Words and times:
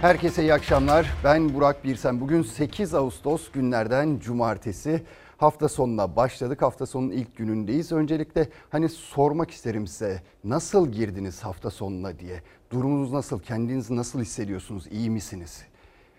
Herkese 0.00 0.42
iyi 0.42 0.54
akşamlar. 0.54 1.12
Ben 1.24 1.54
Burak 1.54 1.84
Birsen. 1.84 2.20
Bugün 2.20 2.42
8 2.42 2.94
Ağustos 2.94 3.50
günlerden 3.50 4.18
cumartesi. 4.18 5.02
Hafta 5.36 5.68
sonuna 5.68 6.16
başladık. 6.16 6.62
Hafta 6.62 6.86
sonunun 6.86 7.10
ilk 7.10 7.36
günündeyiz. 7.36 7.92
Öncelikle 7.92 8.48
hani 8.70 8.88
sormak 8.88 9.50
isterim 9.50 9.86
size 9.86 10.22
nasıl 10.44 10.92
girdiniz 10.92 11.44
hafta 11.44 11.70
sonuna 11.70 12.18
diye. 12.18 12.42
Durumunuz 12.70 13.12
nasıl? 13.12 13.40
Kendinizi 13.40 13.96
nasıl 13.96 14.20
hissediyorsunuz? 14.20 14.86
İyi 14.86 15.10
misiniz? 15.10 15.64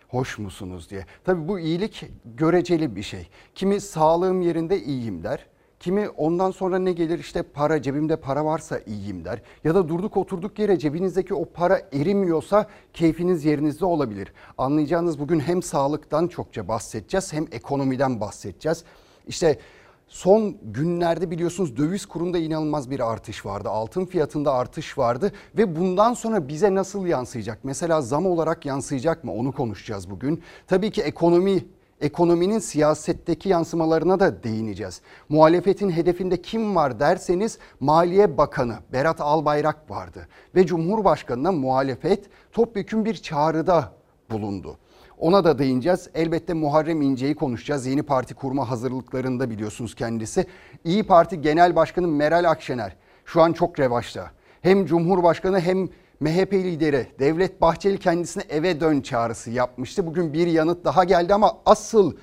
Hoş 0.07 0.37
musunuz 0.37 0.89
diye. 0.89 1.05
Tabii 1.23 1.47
bu 1.47 1.59
iyilik 1.59 2.05
göreceli 2.25 2.95
bir 2.95 3.03
şey. 3.03 3.27
Kimi 3.55 3.81
sağlığım 3.81 4.41
yerinde 4.41 4.83
iyiyim 4.83 5.23
der. 5.23 5.45
Kimi 5.79 6.09
ondan 6.09 6.51
sonra 6.51 6.79
ne 6.79 6.91
gelir 6.91 7.19
işte 7.19 7.43
para 7.43 7.81
cebimde 7.81 8.15
para 8.15 8.45
varsa 8.45 8.79
iyiyim 8.79 9.25
der. 9.25 9.41
Ya 9.63 9.75
da 9.75 9.89
durduk 9.89 10.17
oturduk 10.17 10.59
yere 10.59 10.79
cebinizdeki 10.79 11.33
o 11.33 11.45
para 11.45 11.81
erimiyorsa 11.93 12.67
keyfiniz 12.93 13.45
yerinizde 13.45 13.85
olabilir. 13.85 14.33
Anlayacağınız 14.57 15.19
bugün 15.19 15.39
hem 15.39 15.63
sağlıktan 15.63 16.27
çokça 16.27 16.67
bahsedeceğiz 16.67 17.33
hem 17.33 17.47
ekonomiden 17.51 18.21
bahsedeceğiz. 18.21 18.83
İşte 19.27 19.59
son 20.07 20.57
günlerde 20.63 21.31
biliyorsunuz 21.31 21.77
döviz 21.77 22.05
kurunda 22.05 22.37
inanılmaz 22.37 22.89
bir 22.89 23.11
artış 23.11 23.45
vardı. 23.45 23.69
Altın 23.69 24.05
fiyatında 24.05 24.53
artış 24.53 24.97
vardı 24.97 25.31
ve 25.57 25.75
bundan 25.75 26.13
sonra 26.13 26.47
bize 26.47 26.75
nasıl 26.75 27.05
yansıyacak? 27.05 27.59
Mesela 27.63 28.01
zam 28.01 28.25
olarak 28.25 28.65
yansıyacak 28.65 29.23
mı? 29.23 29.33
Onu 29.33 29.51
konuşacağız 29.51 30.09
bugün. 30.09 30.43
Tabii 30.67 30.91
ki 30.91 31.01
ekonomi 31.01 31.65
ekonominin 32.01 32.59
siyasetteki 32.59 33.49
yansımalarına 33.49 34.19
da 34.19 34.43
değineceğiz. 34.43 35.01
Muhalefetin 35.29 35.89
hedefinde 35.89 36.41
kim 36.41 36.75
var 36.75 36.99
derseniz 36.99 37.59
Maliye 37.79 38.37
Bakanı 38.37 38.75
Berat 38.93 39.21
Albayrak 39.21 39.91
vardı 39.91 40.27
ve 40.55 40.65
Cumhurbaşkanı'na 40.65 41.51
muhalefet 41.51 42.29
topyekün 42.51 43.05
bir 43.05 43.13
çağrıda 43.13 43.91
bulundu. 44.31 44.77
Ona 45.17 45.43
da 45.43 45.59
değineceğiz. 45.59 46.09
Elbette 46.15 46.53
Muharrem 46.53 47.01
İnce'yi 47.01 47.35
konuşacağız. 47.35 47.85
Yeni 47.85 48.03
parti 48.03 48.33
kurma 48.33 48.69
hazırlıklarında 48.69 49.49
biliyorsunuz 49.49 49.95
kendisi. 49.95 50.45
İyi 50.83 51.03
Parti 51.03 51.41
Genel 51.41 51.75
Başkanı 51.75 52.07
Meral 52.07 52.49
Akşener 52.49 52.95
şu 53.25 53.41
an 53.41 53.53
çok 53.53 53.79
revaçta. 53.79 54.31
Hem 54.61 54.85
Cumhurbaşkanı 54.85 55.59
hem 55.59 55.89
MHP 56.19 56.53
lideri 56.53 57.07
Devlet 57.19 57.61
Bahçeli 57.61 57.99
kendisine 57.99 58.43
eve 58.49 58.79
dön 58.79 59.01
çağrısı 59.01 59.51
yapmıştı. 59.51 60.07
Bugün 60.07 60.33
bir 60.33 60.47
yanıt 60.47 60.85
daha 60.85 61.03
geldi 61.03 61.33
ama 61.33 61.57
asıl 61.65 62.13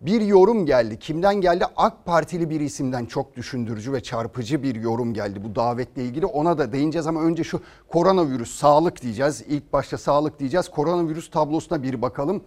bir 0.00 0.20
yorum 0.20 0.66
geldi. 0.66 0.98
Kimden 0.98 1.34
geldi? 1.34 1.64
AK 1.76 2.04
Partili 2.04 2.50
bir 2.50 2.60
isimden 2.60 3.06
çok 3.06 3.36
düşündürücü 3.36 3.92
ve 3.92 4.02
çarpıcı 4.02 4.62
bir 4.62 4.74
yorum 4.74 5.14
geldi 5.14 5.44
bu 5.44 5.56
davetle 5.56 6.04
ilgili. 6.04 6.26
Ona 6.26 6.58
da 6.58 6.72
değineceğiz 6.72 7.06
ama 7.06 7.22
önce 7.22 7.44
şu 7.44 7.60
koronavirüs 7.88 8.58
sağlık 8.58 9.02
diyeceğiz. 9.02 9.44
İlk 9.48 9.72
başta 9.72 9.98
sağlık 9.98 10.38
diyeceğiz. 10.38 10.68
Koronavirüs 10.68 11.30
tablosuna 11.30 11.82
bir 11.82 12.02
bakalım. 12.02 12.44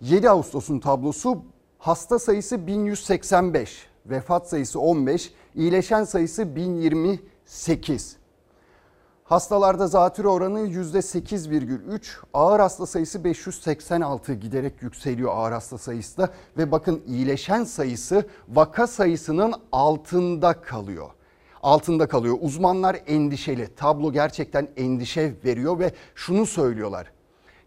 7 0.00 0.30
Ağustos'un 0.30 0.78
tablosu 0.78 1.42
hasta 1.78 2.18
sayısı 2.18 2.66
1185, 2.66 3.86
vefat 4.06 4.48
sayısı 4.48 4.80
15, 4.80 5.32
iyileşen 5.54 6.04
sayısı 6.04 6.56
1028. 6.56 8.17
Hastalarda 9.28 9.86
zatürre 9.86 10.28
oranı 10.28 10.60
%8,3, 10.60 12.00
ağır 12.34 12.60
hasta 12.60 12.86
sayısı 12.86 13.24
586 13.24 14.34
giderek 14.34 14.82
yükseliyor 14.82 15.32
ağır 15.36 15.52
hasta 15.52 15.78
sayısı 15.78 16.18
da 16.18 16.30
ve 16.56 16.72
bakın 16.72 17.02
iyileşen 17.06 17.64
sayısı 17.64 18.26
vaka 18.48 18.86
sayısının 18.86 19.54
altında 19.72 20.60
kalıyor. 20.60 21.10
Altında 21.62 22.08
kalıyor. 22.08 22.36
Uzmanlar 22.40 22.96
endişeli. 23.06 23.74
Tablo 23.74 24.12
gerçekten 24.12 24.68
endişe 24.76 25.34
veriyor 25.44 25.78
ve 25.78 25.92
şunu 26.14 26.46
söylüyorlar. 26.46 27.12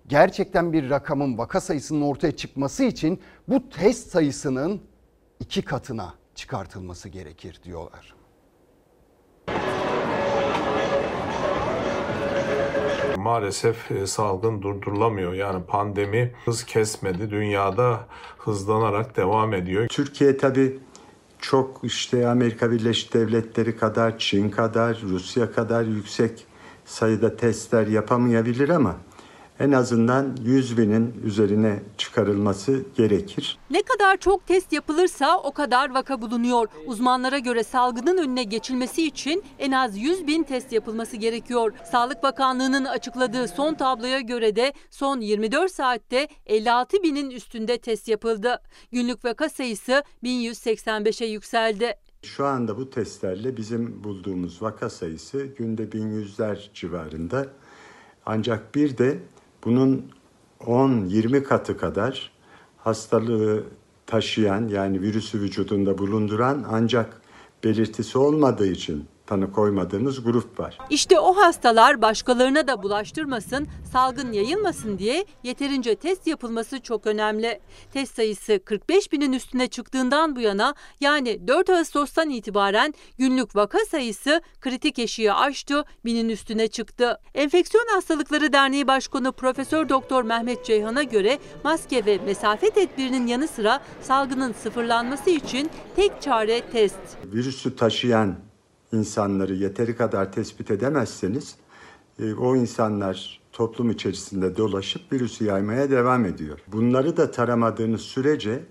Gerçekten 0.08 0.74
bir 0.74 0.90
rakamın 0.90 1.38
vaka 1.38 1.62
sayısının 1.62 2.02
ortaya 2.02 2.32
çıkması 2.32 2.84
için 2.84 3.22
bu 3.48 3.70
test 3.70 4.12
sayısının 4.12 4.82
iki 5.40 5.62
katına 5.62 6.14
çıkartılması 6.36 7.10
gerekir 7.10 7.62
diyorlar. 7.64 8.21
Maalesef 13.22 13.92
e, 13.92 14.08
salgın 14.08 14.62
durdurulamıyor. 14.62 15.34
Yani 15.34 15.64
pandemi 15.64 16.32
hız 16.46 16.64
kesmedi. 16.64 17.32
Dünyada 17.32 18.00
hızlanarak 18.38 19.18
devam 19.18 19.54
ediyor. 19.54 19.88
Türkiye 19.88 20.38
tabii 20.38 20.80
çok 21.40 21.80
işte 21.84 22.28
Amerika 22.28 22.72
Birleşik 22.72 23.14
Devletleri 23.14 23.78
kadar, 23.78 24.18
Çin 24.18 24.50
kadar, 24.50 25.02
Rusya 25.02 25.52
kadar 25.52 25.84
yüksek 25.84 26.46
sayıda 26.86 27.36
testler 27.36 27.88
yapamayabilir 27.88 28.70
ama 28.70 28.96
en 29.62 29.72
azından 29.72 30.38
100 30.44 30.78
binin 30.78 31.22
üzerine 31.24 31.80
çıkarılması 31.98 32.84
gerekir. 32.96 33.58
Ne 33.70 33.82
kadar 33.82 34.18
çok 34.18 34.48
test 34.48 34.74
yapılırsa 34.74 35.38
o 35.38 35.52
kadar 35.52 35.94
vaka 35.94 36.22
bulunuyor. 36.22 36.68
Uzmanlara 36.86 37.40
göre 37.40 37.64
salgının 37.64 38.18
önüne 38.18 38.44
geçilmesi 38.44 39.08
için 39.08 39.44
en 39.60 39.72
az 39.72 39.98
100 39.98 40.28
bin 40.28 40.44
test 40.44 40.72
yapılması 40.72 41.18
gerekiyor. 41.18 41.74
Sağlık 41.92 42.24
Bakanlığı'nın 42.24 42.86
açıkladığı 42.86 43.48
son 43.48 43.74
tabloya 43.74 44.20
göre 44.20 44.56
de 44.56 44.74
son 44.90 45.22
24 45.22 45.72
saatte 45.72 46.28
56 46.46 47.04
binin 47.04 47.30
üstünde 47.30 47.78
test 47.78 48.08
yapıldı. 48.08 48.62
Günlük 48.92 49.26
vaka 49.26 49.50
sayısı 49.50 50.04
1185'e 50.24 51.28
yükseldi. 51.28 51.94
Şu 52.24 52.46
anda 52.46 52.78
bu 52.78 52.90
testlerle 52.90 53.58
bizim 53.58 54.04
bulduğumuz 54.04 54.62
vaka 54.62 54.90
sayısı 54.90 55.46
günde 55.46 55.84
1100'ler 55.84 56.74
civarında. 56.74 57.48
Ancak 58.26 58.76
bir 58.76 58.98
de 58.98 59.20
bunun 59.66 60.06
10-20 60.60 61.44
katı 61.44 61.78
kadar 61.78 62.32
hastalığı 62.78 63.64
taşıyan 64.06 64.68
yani 64.68 65.02
virüsü 65.02 65.42
vücudunda 65.42 65.98
bulunduran 65.98 66.66
ancak 66.72 67.22
belirtisi 67.64 68.18
olmadığı 68.18 68.68
için 68.68 69.06
tanı 69.32 69.52
koymadığımız 69.52 70.24
grup 70.24 70.60
var. 70.60 70.78
İşte 70.90 71.20
o 71.20 71.34
hastalar 71.38 72.02
başkalarına 72.02 72.68
da 72.68 72.84
bulaştırmasın, 72.84 73.68
salgın 73.92 74.32
yayılmasın 74.32 74.98
diye 74.98 75.26
yeterince 75.44 75.96
test 75.96 76.28
yapılması 76.28 76.82
çok 76.82 77.08
önemli. 77.08 77.60
Test 77.94 78.16
sayısı 78.16 78.60
45 78.66 79.12
binin 79.12 79.34
üstüne 79.34 79.68
çıktığından 79.68 80.36
bu 80.36 80.40
yana 80.40 80.76
yani 81.00 81.48
4 81.48 81.70
Ağustos'tan 81.70 82.30
itibaren 82.30 82.94
günlük 83.18 83.56
vaka 83.56 83.80
sayısı 83.80 84.42
kritik 84.62 85.00
eşiği 85.00 85.34
aştı, 85.34 85.84
binin 86.06 86.30
üstüne 86.30 86.68
çıktı. 86.68 87.20
Enfeksiyon 87.36 87.88
Hastalıkları 87.94 88.54
Derneği 88.54 88.88
Başkanı 88.88 89.32
Profesör 89.32 89.90
Doktor 89.90 90.24
Mehmet 90.24 90.66
Ceyhan'a 90.66 91.04
göre 91.04 91.40
maske 91.64 92.06
ve 92.06 92.20
mesafe 92.26 92.70
tedbirinin 92.70 93.28
yanı 93.28 93.48
sıra 93.48 93.82
salgının 94.02 94.54
sıfırlanması 94.54 95.30
için 95.30 95.70
tek 95.96 96.22
çare 96.22 96.62
test. 96.62 97.00
Virüsü 97.34 97.76
taşıyan 97.76 98.51
insanları 98.94 99.54
yeteri 99.54 99.96
kadar 99.96 100.32
tespit 100.32 100.72
edemezseniz 100.72 101.56
e, 102.20 102.34
o 102.34 102.56
insanlar 102.56 103.42
toplum 103.52 103.92
içerisinde 103.92 104.58
dolaşıp 104.58 105.14
virüsü 105.14 105.46
yaymaya 105.46 105.92
devam 105.92 106.26
ediyor. 106.26 106.60
Bunları 106.68 107.18
da 107.18 107.32
taramadığınız 107.32 108.02
sürece 108.02 108.64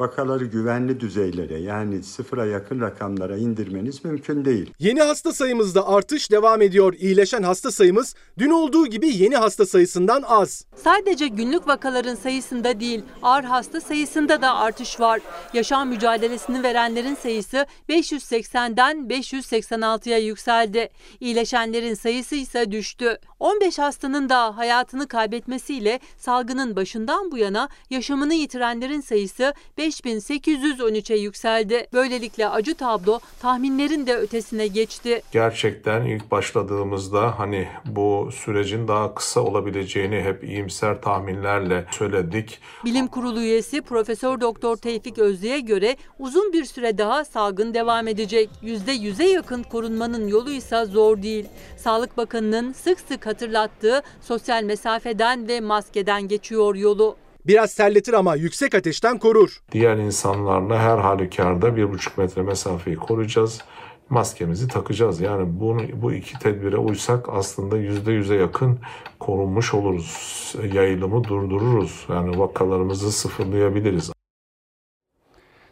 vakaları 0.00 0.44
güvenli 0.44 1.00
düzeylere 1.00 1.58
yani 1.58 2.02
sıfıra 2.02 2.46
yakın 2.46 2.80
rakamlara 2.80 3.36
indirmeniz 3.36 4.04
mümkün 4.04 4.44
değil. 4.44 4.74
Yeni 4.78 5.02
hasta 5.02 5.32
sayımızda 5.32 5.88
artış 5.88 6.30
devam 6.30 6.62
ediyor. 6.62 6.94
İyileşen 6.98 7.42
hasta 7.42 7.70
sayımız 7.70 8.14
dün 8.38 8.50
olduğu 8.50 8.86
gibi 8.86 9.08
yeni 9.08 9.36
hasta 9.36 9.66
sayısından 9.66 10.22
az. 10.22 10.64
Sadece 10.84 11.28
günlük 11.28 11.68
vakaların 11.68 12.14
sayısında 12.14 12.80
değil, 12.80 13.02
ağır 13.22 13.44
hasta 13.44 13.80
sayısında 13.80 14.42
da 14.42 14.54
artış 14.54 15.00
var. 15.00 15.20
Yaşam 15.52 15.88
mücadelesini 15.88 16.62
verenlerin 16.62 17.14
sayısı 17.14 17.66
580'den 17.88 18.96
586'ya 18.96 20.18
yükseldi. 20.18 20.88
İyileşenlerin 21.20 21.94
sayısı 21.94 22.34
ise 22.34 22.72
düştü. 22.72 23.18
15 23.40 23.78
hastanın 23.78 24.28
da 24.28 24.56
hayatını 24.56 25.08
kaybetmesiyle 25.08 26.00
salgının 26.18 26.76
başından 26.76 27.30
bu 27.30 27.38
yana 27.38 27.68
yaşamını 27.90 28.34
yitirenlerin 28.34 29.00
sayısı 29.00 29.54
5813'e 29.78 31.16
yükseldi. 31.16 31.86
Böylelikle 31.92 32.48
acı 32.48 32.74
tablo 32.74 33.20
tahminlerin 33.40 34.06
de 34.06 34.16
ötesine 34.16 34.66
geçti. 34.66 35.22
Gerçekten 35.32 36.04
ilk 36.04 36.30
başladığımızda 36.30 37.38
hani 37.38 37.68
bu 37.84 38.30
sürecin 38.32 38.88
daha 38.88 39.14
kısa 39.14 39.40
olabileceğini 39.40 40.20
hep 40.20 40.44
iyimser 40.44 41.02
tahminlerle 41.02 41.86
söyledik. 41.90 42.58
Bilim 42.84 43.06
Kurulu 43.06 43.40
üyesi 43.40 43.82
Profesör 43.82 44.40
Doktor 44.40 44.76
Tevfik 44.76 45.18
Özlü'ye 45.18 45.60
göre 45.60 45.96
uzun 46.18 46.52
bir 46.52 46.64
süre 46.64 46.98
daha 46.98 47.24
salgın 47.24 47.74
devam 47.74 48.08
edecek. 48.08 48.50
%100'e 48.62 49.28
yakın 49.28 49.62
korunmanın 49.62 50.28
yolu 50.28 50.50
ise 50.50 50.84
zor 50.84 51.22
değil. 51.22 51.46
Sağlık 51.76 52.16
Bakanı'nın 52.16 52.72
sık 52.72 53.00
sık 53.00 53.25
hatırlattığı 53.26 54.02
sosyal 54.20 54.62
mesafeden 54.62 55.48
ve 55.48 55.60
maskeden 55.60 56.28
geçiyor 56.28 56.74
yolu. 56.74 57.16
Biraz 57.46 57.74
terletir 57.74 58.12
ama 58.12 58.34
yüksek 58.36 58.74
ateşten 58.74 59.18
korur. 59.18 59.60
Diğer 59.72 59.96
insanlarla 59.96 60.78
her 60.78 60.98
halükarda 60.98 61.76
bir 61.76 61.90
buçuk 61.92 62.18
metre 62.18 62.42
mesafeyi 62.42 62.96
koruyacağız. 62.96 63.60
maskemizi 64.10 64.68
takacağız. 64.68 65.20
Yani 65.20 65.60
bunu, 65.60 65.82
bu 66.02 66.12
iki 66.12 66.38
tedbire 66.38 66.76
uysak 66.76 67.28
aslında 67.28 67.76
yüzde 67.76 68.12
yüze 68.12 68.34
yakın 68.34 68.78
korunmuş 69.20 69.74
oluruz. 69.74 70.54
Yayılımı 70.72 71.24
durdururuz. 71.24 72.06
Yani 72.08 72.38
vakalarımızı 72.38 73.12
sıfırlayabiliriz. 73.12 74.12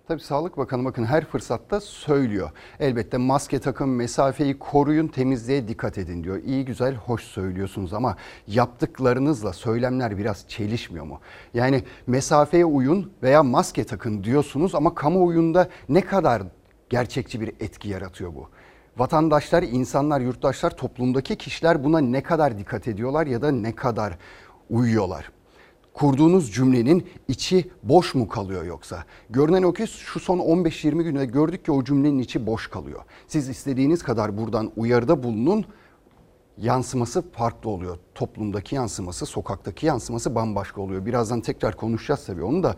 Tabii 0.08 0.20
Sağlık 0.20 0.56
Bakanı 0.56 0.84
bakın 0.84 1.04
her 1.04 1.24
fırsatta 1.24 1.80
söylüyor. 1.80 2.50
Elbette 2.80 3.16
maske 3.16 3.58
takın, 3.58 3.88
mesafeyi 3.88 4.58
koruyun, 4.58 5.08
temizliğe 5.08 5.68
dikkat 5.68 5.98
edin 5.98 6.24
diyor. 6.24 6.42
İyi 6.44 6.64
güzel, 6.64 6.94
hoş 6.94 7.22
söylüyorsunuz 7.22 7.94
ama 7.94 8.16
yaptıklarınızla 8.46 9.52
söylemler 9.52 10.18
biraz 10.18 10.48
çelişmiyor 10.48 11.04
mu? 11.04 11.20
Yani 11.54 11.84
mesafeye 12.06 12.64
uyun 12.64 13.12
veya 13.22 13.42
maske 13.42 13.84
takın 13.84 14.24
diyorsunuz 14.24 14.74
ama 14.74 14.94
kamuoyunda 14.94 15.68
ne 15.88 16.00
kadar 16.00 16.42
gerçekçi 16.88 17.40
bir 17.40 17.48
etki 17.60 17.88
yaratıyor 17.88 18.34
bu? 18.34 18.48
Vatandaşlar, 18.96 19.62
insanlar, 19.62 20.20
yurttaşlar, 20.20 20.76
toplumdaki 20.76 21.36
kişiler 21.36 21.84
buna 21.84 21.98
ne 21.98 22.22
kadar 22.22 22.58
dikkat 22.58 22.88
ediyorlar 22.88 23.26
ya 23.26 23.42
da 23.42 23.50
ne 23.50 23.74
kadar 23.74 24.18
uyuyorlar? 24.70 25.30
Kurduğunuz 25.94 26.52
cümlenin 26.52 27.06
içi 27.28 27.70
boş 27.82 28.14
mu 28.14 28.28
kalıyor 28.28 28.64
yoksa? 28.64 29.04
Görünen 29.30 29.62
o 29.62 29.72
ki 29.72 29.86
şu 29.86 30.20
son 30.20 30.38
15-20 30.38 31.02
günde 31.02 31.26
gördük 31.26 31.64
ki 31.64 31.72
o 31.72 31.84
cümlenin 31.84 32.18
içi 32.18 32.46
boş 32.46 32.66
kalıyor. 32.70 33.02
Siz 33.28 33.48
istediğiniz 33.48 34.02
kadar 34.02 34.38
buradan 34.38 34.72
uyarıda 34.76 35.22
bulunun 35.22 35.64
yansıması 36.58 37.30
farklı 37.30 37.70
oluyor. 37.70 37.98
Toplumdaki 38.14 38.74
yansıması, 38.74 39.26
sokaktaki 39.26 39.86
yansıması 39.86 40.34
bambaşka 40.34 40.80
oluyor. 40.80 41.06
Birazdan 41.06 41.40
tekrar 41.40 41.76
konuşacağız 41.76 42.26
tabii 42.26 42.44
onu 42.44 42.62
da 42.62 42.76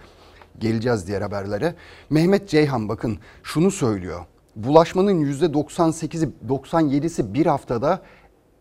geleceğiz 0.59 1.07
diğer 1.07 1.23
haberlere. 1.23 1.75
Mehmet 2.11 2.49
Ceyhan 2.49 2.89
bakın 2.89 3.19
şunu 3.43 3.71
söylüyor. 3.71 4.25
Bulaşmanın 4.57 5.25
%98'i 5.25 6.31
97'si 6.49 7.35
bir 7.35 7.47
haftada 7.47 8.03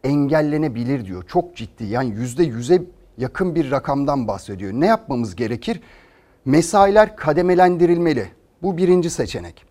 engellenebilir 0.03 1.05
diyor. 1.05 1.23
Çok 1.27 1.55
ciddi 1.55 1.85
yani 1.85 2.13
%100'e 2.13 2.83
yakın 3.17 3.55
bir 3.55 3.71
rakamdan 3.71 4.27
bahsediyor. 4.27 4.73
Ne 4.73 4.85
yapmamız 4.85 5.35
gerekir? 5.35 5.81
Mesailer 6.45 7.15
kademelendirilmeli. 7.15 8.27
Bu 8.63 8.77
birinci 8.77 9.09
seçenek. 9.09 9.65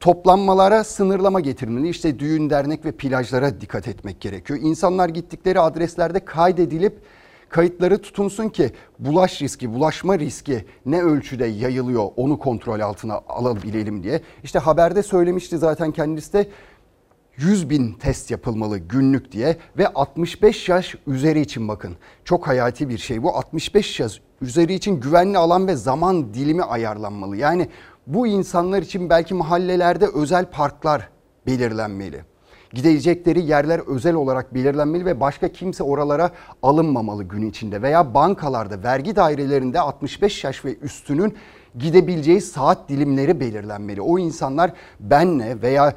Toplanmalara 0.00 0.84
sınırlama 0.84 1.40
getirilmeli. 1.40 1.88
İşte 1.88 2.18
düğün, 2.18 2.50
dernek 2.50 2.84
ve 2.84 2.92
plajlara 2.92 3.60
dikkat 3.60 3.88
etmek 3.88 4.20
gerekiyor. 4.20 4.58
İnsanlar 4.62 5.08
gittikleri 5.08 5.60
adreslerde 5.60 6.24
kaydedilip 6.24 6.98
kayıtları 7.48 8.02
tutunsun 8.02 8.48
ki 8.48 8.70
bulaş 8.98 9.42
riski, 9.42 9.74
bulaşma 9.74 10.18
riski 10.18 10.64
ne 10.86 11.02
ölçüde 11.02 11.46
yayılıyor 11.46 12.08
onu 12.16 12.38
kontrol 12.38 12.80
altına 12.80 13.20
alabilelim 13.28 14.02
diye. 14.02 14.20
İşte 14.42 14.58
haberde 14.58 15.02
söylemişti 15.02 15.58
zaten 15.58 15.92
kendisi 15.92 16.32
de 16.32 16.48
100 17.36 17.70
bin 17.70 17.92
test 17.92 18.30
yapılmalı 18.30 18.78
günlük 18.78 19.32
diye 19.32 19.56
ve 19.78 19.88
65 19.88 20.68
yaş 20.68 20.94
üzeri 21.06 21.40
için 21.40 21.68
bakın 21.68 21.96
çok 22.24 22.48
hayati 22.48 22.88
bir 22.88 22.98
şey 22.98 23.22
bu 23.22 23.36
65 23.36 24.00
yaş 24.00 24.20
üzeri 24.40 24.74
için 24.74 25.00
güvenli 25.00 25.38
alan 25.38 25.68
ve 25.68 25.76
zaman 25.76 26.34
dilimi 26.34 26.62
ayarlanmalı. 26.62 27.36
Yani 27.36 27.68
bu 28.06 28.26
insanlar 28.26 28.82
için 28.82 29.10
belki 29.10 29.34
mahallelerde 29.34 30.06
özel 30.06 30.46
parklar 30.50 31.08
belirlenmeli. 31.46 32.24
Gidecekleri 32.72 33.42
yerler 33.42 33.80
özel 33.86 34.14
olarak 34.14 34.54
belirlenmeli 34.54 35.06
ve 35.06 35.20
başka 35.20 35.48
kimse 35.48 35.82
oralara 35.82 36.30
alınmamalı 36.62 37.24
gün 37.24 37.50
içinde 37.50 37.82
veya 37.82 38.14
bankalarda 38.14 38.82
vergi 38.82 39.16
dairelerinde 39.16 39.80
65 39.80 40.44
yaş 40.44 40.64
ve 40.64 40.76
üstünün 40.76 41.34
gidebileceği 41.78 42.40
saat 42.40 42.88
dilimleri 42.88 43.40
belirlenmeli. 43.40 44.00
O 44.00 44.18
insanlar 44.18 44.72
benle 45.00 45.62
veya 45.62 45.94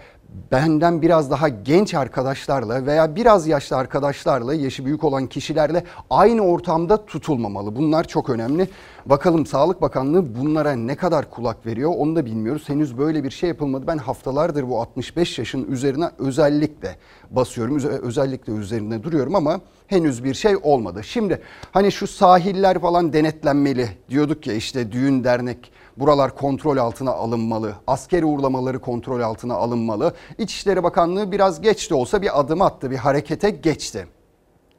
benden 0.52 1.02
biraz 1.02 1.32
daha 1.32 1.50
genç 1.50 1.94
arkadaşlarla 1.94 2.86
veya 2.86 3.16
biraz 3.16 3.48
yaşlı 3.48 3.76
arkadaşlarla, 3.76 4.54
yaşı 4.54 4.86
büyük 4.86 5.04
olan 5.04 5.28
kişilerle 5.28 5.84
aynı 6.10 6.42
ortamda 6.42 7.06
tutulmamalı. 7.06 7.76
Bunlar 7.76 8.04
çok 8.04 8.30
önemli. 8.30 8.68
Bakalım 9.06 9.46
Sağlık 9.46 9.82
Bakanlığı 9.82 10.36
bunlara 10.36 10.72
ne 10.72 10.96
kadar 10.96 11.30
kulak 11.30 11.66
veriyor 11.66 11.94
onu 11.98 12.16
da 12.16 12.26
bilmiyoruz. 12.26 12.70
Henüz 12.70 12.98
böyle 12.98 13.24
bir 13.24 13.30
şey 13.30 13.50
yapılmadı. 13.50 13.88
Ben 13.88 13.98
haftalardır 13.98 14.70
bu 14.70 14.82
65 14.82 15.40
yaşın 15.40 15.72
üzerine 15.72 16.10
özellikle 16.20 16.96
basıyorum. 17.32 17.80
Özellikle 18.04 18.54
üzerinde 18.54 19.04
duruyorum 19.04 19.36
ama 19.36 19.62
henüz 19.88 20.24
bir 20.24 20.34
şey 20.34 20.56
olmadı. 20.64 21.04
Şimdi 21.04 21.42
hani 21.72 21.92
şu 21.92 22.08
sahiller 22.08 22.80
falan 22.80 23.14
denetlenmeli 23.14 23.90
diyorduk 24.10 24.48
ya 24.48 24.54
işte 24.54 24.92
düğün 24.92 25.24
dernek 25.24 25.72
buralar 26.00 26.36
kontrol 26.36 26.78
altına 26.78 27.12
alınmalı. 27.12 27.76
Askeri 27.88 28.26
uğurlamaları 28.26 28.80
kontrol 28.80 29.22
altına 29.22 29.54
alınmalı. 29.54 30.14
İçişleri 30.38 30.84
Bakanlığı 30.84 31.32
biraz 31.32 31.62
geç 31.62 31.90
de 31.90 31.96
olsa 31.96 32.22
bir 32.22 32.40
adım 32.40 32.62
attı, 32.62 32.92
bir 32.92 32.98
harekete 32.98 33.50
geçti. 33.50 34.08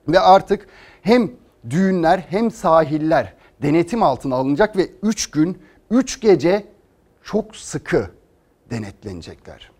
Ve 0.08 0.20
artık 0.20 0.68
hem 1.02 1.30
düğünler 1.70 2.18
hem 2.18 2.50
sahiller 2.50 3.34
denetim 3.62 4.02
altına 4.02 4.36
alınacak 4.36 4.76
ve 4.76 4.90
3 5.02 5.30
gün 5.30 5.62
3 5.90 6.20
gece 6.20 6.66
çok 7.22 7.56
sıkı 7.56 8.10
denetlenecekler. 8.70 9.70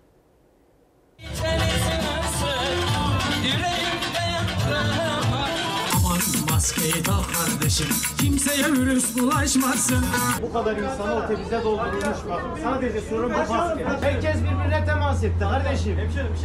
Maskeyi 6.61 7.03
tak 7.03 7.25
kardeşim 7.35 7.87
Kimseye 8.19 8.73
virüs 8.73 9.19
bulaşmasın 9.19 10.05
Bu 10.43 10.53
kadar 10.53 10.77
insanı 10.77 11.15
otobüse 11.15 11.65
doldurulmuş 11.65 12.19
bak. 12.31 12.43
Sadece 12.63 13.01
sorun 13.01 13.33
bu 13.35 13.53
maske. 13.55 13.85
Herkes 14.01 14.37
birbirine 14.37 14.85
temas 14.87 15.25
etti 15.25 15.41
kardeşim. 15.41 15.99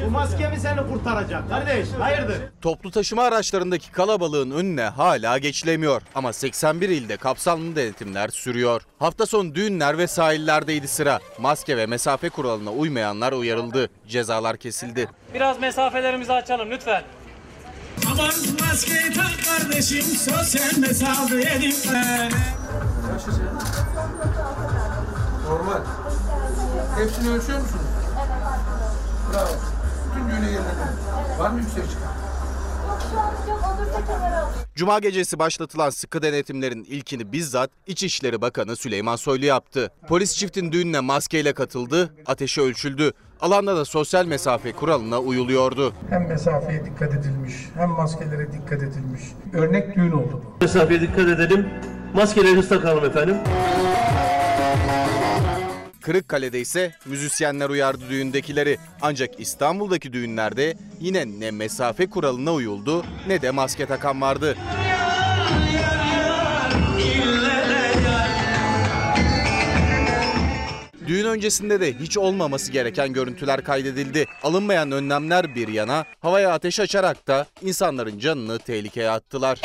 Bu 0.06 0.12
maske 0.12 0.50
mi 0.50 0.60
seni 0.60 0.88
kurtaracak 0.88 1.50
kardeş? 1.50 1.88
Hayırdır? 2.00 2.38
Toplu 2.62 2.92
taşıma 2.92 3.24
araçlarındaki 3.24 3.92
kalabalığın 3.92 4.52
önüne 4.52 4.84
hala 4.84 5.38
geçilemiyor. 5.38 6.02
Ama 6.16 6.34
81 6.34 6.90
ilde 6.90 7.18
kapsamlı 7.18 7.76
denetimler 7.76 8.30
sürüyor. 8.30 8.82
Hafta 9.00 9.26
sonu 9.26 9.56
düğünler 9.56 9.98
ve 9.98 10.08
sahillerdeydi 10.08 10.88
sıra. 10.88 11.20
Maske 11.40 11.78
ve 11.78 11.86
mesafe 11.86 12.30
kuralına 12.30 12.72
uymayanlar 12.72 13.34
uyarıldı. 13.34 13.90
Cezalar 14.08 14.58
kesildi. 14.58 15.08
Biraz 15.34 15.60
mesafelerimizi 15.60 16.34
açalım 16.34 16.72
lütfen. 16.72 17.04
Aman 18.12 18.34
maskeyi 18.62 19.14
tak 19.14 19.34
kardeşim 19.46 20.04
Sosyal 20.04 20.78
mesafeye 20.78 21.62
dikkat 21.62 22.32
Normal. 25.50 25.82
Hepsini 26.98 27.30
ölçüyor 27.30 27.60
musunuz? 27.60 27.82
Bravo. 29.34 29.50
Bütün 30.16 30.30
düğüne 30.30 30.46
yerine. 30.52 30.88
Var 31.40 31.50
mı 31.50 31.60
yüksek 31.60 31.84
çıkan? 31.90 32.25
Cuma 34.76 35.00
gecesi 35.00 35.40
başlatılan 35.40 35.90
sıkı 35.90 36.22
denetimlerin 36.22 36.84
ilkini 36.84 37.32
bizzat 37.32 37.70
İçişleri 37.88 38.42
Bakanı 38.42 38.76
Süleyman 38.76 39.16
Soylu 39.16 39.46
yaptı. 39.46 39.92
Polis 40.08 40.36
çiftin 40.36 40.72
düğününe 40.72 41.00
maskeyle 41.00 41.54
katıldı, 41.54 42.14
ateşi 42.26 42.62
ölçüldü. 42.62 43.12
Alanda 43.42 43.78
da 43.78 43.86
sosyal 43.86 44.26
mesafe 44.26 44.72
kuralına 44.72 45.20
uyuluyordu. 45.20 45.94
Hem 46.10 46.28
mesafeye 46.28 46.86
dikkat 46.86 47.14
edilmiş, 47.14 47.54
hem 47.78 47.90
maskelere 47.90 48.54
dikkat 48.54 48.84
edilmiş. 48.84 49.22
Örnek 49.54 49.96
düğün 49.96 50.12
oldu 50.12 50.42
bu. 50.46 50.58
Mesafeye 50.66 51.02
dikkat 51.02 51.28
edelim. 51.28 51.70
Maskelerinizi 52.14 52.70
takalım 52.70 53.06
efendim. 53.06 53.38
Kırıkkale'de 56.06 56.62
ise 56.62 56.92
müzisyenler 57.06 57.70
uyardı 57.70 58.10
düğündekileri. 58.10 58.78
Ancak 59.02 59.40
İstanbul'daki 59.40 60.14
düğünlerde 60.14 60.78
yine 61.00 61.26
ne 61.40 61.52
mesafe 61.52 62.10
kuralına 62.10 62.54
uyuldu 62.54 63.06
ne 63.28 63.42
de 63.42 63.52
maske 63.52 63.86
takan 63.86 64.22
vardı. 64.22 64.58
Düğün 71.08 71.26
öncesinde 71.26 71.82
de 71.82 71.94
hiç 71.94 72.18
olmaması 72.18 72.72
gereken 72.72 73.14
görüntüler 73.14 73.64
kaydedildi. 73.64 74.26
Alınmayan 74.44 74.92
önlemler 74.92 75.56
bir 75.56 75.68
yana 75.68 76.06
havaya 76.20 76.52
ateş 76.52 76.80
açarak 76.80 77.28
da 77.28 77.46
insanların 77.62 78.20
canını 78.20 78.60
tehlikeye 78.60 79.10
attılar. 79.10 79.62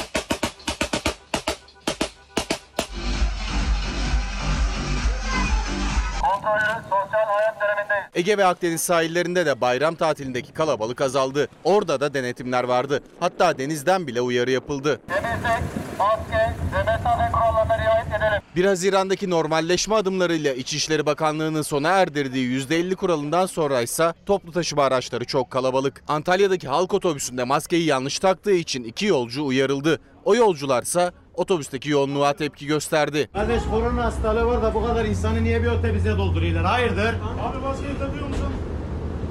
Ege 8.14 8.38
ve 8.38 8.44
Akdeniz 8.44 8.80
sahillerinde 8.80 9.46
de 9.46 9.60
bayram 9.60 9.94
tatilindeki 9.94 10.52
kalabalık 10.52 11.00
azaldı. 11.00 11.48
Orada 11.64 12.00
da 12.00 12.14
denetimler 12.14 12.64
vardı. 12.64 13.02
Hatta 13.20 13.58
denizden 13.58 14.06
bile 14.06 14.20
uyarı 14.20 14.50
yapıldı. 14.50 15.00
Temizlik, 15.08 15.98
maske 15.98 16.54
ve 16.74 16.82
mesafe 16.82 17.32
kurallarına 17.32 17.78
riayet 17.78 18.06
edelim. 18.06 18.42
1 18.56 18.64
Haziran'daki 18.64 19.30
normalleşme 19.30 19.94
adımlarıyla 19.94 20.52
İçişleri 20.52 21.06
Bakanlığı'nın 21.06 21.62
sona 21.62 21.88
erdirdiği 21.88 22.60
%50 22.60 22.94
kuralından 22.94 23.46
sonra 23.46 23.80
ise 23.80 24.14
toplu 24.26 24.52
taşıma 24.52 24.84
araçları 24.84 25.24
çok 25.24 25.50
kalabalık. 25.50 26.02
Antalya'daki 26.08 26.68
halk 26.68 26.94
otobüsünde 26.94 27.44
maskeyi 27.44 27.84
yanlış 27.86 28.18
taktığı 28.18 28.54
için 28.54 28.84
iki 28.84 29.06
yolcu 29.06 29.44
uyarıldı. 29.44 30.00
O 30.24 30.34
yolcularsa 30.34 31.12
otobüsteki 31.44 31.90
yoğunluğa 31.90 32.32
tepki 32.32 32.66
gösterdi. 32.66 33.28
Kardeş 33.32 33.62
korona 33.70 34.04
hastalığı 34.04 34.46
var 34.46 34.62
da 34.62 34.74
bu 34.74 34.86
kadar 34.86 35.04
insanı 35.04 35.44
niye 35.44 35.62
bir 35.62 35.68
otobüse 35.68 36.18
dolduruyorlar? 36.18 36.64
Hayırdır? 36.64 37.14
Abi 37.42 37.58
maskeyi 37.62 37.98
takıyor 37.98 38.28
musun? 38.28 38.52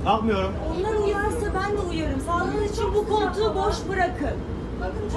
Kalkmıyorum. 0.05 0.51
Onlar 0.69 1.05
uyarsa 1.05 1.53
ben 1.55 1.77
de 1.77 1.79
uyarım. 1.79 2.21
Sağlığınız 2.21 2.71
için 2.71 2.93
bu 2.95 3.07
koltuğu 3.09 3.55
boş 3.55 3.75
bırakın. 3.89 4.37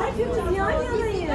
Hepimiz 0.07 0.59
yan 0.59 0.71
yanayız. 0.71 1.31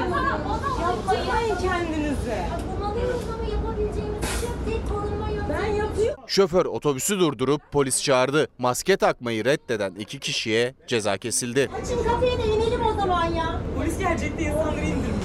Yapmayın 0.81 1.55
kendinizi. 1.61 2.37
Bunalıyoruz 2.77 3.21
ama 3.33 3.43
yapabileceğimiz 3.53 4.21
bir 4.21 4.27
şey. 4.27 4.49
Tek 4.73 4.89
korunma 4.89 5.29
yöntemi. 5.29 5.57
Ben 5.63 5.73
yapıyorum. 5.73 6.23
Şoför 6.27 6.65
otobüsü 6.65 7.19
durdurup 7.19 7.61
polis 7.71 8.03
çağırdı. 8.03 8.47
Maske 8.57 8.97
takmayı 8.97 9.45
reddeden 9.45 9.95
iki 9.95 10.19
kişiye 10.19 10.75
ceza 10.87 11.17
kesildi. 11.17 11.69
Açın 11.81 12.03
kapıyı 12.03 12.37
da 12.37 12.43
inelim 12.43 12.85
o 12.85 12.93
zaman 12.93 13.25
ya. 13.25 13.61
Polis 13.77 13.99
gelecek 13.99 14.39
diye 14.39 14.49
insanları 14.49 14.79
indirmiş. 14.85 15.16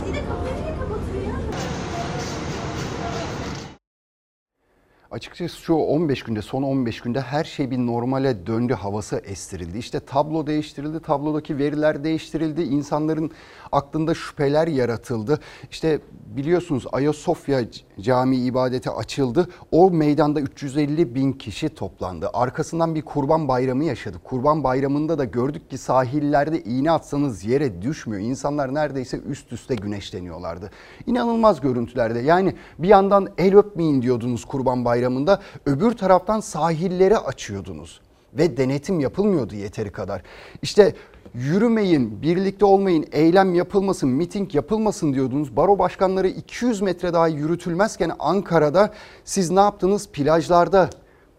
Açıkçası 5.12 5.56
şu 5.56 5.74
15 5.74 6.22
günde 6.22 6.42
son 6.42 6.62
15 6.62 7.00
günde 7.00 7.20
her 7.20 7.44
şey 7.44 7.70
bir 7.70 7.78
normale 7.78 8.46
döndü 8.46 8.74
havası 8.74 9.16
estirildi. 9.24 9.78
İşte 9.78 10.00
tablo 10.00 10.46
değiştirildi, 10.46 11.00
tablodaki 11.00 11.58
veriler 11.58 12.04
değiştirildi, 12.04 12.62
insanların 12.62 13.30
aklında 13.72 14.14
şüpheler 14.14 14.68
yaratıldı. 14.68 15.38
İşte 15.70 16.00
biliyorsunuz 16.36 16.84
Ayasofya 16.92 17.64
Camii 18.00 18.44
ibadete 18.44 18.90
açıldı. 18.90 19.48
O 19.72 19.90
meydanda 19.90 20.40
350 20.40 21.14
bin 21.14 21.32
kişi 21.32 21.68
toplandı. 21.68 22.30
Arkasından 22.32 22.94
bir 22.94 23.02
kurban 23.02 23.48
bayramı 23.48 23.84
yaşadık. 23.84 24.24
Kurban 24.24 24.64
bayramında 24.64 25.18
da 25.18 25.24
gördük 25.24 25.70
ki 25.70 25.78
sahillerde 25.78 26.62
iğne 26.62 26.90
atsanız 26.90 27.44
yere 27.44 27.82
düşmüyor. 27.82 28.22
İnsanlar 28.22 28.74
neredeyse 28.74 29.18
üst 29.18 29.52
üste 29.52 29.74
güneşleniyorlardı. 29.74 30.70
İnanılmaz 31.06 31.60
görüntülerde 31.60 32.18
yani 32.18 32.54
bir 32.78 32.88
yandan 32.88 33.28
el 33.38 33.56
öpmeyin 33.56 34.02
diyordunuz 34.02 34.44
kurban 34.44 34.84
bayramında 34.84 35.40
öbür 35.66 35.92
taraftan 35.92 36.40
sahilleri 36.40 37.18
açıyordunuz 37.18 38.00
ve 38.34 38.56
denetim 38.56 39.00
yapılmıyordu 39.00 39.54
yeteri 39.54 39.92
kadar. 39.92 40.22
İşte 40.62 40.94
yürümeyin, 41.34 42.22
birlikte 42.22 42.64
olmayın, 42.64 43.06
eylem 43.12 43.54
yapılmasın, 43.54 44.08
miting 44.08 44.54
yapılmasın 44.54 45.14
diyordunuz. 45.14 45.56
Baro 45.56 45.78
başkanları 45.78 46.28
200 46.28 46.80
metre 46.80 47.12
daha 47.12 47.28
yürütülmezken 47.28 48.12
Ankara'da 48.18 48.92
siz 49.24 49.50
ne 49.50 49.60
yaptınız? 49.60 50.08
Plajlarda 50.08 50.90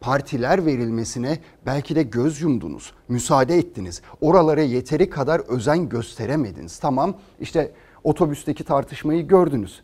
partiler 0.02 0.66
verilmesine 0.66 1.40
belki 1.66 1.96
de 1.96 2.04
göz 2.04 2.42
yumdunuz, 2.42 2.94
müsaade 3.10 3.58
ettiniz. 3.58 4.02
Oralara 4.22 4.62
yeteri 4.62 5.10
kadar 5.10 5.40
özen 5.40 5.90
gösteremediniz. 5.90 6.80
Tamam 6.80 7.14
işte 7.40 7.72
otobüsteki 8.04 8.64
tartışmayı 8.64 9.28
gördünüz. 9.28 9.82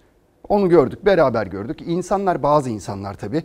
Onu 0.49 0.69
gördük, 0.69 1.05
beraber 1.05 1.47
gördük. 1.47 1.81
İnsanlar 1.81 2.43
bazı 2.43 2.69
insanlar 2.69 3.13
tabii 3.13 3.43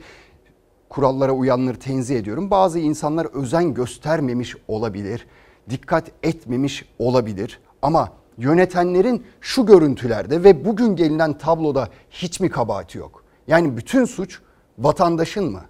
kurallara 0.89 1.33
uyanları 1.33 1.79
tenzih 1.79 2.17
ediyorum. 2.19 2.51
Bazı 2.51 2.79
insanlar 2.79 3.27
özen 3.27 3.75
göstermemiş 3.75 4.57
olabilir, 4.69 5.27
dikkat 5.71 6.11
etmemiş 6.23 6.85
olabilir 6.99 7.61
ama 7.83 8.13
yönetenlerin 8.39 9.25
şu 9.41 9.67
görüntülerde 9.67 10.45
ve 10.45 10.65
bugün 10.65 10.97
gelinen 10.97 11.39
tabloda 11.39 11.89
hiç 12.11 12.41
mi 12.41 12.51
kabahati 12.51 12.99
yok? 12.99 13.25
Yani 13.47 13.77
bütün 13.77 14.05
suç 14.05 14.41
vatandaşın 14.79 15.53
mı? 15.53 15.61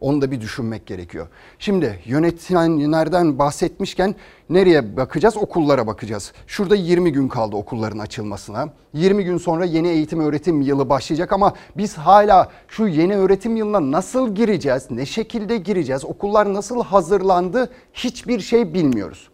Onu 0.00 0.22
da 0.22 0.30
bir 0.30 0.40
düşünmek 0.40 0.86
gerekiyor. 0.86 1.26
Şimdi 1.58 1.98
yönetenlerden 2.04 3.38
bahsetmişken 3.38 4.14
nereye 4.50 4.96
bakacağız? 4.96 5.36
Okullara 5.36 5.86
bakacağız. 5.86 6.32
Şurada 6.46 6.74
20 6.74 7.12
gün 7.12 7.28
kaldı 7.28 7.56
okulların 7.56 7.98
açılmasına. 7.98 8.68
20 8.92 9.24
gün 9.24 9.38
sonra 9.38 9.64
yeni 9.64 9.88
eğitim 9.88 10.20
öğretim 10.20 10.60
yılı 10.60 10.88
başlayacak 10.88 11.32
ama 11.32 11.54
biz 11.76 11.94
hala 11.94 12.48
şu 12.68 12.86
yeni 12.86 13.16
öğretim 13.16 13.56
yılına 13.56 13.90
nasıl 13.90 14.34
gireceğiz? 14.34 14.90
Ne 14.90 15.06
şekilde 15.06 15.56
gireceğiz? 15.56 16.04
Okullar 16.04 16.54
nasıl 16.54 16.84
hazırlandı? 16.84 17.70
Hiçbir 17.92 18.40
şey 18.40 18.74
bilmiyoruz. 18.74 19.28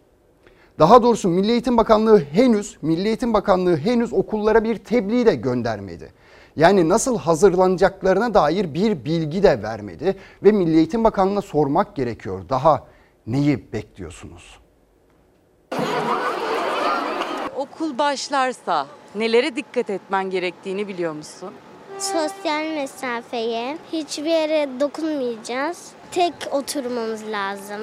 Daha 0.79 1.03
doğrusu 1.03 1.29
Milli 1.29 1.51
Eğitim 1.51 1.77
Bakanlığı 1.77 2.19
henüz 2.19 2.77
Milli 2.81 3.07
Eğitim 3.07 3.33
Bakanlığı 3.33 3.77
henüz 3.77 4.13
okullara 4.13 4.63
bir 4.63 4.77
tebliğ 4.77 5.25
de 5.25 5.35
göndermedi. 5.35 6.13
Yani 6.55 6.89
nasıl 6.89 7.17
hazırlanacaklarına 7.17 8.33
dair 8.33 8.73
bir 8.73 9.05
bilgi 9.05 9.43
de 9.43 9.63
vermedi 9.63 10.15
ve 10.43 10.51
Milli 10.51 10.77
Eğitim 10.77 11.03
Bakanlığı'na 11.03 11.41
sormak 11.41 11.95
gerekiyor. 11.95 12.41
Daha 12.49 12.83
neyi 13.27 13.73
bekliyorsunuz? 13.73 14.59
Okul 17.55 17.97
başlarsa 17.97 18.87
nelere 19.15 19.55
dikkat 19.55 19.89
etmen 19.89 20.29
gerektiğini 20.29 20.87
biliyor 20.87 21.13
musun? 21.13 21.49
Sosyal 21.99 22.65
mesafeye, 22.65 23.77
hiçbir 23.91 24.25
yere 24.25 24.69
dokunmayacağız. 24.79 25.91
Tek 26.11 26.33
oturmamız 26.51 27.27
lazım. 27.27 27.81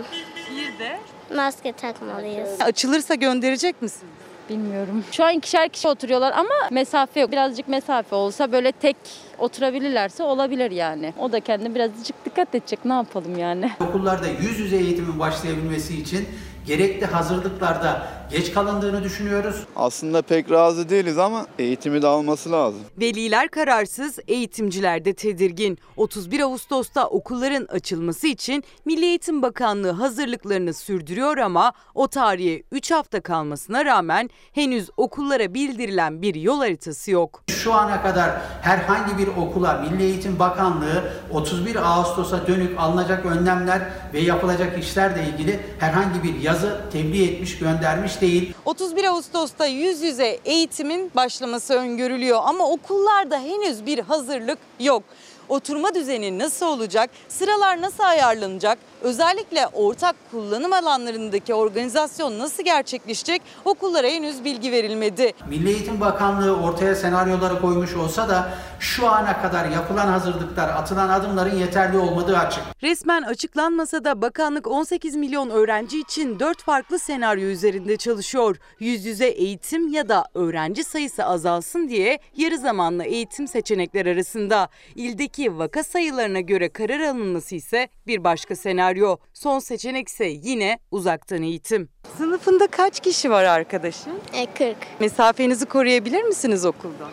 Bir 0.50 0.78
de 0.78 0.98
Maske 1.34 1.72
takmalıyız. 1.72 2.60
açılırsa 2.60 3.14
gönderecek 3.14 3.82
misin? 3.82 4.08
Bilmiyorum. 4.50 5.04
Şu 5.12 5.24
an 5.24 5.32
ikişer 5.34 5.68
kişi 5.68 5.88
oturuyorlar 5.88 6.32
ama 6.32 6.54
mesafe 6.70 7.20
yok. 7.20 7.32
Birazcık 7.32 7.68
mesafe 7.68 8.16
olsa 8.16 8.52
böyle 8.52 8.72
tek 8.72 8.96
oturabilirlerse 9.38 10.22
olabilir 10.22 10.70
yani. 10.70 11.14
O 11.18 11.32
da 11.32 11.40
kendi 11.40 11.74
birazcık 11.74 12.24
dikkat 12.24 12.54
edecek. 12.54 12.84
Ne 12.84 12.92
yapalım 12.92 13.38
yani? 13.38 13.70
Okullarda 13.80 14.26
yüz 14.26 14.58
yüze 14.58 14.76
eğitimin 14.76 15.18
başlayabilmesi 15.18 16.00
için 16.00 16.28
gerekli 16.66 17.06
hazırlıklarda 17.06 18.08
geç 18.30 18.52
kalındığını 18.54 19.04
düşünüyoruz. 19.04 19.56
Aslında 19.76 20.22
pek 20.22 20.50
razı 20.50 20.88
değiliz 20.88 21.18
ama 21.18 21.46
eğitimi 21.58 22.02
de 22.02 22.06
alması 22.06 22.52
lazım. 22.52 22.80
Veliler 23.00 23.48
kararsız, 23.48 24.18
eğitimciler 24.28 25.04
de 25.04 25.12
tedirgin. 25.12 25.78
31 25.96 26.40
Ağustos'ta 26.40 27.06
okulların 27.06 27.66
açılması 27.66 28.26
için 28.26 28.64
Milli 28.84 29.04
Eğitim 29.04 29.42
Bakanlığı 29.42 29.90
hazırlıklarını 29.90 30.74
sürdürüyor 30.74 31.36
ama 31.36 31.72
o 31.94 32.08
tarihe 32.08 32.62
3 32.72 32.90
hafta 32.90 33.20
kalmasına 33.20 33.84
rağmen 33.84 34.30
henüz 34.52 34.90
okullara 34.96 35.54
bildirilen 35.54 36.22
bir 36.22 36.34
yol 36.34 36.58
haritası 36.58 37.10
yok. 37.10 37.42
Şu 37.48 37.74
ana 37.74 38.02
kadar 38.02 38.30
herhangi 38.62 39.18
bir 39.18 39.28
okula 39.28 39.72
Milli 39.90 40.02
Eğitim 40.02 40.38
Bakanlığı 40.38 41.12
31 41.32 41.76
Ağustos'a 41.76 42.46
dönük 42.46 42.78
alınacak 42.78 43.26
önlemler 43.26 43.80
ve 44.14 44.20
yapılacak 44.20 44.78
işlerle 44.78 45.28
ilgili 45.28 45.60
herhangi 45.78 46.22
bir 46.22 46.40
yazı 46.40 46.80
tebliğ 46.92 47.24
etmiş, 47.24 47.58
göndermiş 47.58 48.17
değil. 48.20 48.52
31 48.64 49.04
Ağustos'ta 49.04 49.66
yüz 49.66 50.02
yüze 50.02 50.38
eğitimin 50.44 51.10
başlaması 51.16 51.74
öngörülüyor 51.74 52.40
ama 52.44 52.70
okullarda 52.70 53.38
henüz 53.40 53.86
bir 53.86 53.98
hazırlık 53.98 54.58
yok. 54.80 55.02
Oturma 55.48 55.94
düzeni 55.94 56.38
nasıl 56.38 56.66
olacak? 56.66 57.10
Sıralar 57.28 57.80
nasıl 57.80 58.04
ayarlanacak? 58.04 58.78
Özellikle 59.02 59.66
ortak 59.66 60.16
kullanım 60.30 60.72
alanlarındaki 60.72 61.54
organizasyon 61.54 62.38
nasıl 62.38 62.64
gerçekleşecek? 62.64 63.42
Okullara 63.64 64.06
henüz 64.06 64.44
bilgi 64.44 64.72
verilmedi. 64.72 65.32
Milli 65.48 65.68
Eğitim 65.68 66.00
Bakanlığı 66.00 66.56
ortaya 66.56 66.94
senaryoları 66.94 67.60
koymuş 67.60 67.96
olsa 67.96 68.28
da 68.28 68.48
şu 68.80 69.08
ana 69.08 69.42
kadar 69.42 69.68
yapılan 69.68 70.06
hazırlıklar, 70.06 70.68
atılan 70.68 71.08
adımların 71.08 71.56
yeterli 71.56 71.98
olmadığı 71.98 72.38
açık. 72.38 72.62
Resmen 72.82 73.22
açıklanmasa 73.22 74.04
da 74.04 74.22
bakanlık 74.22 74.66
18 74.66 75.16
milyon 75.16 75.50
öğrenci 75.50 76.00
için 76.00 76.40
4 76.40 76.62
farklı 76.62 76.98
senaryo 76.98 77.44
üzerinde 77.44 77.96
çalışıyor. 77.96 78.56
Yüz 78.80 79.04
yüze 79.04 79.26
eğitim 79.26 79.88
ya 79.88 80.08
da 80.08 80.24
öğrenci 80.34 80.84
sayısı 80.84 81.24
azalsın 81.24 81.88
diye 81.88 82.18
yarı 82.36 82.58
zamanlı 82.58 83.04
eğitim 83.04 83.48
seçenekler 83.48 84.06
arasında. 84.06 84.68
İldeki 84.94 85.58
vaka 85.58 85.84
sayılarına 85.84 86.40
göre 86.40 86.68
karar 86.68 87.00
alınması 87.00 87.54
ise 87.54 87.88
bir 88.06 88.24
başka 88.24 88.56
senaryo. 88.56 88.87
Son 89.34 89.58
seçenek 89.58 90.08
ise 90.08 90.24
yine 90.26 90.78
uzaktan 90.90 91.42
eğitim. 91.42 91.88
Sınıfında 92.18 92.66
kaç 92.66 93.00
kişi 93.00 93.30
var 93.30 93.44
arkadaşın? 93.44 94.12
E, 94.32 94.46
40. 94.54 94.76
Mesafenizi 95.00 95.66
koruyabilir 95.66 96.22
misiniz 96.22 96.64
okulda? 96.64 97.08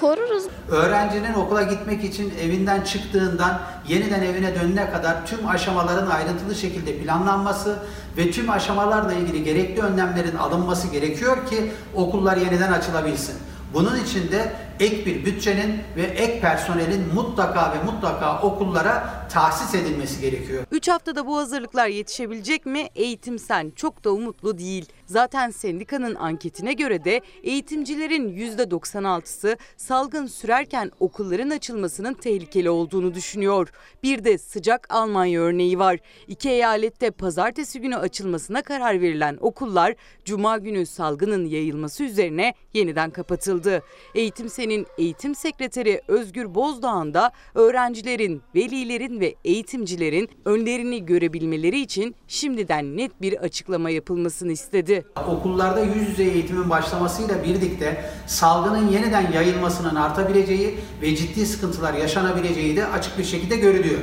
Koruruz. 0.00 0.44
Öğrencinin 0.70 1.34
okula 1.34 1.62
gitmek 1.62 2.04
için 2.04 2.32
evinden 2.42 2.80
çıktığından 2.80 3.60
yeniden 3.88 4.22
evine 4.22 4.54
dönene 4.54 4.90
kadar 4.90 5.26
tüm 5.26 5.48
aşamaların 5.48 6.10
ayrıntılı 6.10 6.54
şekilde 6.54 6.98
planlanması 6.98 7.78
ve 8.16 8.30
tüm 8.30 8.50
aşamalarla 8.50 9.12
ilgili 9.12 9.44
gerekli 9.44 9.82
önlemlerin 9.82 10.36
alınması 10.36 10.88
gerekiyor 10.88 11.46
ki 11.46 11.72
okullar 11.94 12.36
yeniden 12.36 12.72
açılabilsin. 12.72 13.34
Bunun 13.76 14.04
için 14.04 14.32
de 14.32 14.52
ek 14.80 15.06
bir 15.06 15.24
bütçenin 15.24 15.80
ve 15.96 16.02
ek 16.02 16.40
personelin 16.40 17.14
mutlaka 17.14 17.72
ve 17.74 17.92
mutlaka 17.92 18.42
okullara 18.42 19.26
tahsis 19.28 19.74
edilmesi 19.74 20.20
gerekiyor. 20.20 20.64
3 20.70 20.88
haftada 20.88 21.26
bu 21.26 21.36
hazırlıklar 21.36 21.86
yetişebilecek 21.88 22.66
mi? 22.66 22.88
Eğitim 22.94 23.38
Sen 23.38 23.72
çok 23.76 24.04
da 24.04 24.10
umutlu 24.10 24.58
değil. 24.58 24.86
Zaten 25.06 25.50
sendikanın 25.50 26.14
anketine 26.14 26.72
göre 26.72 27.04
de 27.04 27.20
eğitimcilerin 27.42 28.36
%96'sı 28.36 29.56
salgın 29.76 30.26
sürerken 30.26 30.90
okulların 31.00 31.50
açılmasının 31.50 32.14
tehlikeli 32.14 32.70
olduğunu 32.70 33.14
düşünüyor. 33.14 33.72
Bir 34.02 34.24
de 34.24 34.38
sıcak 34.38 34.86
Almanya 34.94 35.40
örneği 35.40 35.78
var. 35.78 35.98
İki 36.28 36.50
eyalette 36.50 37.10
pazartesi 37.10 37.80
günü 37.80 37.96
açılmasına 37.96 38.62
karar 38.62 39.00
verilen 39.00 39.38
okullar 39.40 39.94
cuma 40.24 40.58
günü 40.58 40.86
salgının 40.86 41.44
yayılması 41.44 42.04
üzerine 42.04 42.54
yeniden 42.74 43.10
kapatıldı. 43.10 43.82
Eğitim 44.14 44.48
Sen'in 44.48 44.86
eğitim 44.98 45.34
sekreteri 45.34 46.00
Özgür 46.08 46.54
Bozdağ'ın 46.54 47.14
da 47.14 47.32
öğrencilerin, 47.54 48.42
velilerin 48.54 49.20
ve 49.20 49.34
eğitimcilerin 49.44 50.28
önlerini 50.44 51.06
görebilmeleri 51.06 51.80
için 51.80 52.14
şimdiden 52.28 52.96
net 52.96 53.22
bir 53.22 53.38
açıklama 53.38 53.90
yapılmasını 53.90 54.52
istedi. 54.52 54.95
Okullarda 55.28 55.80
yüz 55.80 56.08
yüze 56.08 56.24
eğitimin 56.24 56.70
başlamasıyla 56.70 57.44
birlikte 57.44 58.04
salgının 58.26 58.88
yeniden 58.88 59.32
yayılmasının 59.32 59.94
artabileceği 59.94 60.78
ve 61.02 61.16
ciddi 61.16 61.46
sıkıntılar 61.46 61.94
yaşanabileceği 61.94 62.76
de 62.76 62.86
açık 62.86 63.18
bir 63.18 63.24
şekilde 63.24 63.56
görülüyor. 63.56 64.00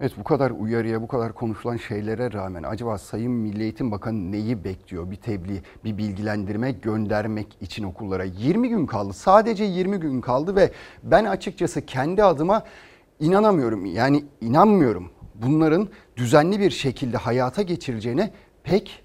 Evet 0.00 0.12
bu 0.18 0.24
kadar 0.24 0.50
uyarıya, 0.50 1.02
bu 1.02 1.08
kadar 1.08 1.32
konuşulan 1.32 1.76
şeylere 1.76 2.32
rağmen 2.32 2.62
acaba 2.62 2.98
Sayın 2.98 3.32
Milli 3.32 3.62
Eğitim 3.62 3.90
Bakanı 3.90 4.32
neyi 4.32 4.64
bekliyor? 4.64 5.10
Bir 5.10 5.16
tebliğ, 5.16 5.62
bir 5.84 5.98
bilgilendirme 5.98 6.72
göndermek 6.72 7.46
için 7.60 7.84
okullara 7.84 8.24
20 8.24 8.68
gün 8.68 8.86
kaldı. 8.86 9.12
Sadece 9.12 9.64
20 9.64 9.96
gün 9.96 10.20
kaldı 10.20 10.56
ve 10.56 10.72
ben 11.02 11.24
açıkçası 11.24 11.86
kendi 11.86 12.24
adıma 12.24 12.62
inanamıyorum. 13.20 13.86
Yani 13.86 14.24
inanmıyorum. 14.40 15.10
Bunların 15.34 15.88
düzenli 16.16 16.60
bir 16.60 16.70
şekilde 16.70 17.16
hayata 17.16 17.62
geçirileceğine 17.62 18.30
pek 18.64 19.02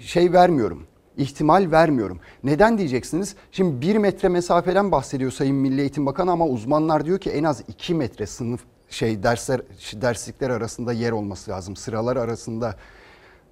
şey 0.00 0.32
vermiyorum 0.32 0.86
ihtimal 1.16 1.70
vermiyorum. 1.70 2.20
Neden 2.44 2.78
diyeceksiniz? 2.78 3.34
Şimdi 3.52 3.80
bir 3.80 3.96
metre 3.96 4.28
mesafeden 4.28 4.92
bahsediyor 4.92 5.30
Sayın 5.30 5.56
Milli 5.56 5.80
Eğitim 5.80 6.06
Bakanı 6.06 6.30
ama 6.30 6.46
uzmanlar 6.46 7.04
diyor 7.04 7.18
ki 7.18 7.30
en 7.30 7.44
az 7.44 7.62
iki 7.68 7.94
metre 7.94 8.26
sınıf 8.26 8.60
şey 8.88 9.22
dersler 9.22 9.60
derslikler 9.92 10.50
arasında 10.50 10.92
yer 10.92 11.12
olması 11.12 11.50
lazım. 11.50 11.76
Sıralar 11.76 12.16
arasında 12.16 12.76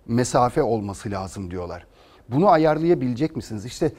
mesafe 0.07 0.63
olması 0.63 1.11
lazım 1.11 1.51
diyorlar. 1.51 1.87
Bunu 2.29 2.49
ayarlayabilecek 2.49 3.37
misiniz? 3.37 3.65
İşte 3.65 3.93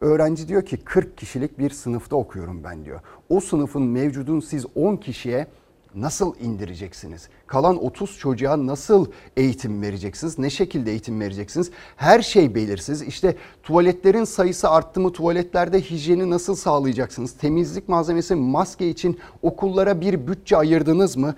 öğrenci 0.00 0.48
diyor 0.48 0.66
ki 0.66 0.76
40 0.76 1.18
kişilik 1.18 1.58
bir 1.58 1.70
sınıfta 1.70 2.16
okuyorum 2.16 2.64
ben 2.64 2.84
diyor. 2.84 3.00
O 3.28 3.40
sınıfın 3.40 3.82
mevcudunu 3.82 4.42
siz 4.42 4.66
10 4.74 4.96
kişiye 4.96 5.46
nasıl 5.94 6.34
indireceksiniz? 6.40 7.28
Kalan 7.46 7.84
30 7.84 8.18
çocuğa 8.18 8.66
nasıl 8.66 9.06
eğitim 9.36 9.82
vereceksiniz? 9.82 10.38
Ne 10.38 10.50
şekilde 10.50 10.90
eğitim 10.90 11.20
vereceksiniz? 11.20 11.70
Her 11.96 12.22
şey 12.22 12.54
belirsiz. 12.54 13.02
İşte 13.02 13.36
tuvaletlerin 13.62 14.24
sayısı 14.24 14.70
arttı 14.70 15.00
mı? 15.00 15.12
Tuvaletlerde 15.12 15.80
hijyeni 15.80 16.30
nasıl 16.30 16.54
sağlayacaksınız? 16.54 17.32
Temizlik 17.32 17.88
malzemesi, 17.88 18.34
maske 18.34 18.88
için 18.88 19.18
okullara 19.42 20.00
bir 20.00 20.26
bütçe 20.26 20.56
ayırdınız 20.56 21.16
mı? 21.16 21.34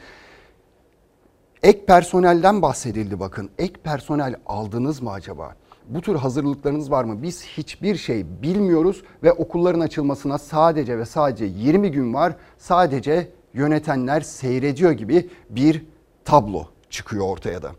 Ek 1.63 1.85
personelden 1.87 2.63
bahsedildi 2.63 3.21
bakın. 3.21 3.51
Ek 3.59 3.75
personel 3.85 4.35
aldınız 4.47 5.03
mı 5.03 5.11
acaba? 5.11 5.55
Bu 5.89 6.01
tür 6.01 6.15
hazırlıklarınız 6.15 6.91
var 6.91 7.05
mı? 7.05 7.23
Biz 7.23 7.45
hiçbir 7.45 7.97
şey 7.97 8.43
bilmiyoruz 8.43 9.03
ve 9.23 9.33
okulların 9.33 9.81
açılmasına 9.81 10.39
sadece 10.39 10.99
ve 10.99 11.05
sadece 11.05 11.45
20 11.45 11.91
gün 11.91 12.15
var. 12.15 12.37
Sadece 12.59 13.29
yönetenler 13.55 14.21
seyrediyor 14.21 14.93
gibi 14.93 15.29
bir 15.51 15.85
tablo 16.25 16.67
çıkıyor 16.91 17.27
ortaya 17.27 17.63
da. 17.63 17.71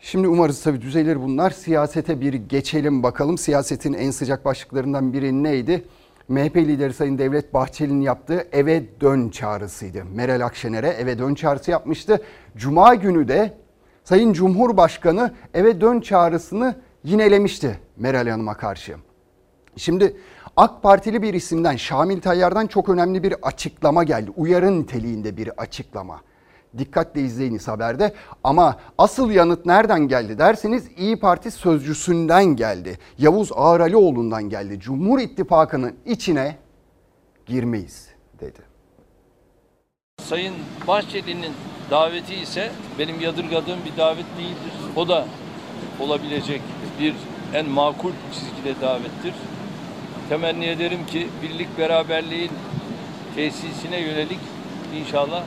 Şimdi 0.00 0.28
umarız 0.28 0.62
tabii 0.62 0.80
düzelir 0.80 1.22
bunlar. 1.22 1.50
Siyasete 1.50 2.20
bir 2.20 2.34
geçelim 2.34 3.02
bakalım. 3.02 3.38
Siyasetin 3.38 3.92
en 3.92 4.10
sıcak 4.10 4.44
başlıklarından 4.44 5.12
biri 5.12 5.42
neydi? 5.42 5.84
MHP 6.28 6.56
lideri 6.56 6.92
Sayın 6.92 7.18
Devlet 7.18 7.54
Bahçeli'nin 7.54 8.00
yaptığı 8.00 8.48
eve 8.52 9.00
dön 9.00 9.28
çağrısıydı. 9.28 10.04
Meral 10.04 10.40
Akşener'e 10.40 10.88
eve 10.88 11.18
dön 11.18 11.34
çağrısı 11.34 11.70
yapmıştı. 11.70 12.22
Cuma 12.56 12.94
günü 12.94 13.28
de 13.28 13.54
Sayın 14.04 14.32
Cumhurbaşkanı 14.32 15.34
eve 15.54 15.80
dön 15.80 16.00
çağrısını 16.00 16.76
yinelemişti 17.04 17.78
Meral 17.96 18.28
Hanım'a 18.28 18.56
karşı. 18.56 18.96
Şimdi 19.76 20.16
AK 20.56 20.82
Partili 20.82 21.22
bir 21.22 21.34
isimden 21.34 21.76
Şamil 21.76 22.20
Tayyar'dan 22.20 22.66
çok 22.66 22.88
önemli 22.88 23.22
bir 23.22 23.34
açıklama 23.42 24.04
geldi. 24.04 24.30
Uyarı 24.36 24.80
niteliğinde 24.80 25.36
bir 25.36 25.48
açıklama. 25.62 26.20
Dikkatle 26.78 27.20
izleyiniz 27.20 27.68
haberde 27.68 28.14
ama 28.44 28.76
asıl 28.98 29.30
yanıt 29.30 29.66
nereden 29.66 30.08
geldi 30.08 30.38
derseniz 30.38 30.88
İyi 30.96 31.20
Parti 31.20 31.50
sözcüsünden 31.50 32.44
geldi. 32.44 32.98
Yavuz 33.18 33.50
Ağralioğlu'ndan 33.54 34.42
geldi. 34.42 34.80
Cumhur 34.80 35.20
İttifakı'nın 35.20 35.96
içine 36.06 36.56
girmeyiz 37.46 38.08
dedi. 38.40 38.58
Sayın 40.22 40.54
Bahçeli'nin 40.88 41.52
daveti 41.90 42.34
ise 42.34 42.70
benim 42.98 43.20
yadırgadığım 43.20 43.78
bir 43.84 43.96
davet 43.96 44.26
değildir. 44.38 44.72
O 44.96 45.08
da 45.08 45.26
olabilecek 46.00 46.60
bir 47.00 47.14
en 47.54 47.68
makul 47.68 48.12
çizgide 48.32 48.80
davettir. 48.80 49.34
Temenni 50.32 50.66
ederim 50.66 51.06
ki 51.06 51.28
birlik 51.42 51.78
beraberliğin 51.78 52.50
tesisine 53.34 54.00
yönelik 54.00 54.38
inşallah 54.96 55.42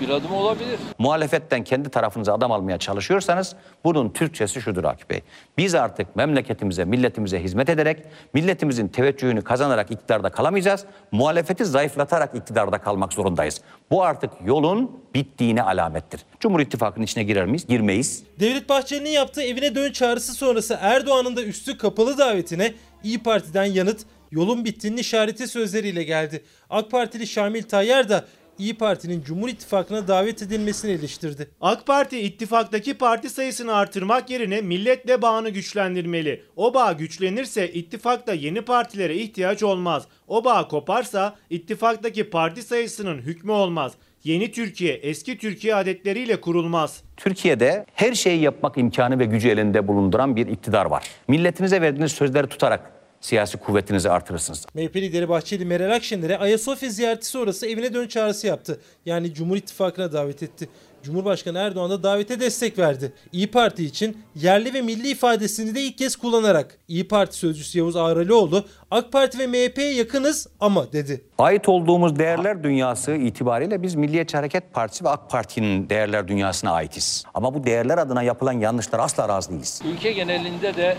bir 0.00 0.08
adım 0.08 0.32
olabilir. 0.32 0.78
Muhalefetten 0.98 1.64
kendi 1.64 1.88
tarafınıza 1.88 2.34
adam 2.34 2.52
almaya 2.52 2.78
çalışıyorsanız 2.78 3.56
bunun 3.84 4.08
Türkçesi 4.08 4.60
şudur 4.60 4.84
Akif 4.84 5.10
Bey. 5.10 5.20
Biz 5.58 5.74
artık 5.74 6.16
memleketimize, 6.16 6.84
milletimize 6.84 7.42
hizmet 7.42 7.68
ederek, 7.68 8.02
milletimizin 8.34 8.88
teveccühünü 8.88 9.42
kazanarak 9.42 9.90
iktidarda 9.90 10.30
kalamayacağız. 10.30 10.84
Muhalefeti 11.12 11.64
zayıflatarak 11.64 12.34
iktidarda 12.34 12.78
kalmak 12.78 13.12
zorundayız. 13.12 13.60
Bu 13.90 14.04
artık 14.04 14.30
yolun 14.44 15.00
bittiğine 15.14 15.62
alamettir. 15.62 16.20
Cumhur 16.40 16.60
İttifakı'nın 16.60 17.04
içine 17.04 17.24
girer 17.24 17.46
miyiz? 17.46 17.66
Girmeyiz. 17.66 18.22
Devlet 18.40 18.68
Bahçeli'nin 18.68 19.10
yaptığı 19.10 19.42
evine 19.42 19.74
dön 19.74 19.92
çağrısı 19.92 20.32
sonrası 20.32 20.78
Erdoğan'ın 20.80 21.36
da 21.36 21.42
üstü 21.42 21.78
kapalı 21.78 22.18
davetine 22.18 22.74
İyi 23.04 23.22
Parti'den 23.22 23.64
yanıt 23.64 24.00
yolun 24.30 24.64
bittiğinin 24.64 24.96
işareti 24.96 25.48
sözleriyle 25.48 26.02
geldi. 26.02 26.44
AK 26.70 26.90
Partili 26.90 27.26
Şamil 27.26 27.62
Tayyar 27.62 28.08
da 28.08 28.26
İyi 28.58 28.74
Parti'nin 28.74 29.22
Cumhur 29.22 29.48
İttifakı'na 29.48 30.08
davet 30.08 30.42
edilmesini 30.42 30.90
eleştirdi. 30.90 31.50
AK 31.60 31.86
Parti 31.86 32.20
ittifaktaki 32.20 32.94
parti 32.94 33.30
sayısını 33.30 33.74
artırmak 33.74 34.30
yerine 34.30 34.60
milletle 34.60 35.22
bağını 35.22 35.50
güçlendirmeli. 35.50 36.42
O 36.56 36.74
bağ 36.74 36.92
güçlenirse 36.92 37.72
ittifakta 37.72 38.34
yeni 38.34 38.62
partilere 38.62 39.16
ihtiyaç 39.16 39.62
olmaz. 39.62 40.06
O 40.28 40.44
bağ 40.44 40.68
koparsa 40.68 41.36
ittifaktaki 41.50 42.30
parti 42.30 42.62
sayısının 42.62 43.18
hükmü 43.18 43.52
olmaz. 43.52 43.92
Yeni 44.26 44.52
Türkiye 44.52 44.94
eski 44.94 45.38
Türkiye 45.38 45.74
adetleriyle 45.74 46.40
kurulmaz. 46.40 47.02
Türkiye'de 47.16 47.86
her 47.94 48.14
şeyi 48.14 48.40
yapmak 48.40 48.78
imkanı 48.78 49.18
ve 49.18 49.24
gücü 49.24 49.48
elinde 49.48 49.88
bulunduran 49.88 50.36
bir 50.36 50.46
iktidar 50.46 50.86
var. 50.86 51.04
Milletinize 51.28 51.80
verdiğiniz 51.80 52.12
sözleri 52.12 52.46
tutarak 52.46 52.92
siyasi 53.20 53.58
kuvvetinizi 53.58 54.10
artırırsınız. 54.10 54.66
MHP 54.74 54.96
lideri 54.96 55.28
Bahçeli 55.28 55.64
Meral 55.64 55.94
Akşener'e 55.94 56.38
Ayasofya 56.38 56.90
ziyareti 56.90 57.26
sonrası 57.26 57.66
evine 57.66 57.94
dön 57.94 58.06
çağrısı 58.06 58.46
yaptı. 58.46 58.80
Yani 59.06 59.34
Cumhur 59.34 59.56
İttifakı'na 59.56 60.12
davet 60.12 60.42
etti. 60.42 60.68
Cumhurbaşkanı 61.06 61.58
Erdoğan 61.58 61.90
da 61.90 62.02
davete 62.02 62.40
destek 62.40 62.78
verdi. 62.78 63.12
İyi 63.32 63.50
Parti 63.50 63.84
için 63.84 64.16
yerli 64.34 64.74
ve 64.74 64.82
milli 64.82 65.08
ifadesini 65.08 65.74
de 65.74 65.80
ilk 65.82 65.98
kez 65.98 66.16
kullanarak 66.16 66.78
İyi 66.88 67.08
Parti 67.08 67.36
sözcüsü 67.36 67.78
Yavuz 67.78 67.96
Ağralioğlu 67.96 68.64
AK 68.90 69.12
Parti 69.12 69.38
ve 69.38 69.46
MHP'ye 69.46 69.94
yakınız 69.94 70.46
ama 70.60 70.92
dedi. 70.92 71.24
Ait 71.38 71.68
olduğumuz 71.68 72.18
değerler 72.18 72.62
dünyası 72.62 73.12
itibariyle 73.12 73.82
biz 73.82 73.94
Milliyetçi 73.94 74.36
Hareket 74.36 74.72
Partisi 74.74 75.04
ve 75.04 75.08
AK 75.08 75.30
Parti'nin 75.30 75.88
değerler 75.88 76.28
dünyasına 76.28 76.70
aitiz. 76.70 77.24
Ama 77.34 77.54
bu 77.54 77.64
değerler 77.64 77.98
adına 77.98 78.22
yapılan 78.22 78.52
yanlışlar 78.52 78.98
asla 78.98 79.28
razı 79.28 79.50
değiliz. 79.50 79.82
Ülke 79.92 80.12
genelinde 80.12 80.76
de 80.76 80.96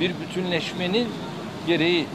bir 0.00 0.14
bütünleşmenin 0.20 1.08
gereği 1.66 2.06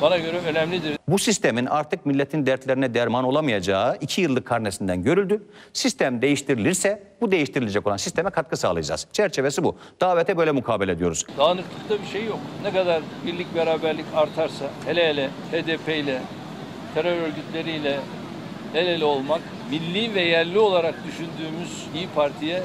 bana 0.00 0.18
göre 0.18 0.38
önemlidir. 0.46 0.98
Bu 1.08 1.18
sistemin 1.18 1.66
artık 1.66 2.06
milletin 2.06 2.46
dertlerine 2.46 2.94
derman 2.94 3.24
olamayacağı 3.24 3.96
iki 4.00 4.20
yıllık 4.20 4.46
karnesinden 4.46 5.02
görüldü. 5.02 5.42
Sistem 5.72 6.22
değiştirilirse 6.22 7.02
bu 7.20 7.30
değiştirilecek 7.30 7.86
olan 7.86 7.96
sisteme 7.96 8.30
katkı 8.30 8.56
sağlayacağız. 8.56 9.06
Çerçevesi 9.12 9.64
bu. 9.64 9.76
Davete 10.00 10.36
böyle 10.36 10.52
mukabele 10.52 10.92
ediyoruz. 10.92 11.24
Dağınıklıkta 11.38 12.02
bir 12.02 12.06
şey 12.06 12.24
yok. 12.24 12.38
Ne 12.62 12.72
kadar 12.72 13.02
birlik 13.26 13.54
beraberlik 13.54 14.04
artarsa 14.16 14.64
hele 14.86 15.08
hele 15.08 15.28
HDP 15.52 15.88
ile 15.88 16.22
terör 16.94 17.16
örgütleriyle 17.22 18.00
el 18.74 18.86
ele 18.86 19.04
olmak 19.04 19.40
milli 19.70 20.14
ve 20.14 20.20
yerli 20.22 20.58
olarak 20.58 20.94
düşündüğümüz 21.06 21.86
İyi 21.94 22.08
Parti'ye 22.14 22.62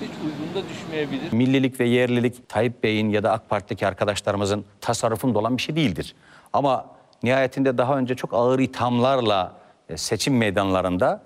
hiç 0.00 0.10
uygunda 0.24 0.68
düşmeyebilir. 0.68 1.32
Millilik 1.32 1.80
ve 1.80 1.88
yerlilik 1.88 2.48
Tayyip 2.48 2.82
Bey'in 2.82 3.10
ya 3.10 3.22
da 3.22 3.32
AK 3.32 3.48
Parti'deki 3.48 3.86
arkadaşlarımızın 3.86 4.64
tasarrufunda 4.80 5.38
olan 5.38 5.56
bir 5.56 5.62
şey 5.62 5.76
değildir. 5.76 6.14
Ama 6.52 6.86
nihayetinde 7.22 7.78
daha 7.78 7.98
önce 7.98 8.14
çok 8.14 8.34
ağır 8.34 8.58
ithamlarla 8.58 9.52
e, 9.88 9.96
seçim 9.96 10.36
meydanlarında 10.36 11.20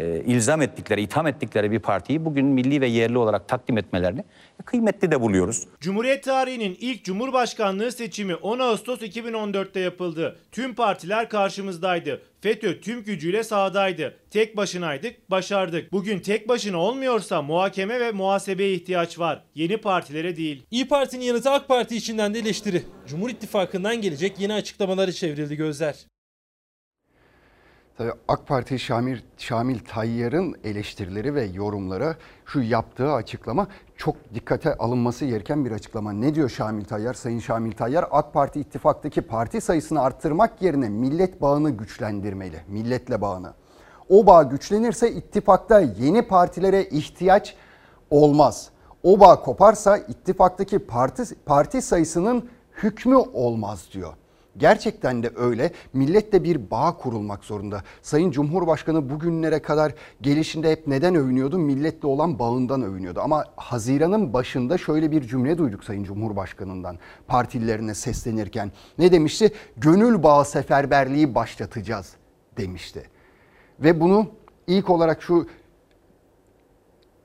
e, 0.00 0.22
ilzam 0.26 0.62
ettikleri, 0.62 1.02
itham 1.02 1.26
ettikleri 1.26 1.70
bir 1.70 1.78
partiyi 1.78 2.24
bugün 2.24 2.46
milli 2.46 2.80
ve 2.80 2.86
yerli 2.86 3.18
olarak 3.18 3.48
takdim 3.48 3.78
etmelerini 3.78 4.24
kıymetli 4.64 5.10
de 5.10 5.20
buluyoruz. 5.20 5.66
Cumhuriyet 5.80 6.24
tarihinin 6.24 6.76
ilk 6.80 7.04
Cumhurbaşkanlığı 7.04 7.92
seçimi 7.92 8.34
10 8.34 8.58
Ağustos 8.58 9.02
2014'te 9.02 9.80
yapıldı. 9.80 10.38
Tüm 10.52 10.74
partiler 10.74 11.28
karşımızdaydı. 11.28 12.22
FETÖ 12.40 12.80
tüm 12.80 13.04
gücüyle 13.04 13.44
sahadaydı. 13.44 14.16
Tek 14.30 14.56
başınaydık, 14.56 15.30
başardık. 15.30 15.92
Bugün 15.92 16.18
tek 16.18 16.48
başına 16.48 16.78
olmuyorsa 16.78 17.42
muhakeme 17.42 18.00
ve 18.00 18.12
muhasebeye 18.12 18.74
ihtiyaç 18.74 19.18
var. 19.18 19.42
Yeni 19.54 19.76
partilere 19.76 20.36
değil. 20.36 20.62
İyi 20.70 20.88
Parti'nin 20.88 21.24
yanıtı 21.24 21.50
AK 21.50 21.68
Parti 21.68 21.96
içinden 21.96 22.34
de 22.34 22.38
eleştiri. 22.38 22.82
Cumhur 23.08 23.30
İttifakı'ndan 23.30 24.00
gelecek 24.00 24.40
yeni 24.40 24.52
açıklamaları 24.52 25.12
çevrildi 25.12 25.56
gözler. 25.56 25.94
Tabii 28.00 28.12
AK 28.28 28.46
Parti 28.46 28.78
Şamil, 28.78 29.18
Şamil 29.38 29.78
Tayyar'ın 29.78 30.56
eleştirileri 30.64 31.34
ve 31.34 31.44
yorumları 31.44 32.16
şu 32.46 32.60
yaptığı 32.60 33.12
açıklama 33.12 33.66
çok 33.96 34.16
dikkate 34.34 34.74
alınması 34.74 35.24
gereken 35.24 35.64
bir 35.64 35.70
açıklama. 35.70 36.12
Ne 36.12 36.34
diyor 36.34 36.48
Şamil 36.48 36.84
Tayyar? 36.84 37.14
Sayın 37.14 37.38
Şamil 37.38 37.72
Tayyar 37.72 38.08
AK 38.10 38.32
Parti 38.32 38.60
ittifaktaki 38.60 39.20
parti 39.20 39.60
sayısını 39.60 40.00
arttırmak 40.00 40.62
yerine 40.62 40.88
millet 40.88 41.42
bağını 41.42 41.70
güçlendirmeli. 41.70 42.60
Milletle 42.68 43.20
bağını. 43.20 43.52
O 44.08 44.26
bağ 44.26 44.42
güçlenirse 44.42 45.12
ittifakta 45.12 45.80
yeni 45.80 46.22
partilere 46.22 46.84
ihtiyaç 46.84 47.56
olmaz. 48.10 48.70
O 49.02 49.20
bağ 49.20 49.42
koparsa 49.42 49.96
ittifaktaki 49.96 50.78
parti, 50.78 51.22
parti 51.46 51.82
sayısının 51.82 52.48
hükmü 52.82 53.16
olmaz 53.16 53.88
diyor. 53.92 54.14
Gerçekten 54.60 55.22
de 55.22 55.30
öyle. 55.36 55.72
Milletle 55.92 56.44
bir 56.44 56.70
bağ 56.70 56.96
kurulmak 56.96 57.44
zorunda. 57.44 57.82
Sayın 58.02 58.30
Cumhurbaşkanı 58.30 59.10
bugünlere 59.10 59.62
kadar 59.62 59.94
gelişinde 60.20 60.70
hep 60.70 60.86
neden 60.86 61.14
övünüyordu? 61.14 61.58
Milletle 61.58 62.08
olan 62.08 62.38
bağından 62.38 62.82
övünüyordu. 62.82 63.20
Ama 63.20 63.44
Haziran'ın 63.56 64.32
başında 64.32 64.78
şöyle 64.78 65.10
bir 65.10 65.22
cümle 65.22 65.58
duyduk 65.58 65.84
Sayın 65.84 66.04
Cumhurbaşkanı'ndan 66.04 66.98
partililerine 67.26 67.94
seslenirken. 67.94 68.72
Ne 68.98 69.12
demişti? 69.12 69.52
Gönül 69.76 70.22
bağı 70.22 70.44
seferberliği 70.44 71.34
başlatacağız 71.34 72.14
demişti. 72.56 73.02
Ve 73.80 74.00
bunu 74.00 74.26
ilk 74.66 74.90
olarak 74.90 75.22
şu 75.22 75.46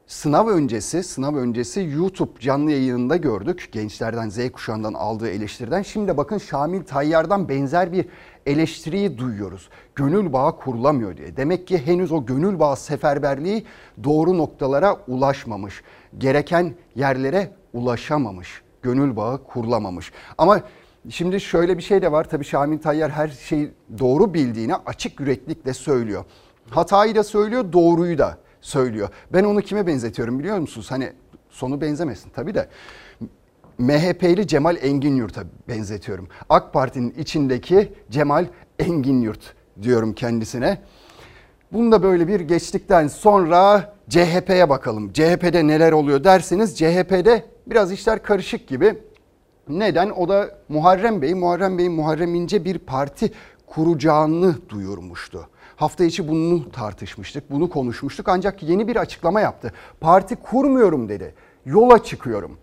sınav 0.07 0.47
öncesi, 0.47 1.03
sınav 1.03 1.35
öncesi 1.35 1.89
YouTube 1.93 2.39
canlı 2.39 2.71
yayınında 2.71 3.15
gördük. 3.15 3.69
Gençlerden, 3.71 4.29
Z 4.29 4.51
kuşağından 4.51 4.93
aldığı 4.93 5.29
eleştiriden. 5.29 5.81
Şimdi 5.81 6.17
bakın 6.17 6.37
Şamil 6.37 6.83
Tayyar'dan 6.83 7.49
benzer 7.49 7.91
bir 7.91 8.05
eleştiriyi 8.45 9.17
duyuyoruz. 9.17 9.69
Gönül 9.95 10.33
bağı 10.33 10.57
kurulamıyor 10.57 11.17
diye. 11.17 11.37
Demek 11.37 11.67
ki 11.67 11.85
henüz 11.85 12.11
o 12.11 12.25
gönül 12.25 12.59
bağı 12.59 12.77
seferberliği 12.77 13.65
doğru 14.03 14.37
noktalara 14.37 14.97
ulaşmamış. 15.07 15.83
Gereken 16.17 16.75
yerlere 16.95 17.51
ulaşamamış. 17.73 18.61
Gönül 18.81 19.15
bağı 19.15 19.43
kurulamamış. 19.43 20.11
Ama 20.37 20.61
Şimdi 21.09 21.41
şöyle 21.41 21.77
bir 21.77 21.83
şey 21.83 22.01
de 22.01 22.11
var. 22.11 22.29
Tabii 22.29 22.45
Şamil 22.45 22.79
Tayyar 22.79 23.11
her 23.11 23.27
şeyi 23.27 23.71
doğru 23.99 24.33
bildiğini 24.33 24.75
açık 24.75 25.19
yüreklikle 25.19 25.73
söylüyor. 25.73 26.25
Hatayı 26.69 27.15
da 27.15 27.23
söylüyor, 27.23 27.73
doğruyu 27.73 28.17
da 28.17 28.37
söylüyor. 28.65 29.09
Ben 29.33 29.43
onu 29.43 29.61
kime 29.61 29.87
benzetiyorum 29.87 30.39
biliyor 30.39 30.59
musunuz? 30.59 30.91
Hani 30.91 31.13
sonu 31.49 31.81
benzemesin 31.81 32.29
tabii 32.29 32.55
de. 32.55 32.67
MHP'li 33.77 34.47
Cemal 34.47 34.77
Engin 34.81 35.15
Yurt'a 35.15 35.43
benzetiyorum. 35.67 36.27
AK 36.49 36.73
Parti'nin 36.73 37.11
içindeki 37.17 37.93
Cemal 38.09 38.45
Engin 38.79 39.21
Yurt 39.21 39.53
diyorum 39.81 40.13
kendisine. 40.13 40.81
Bunu 41.71 41.91
da 41.91 42.03
böyle 42.03 42.27
bir 42.27 42.39
geçtikten 42.39 43.07
sonra 43.07 43.93
CHP'ye 44.09 44.69
bakalım. 44.69 45.13
CHP'de 45.13 45.67
neler 45.67 45.91
oluyor 45.91 46.23
derseniz 46.23 46.77
CHP'de 46.77 47.45
biraz 47.67 47.91
işler 47.91 48.23
karışık 48.23 48.67
gibi. 48.67 48.97
Neden? 49.69 50.09
O 50.09 50.29
da 50.29 50.57
Muharrem 50.69 51.21
Bey, 51.21 51.33
Muharrem 51.33 51.77
Bey'in 51.77 51.91
Muharrem 51.91 52.35
İnce 52.35 52.65
bir 52.65 52.79
parti 52.79 53.31
kuracağını 53.67 54.55
duyurmuştu. 54.69 55.49
Hafta 55.75 56.03
içi 56.03 56.27
bunu 56.27 56.71
tartışmıştık, 56.71 57.51
bunu 57.51 57.69
konuşmuştuk 57.69 58.27
ancak 58.29 58.63
yeni 58.63 58.87
bir 58.87 58.95
açıklama 58.95 59.41
yaptı. 59.41 59.73
Parti 59.99 60.35
kurmuyorum 60.35 61.09
dedi. 61.09 61.35
Yola 61.65 62.03
çıkıyorum. 62.03 62.57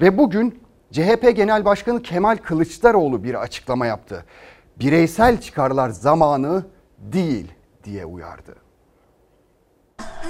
Ve 0.00 0.18
bugün 0.18 0.60
CHP 0.92 1.36
Genel 1.36 1.64
Başkanı 1.64 2.02
Kemal 2.02 2.36
Kılıçdaroğlu 2.36 3.24
bir 3.24 3.42
açıklama 3.42 3.86
yaptı. 3.86 4.24
Bireysel 4.76 5.40
çıkarlar 5.40 5.88
zamanı 5.88 6.64
değil 6.98 7.52
diye 7.84 8.04
uyardı. 8.04 8.65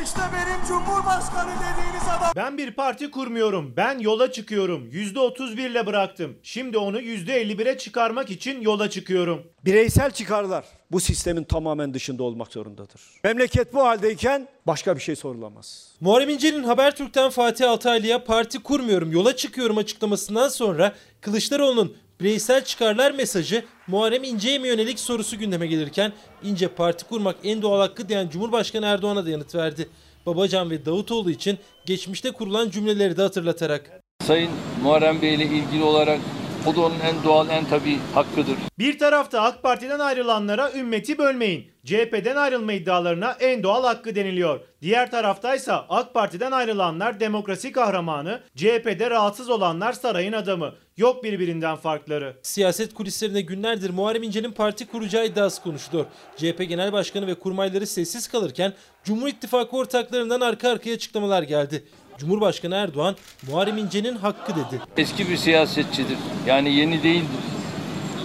İşte 0.05 0.21
benim 0.35 0.67
Cumhurbaşkanı 0.69 1.51
dediğiniz 1.51 2.03
adam. 2.19 2.33
Ben 2.37 2.59
bir 2.59 2.71
parti 2.71 3.11
kurmuyorum. 3.11 3.75
Ben 3.77 3.99
yola 3.99 4.33
çıkıyorum. 4.33 4.91
%31 4.91 5.71
ile 5.71 5.87
bıraktım. 5.87 6.37
Şimdi 6.43 6.79
onu 6.79 7.01
%51'e 7.01 7.79
çıkarmak 7.79 8.31
için 8.31 8.61
yola 8.61 8.91
çıkıyorum. 8.91 9.43
Bireysel 9.65 10.11
çıkarlar 10.11 10.65
bu 10.91 11.01
sistemin 11.01 11.45
tamamen 11.45 11.95
dışında 11.95 12.23
olmak 12.23 12.53
zorundadır. 12.53 13.01
Memleket 13.25 13.75
bu 13.75 13.87
haldeyken 13.87 14.49
başka 14.67 14.97
bir 14.97 15.01
şey 15.01 15.17
sorulamaz. 15.17 15.93
Muharrem 16.01 16.29
İnce'nin 16.29 16.65
Habertürk'ten 16.65 17.31
Fatih 17.31 17.71
Altaylı'ya 17.71 18.25
parti 18.25 18.59
kurmuyorum 18.63 19.13
yola 19.13 19.37
çıkıyorum 19.37 19.79
açıklamasından 19.79 20.49
sonra 20.49 20.95
Kılıçdaroğlu'nun 21.21 21.97
bireysel 22.21 22.65
çıkarlar 22.65 23.11
mesajı 23.11 23.65
Muharrem 23.87 24.25
İnce'ye 24.25 24.59
mi 24.59 24.69
yönelik 24.69 25.01
sorusu 25.01 25.39
gündeme 25.39 25.67
gelirken 25.67 26.13
İnce 26.43 26.69
parti 26.69 27.05
kurmak 27.05 27.37
en 27.45 27.63
doğal 27.63 27.81
hakkı 27.81 28.09
diyen 28.09 28.29
Cumhurbaşkanı 28.29 28.87
Erdoğan'a 28.87 29.27
da 29.27 29.31
yanıt 29.31 29.55
verdi. 29.55 29.89
Babacan 30.27 30.71
ve 30.71 30.87
Davutoğlu 30.87 31.31
için 31.31 31.59
geçmişte 31.87 32.31
kurulan 32.31 32.71
cümleleri 32.71 33.17
de 33.17 33.23
hatırlatarak. 33.23 33.91
Sayın 34.25 34.51
Muharrem 34.83 35.23
Bey 35.23 35.35
ile 35.35 35.45
ilgili 35.45 35.85
olarak 35.85 36.21
o 36.67 36.77
da 36.77 36.81
onun 36.81 37.01
en 37.01 37.25
doğal, 37.25 37.49
en 37.49 37.65
tabii 37.65 37.99
hakkıdır. 38.15 38.57
Bir 38.79 38.99
tarafta 38.99 39.41
AK 39.41 39.63
Parti'den 39.63 39.99
ayrılanlara 39.99 40.73
ümmeti 40.73 41.19
bölmeyin. 41.19 41.71
CHP'den 41.85 42.37
ayrılma 42.37 42.73
iddialarına 42.73 43.37
en 43.41 43.63
doğal 43.63 43.85
hakkı 43.85 44.15
deniliyor. 44.15 44.61
Diğer 44.83 45.11
taraftaysa 45.11 45.87
AK 45.89 46.15
Parti'den 46.15 46.53
ayrılanlar 46.53 47.21
demokrasi 47.21 47.73
kahramanı, 47.73 48.41
CHP'de 48.57 49.11
rahatsız 49.11 49.51
olanlar 49.51 49.93
sarayın 49.93 50.33
adamı. 50.33 50.73
Yok 50.97 51.25
birbirinden 51.25 51.77
farkları. 51.77 52.37
Siyaset 52.43 52.95
kulislerinde 52.95 53.41
günlerdir 53.41 53.91
Muharrem 53.91 54.23
İnce'nin 54.23 54.53
parti 54.53 54.87
kuracağı 54.87 55.27
iddiası 55.27 55.63
konuşuluyor. 55.63 56.07
CHP 56.37 56.69
Genel 56.69 56.93
Başkanı 56.93 57.27
ve 57.27 57.35
kurmayları 57.35 57.87
sessiz 57.87 58.29
kalırken 58.29 58.73
Cumhur 59.05 59.29
İttifakı 59.29 59.77
ortaklarından 59.77 60.41
arka 60.41 60.71
arkaya 60.71 60.95
açıklamalar 60.95 61.43
geldi. 61.43 61.85
Cumhurbaşkanı 62.19 62.75
Erdoğan 62.75 63.17
Muharrem 63.51 63.79
İnce'nin 63.79 64.17
hakkı 64.17 64.53
dedi. 64.53 64.81
Eski 64.97 65.29
bir 65.29 65.37
siyasetçidir. 65.37 66.19
Yani 66.47 66.75
yeni 66.75 67.03
değildir. 67.03 67.41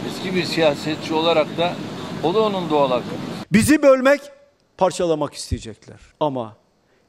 Eski 0.10 0.36
bir 0.36 0.44
siyasetçi 0.44 1.14
olarak 1.14 1.58
da 1.58 1.74
o 2.24 2.34
da 2.34 2.40
onun 2.42 2.70
doğal 2.70 2.90
hakkı. 2.90 3.16
Bizi 3.52 3.82
bölmek, 3.84 4.22
parçalamak 4.78 5.34
isteyecekler. 5.34 6.00
Ama 6.20 6.58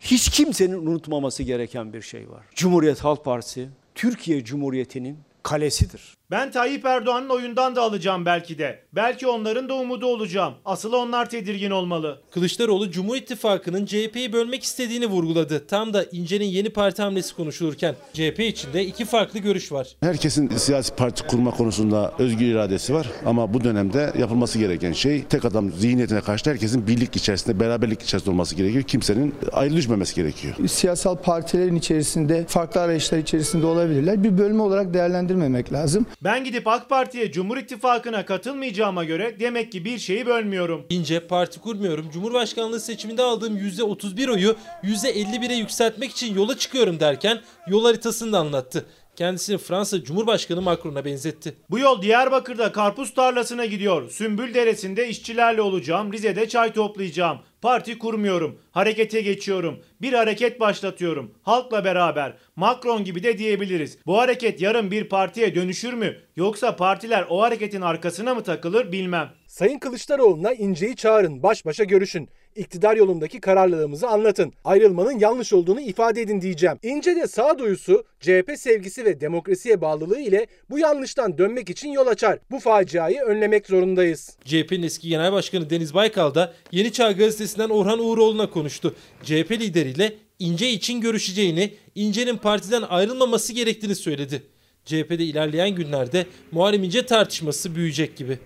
hiç 0.01 0.31
kimsenin 0.31 0.87
unutmaması 0.87 1.43
gereken 1.43 1.93
bir 1.93 2.03
şey 2.03 2.31
var. 2.31 2.45
Cumhuriyet 2.55 3.05
Halk 3.05 3.25
Partisi 3.25 3.69
Türkiye 3.95 4.45
Cumhuriyeti'nin 4.45 5.19
kalesidir. 5.43 6.17
Ben 6.31 6.51
Tayyip 6.51 6.85
Erdoğan'ın 6.87 7.29
oyundan 7.29 7.77
da 7.77 7.83
alacağım 7.83 8.27
belki 8.27 8.59
de. 8.59 8.83
Belki 8.93 9.27
onların 9.27 9.69
da 9.69 9.75
umudu 9.75 10.07
olacağım. 10.07 10.55
Asıl 10.65 10.93
onlar 10.93 11.31
tedirgin 11.31 11.71
olmalı. 11.71 12.21
Kılıçdaroğlu 12.31 12.91
Cumhur 12.91 13.17
İttifakı'nın 13.17 13.87
CHP'yi 13.87 14.33
bölmek 14.33 14.63
istediğini 14.63 15.07
vurguladı. 15.07 15.67
Tam 15.67 15.95
da 15.95 16.05
İnce'nin 16.13 16.45
yeni 16.45 16.71
parti 16.71 17.03
hamlesi 17.03 17.37
konuşulurken 17.37 17.95
CHP 18.13 18.41
içinde 18.41 18.85
iki 18.85 19.05
farklı 19.05 19.39
görüş 19.39 19.73
var. 19.73 19.89
Herkesin 20.03 20.49
siyasi 20.49 20.95
parti 20.95 21.27
kurma 21.27 21.51
konusunda 21.51 22.13
özgür 22.19 22.47
iradesi 22.47 22.95
var 22.95 23.07
ama 23.27 23.55
bu 23.55 23.65
dönemde 23.65 24.13
yapılması 24.19 24.59
gereken 24.59 24.93
şey 24.93 25.25
tek 25.25 25.45
adam 25.45 25.73
zihniyetine 25.73 26.21
karşı 26.21 26.51
herkesin 26.51 26.87
birlik 26.87 27.17
içerisinde, 27.17 27.61
beraberlik 27.61 28.03
içerisinde 28.03 28.31
olması 28.31 28.55
gerekiyor. 28.55 28.85
Kimsenin 28.85 29.35
ayrı 29.53 29.77
düşmemesi 29.77 30.15
gerekiyor. 30.15 30.55
Siyasal 30.69 31.17
partilerin 31.17 31.77
içerisinde 31.77 32.45
farklı 32.49 32.81
arayışlar 32.81 33.19
içerisinde 33.19 33.67
olabilirler. 33.67 34.25
Bir 34.25 34.39
bölme 34.39 34.63
olarak 34.63 34.95
değerlendirmemek 34.95 35.73
lazım. 35.73 36.07
Ben 36.25 36.45
gidip 36.45 36.69
AK 36.69 36.89
Parti'ye 36.89 37.33
Cumhur 37.33 37.57
İttifakı'na 37.57 38.25
katılmayacağıma 38.25 39.05
göre 39.05 39.41
demek 39.41 39.73
ki 39.73 39.85
bir 39.85 39.99
şeyi 39.99 40.27
bölmüyorum. 40.27 40.87
İnce 40.91 41.27
parti 41.27 41.61
kurmuyorum. 41.61 42.11
Cumhurbaşkanlığı 42.11 42.81
seçiminde 42.81 43.23
aldığım 43.23 43.57
%31 43.57 44.31
oyu 44.31 44.57
%51'e 44.83 45.55
yükseltmek 45.55 46.11
için 46.11 46.35
yola 46.35 46.59
çıkıyorum 46.59 47.01
derken 47.01 47.41
yol 47.69 47.85
haritasını 47.85 48.33
da 48.33 48.39
anlattı. 48.39 48.87
Kendisini 49.17 49.59
Fransa 49.59 50.05
Cumhurbaşkanı 50.05 50.63
Macron'a 50.63 51.05
benzetti. 51.05 51.55
Bu 51.71 51.79
yol 51.79 52.03
Diyarbakır'da 52.03 52.73
karpuz 52.73 53.15
tarlasına 53.15 53.65
gidiyor. 53.65 54.11
Sümbül 54.11 54.55
Deresi'nde 54.55 55.09
işçilerle 55.09 55.63
olacağım. 55.63 56.13
Rize'de 56.13 56.49
çay 56.49 56.73
toplayacağım. 56.73 57.39
Parti 57.63 57.99
kurmuyorum. 57.99 58.59
Harekete 58.71 59.21
geçiyorum. 59.21 59.81
Bir 60.01 60.13
hareket 60.13 60.61
başlatıyorum. 60.61 61.35
Halkla 61.43 61.85
beraber. 61.85 62.37
Macron 62.57 63.05
gibi 63.05 63.23
de 63.23 63.39
diyebiliriz. 63.39 63.99
Bu 64.07 64.19
hareket 64.19 64.61
yarın 64.61 64.91
bir 64.91 65.09
partiye 65.09 65.55
dönüşür 65.55 65.93
mü? 65.93 66.17
Yoksa 66.37 66.77
partiler 66.77 67.27
o 67.29 67.43
hareketin 67.43 67.81
arkasına 67.81 68.35
mı 68.35 68.43
takılır 68.43 68.93
bilmem. 68.93 69.31
Sayın 69.53 69.79
Kılıçdaroğlu'na 69.79 70.53
İnce'yi 70.53 70.97
çağırın, 70.97 71.43
baş 71.43 71.65
başa 71.65 71.85
görüşün. 71.85 72.29
İktidar 72.57 72.97
yolundaki 72.97 73.41
kararlılığımızı 73.41 74.09
anlatın. 74.09 74.53
Ayrılmanın 74.65 75.19
yanlış 75.19 75.53
olduğunu 75.53 75.81
ifade 75.81 76.23
edin 76.23 76.41
diyeceğim. 76.41 76.79
İnce'de 76.83 77.27
sağduyusu, 77.27 78.05
CHP 78.21 78.53
sevgisi 78.57 79.05
ve 79.05 79.21
demokrasiye 79.21 79.81
bağlılığı 79.81 80.21
ile 80.21 80.47
bu 80.71 80.79
yanlıştan 80.79 81.39
dönmek 81.39 81.71
için 81.71 81.89
yol 81.93 82.07
açar. 82.07 82.39
Bu 82.51 82.61
faciayı 82.61 83.21
önlemek 83.21 83.67
zorundayız. 83.67 84.37
CHP'nin 84.45 84.83
eski 84.83 85.09
genel 85.09 85.33
başkanı 85.33 85.71
Deniz 85.71 85.95
Baykal 85.95 86.35
da 86.35 86.53
Yeni 86.71 86.93
Çağ 86.93 87.13
gazetesinden 87.13 87.69
Orhan 87.69 87.99
Uğuroğlu'na 87.99 88.51
konuştu. 88.51 88.95
CHP 89.23 89.51
lideriyle 89.51 90.15
İnce 90.39 90.71
için 90.71 91.01
görüşeceğini, 91.01 91.75
İnce'nin 91.95 92.37
partiden 92.37 92.83
ayrılmaması 92.83 93.53
gerektiğini 93.53 93.95
söyledi. 93.95 94.43
CHP'de 94.85 95.25
ilerleyen 95.25 95.71
günlerde 95.75 96.27
Muharrem 96.53 96.85
İnce 96.85 97.07
tartışması 97.07 97.75
büyüyecek 97.75 98.17
gibi. 98.17 98.39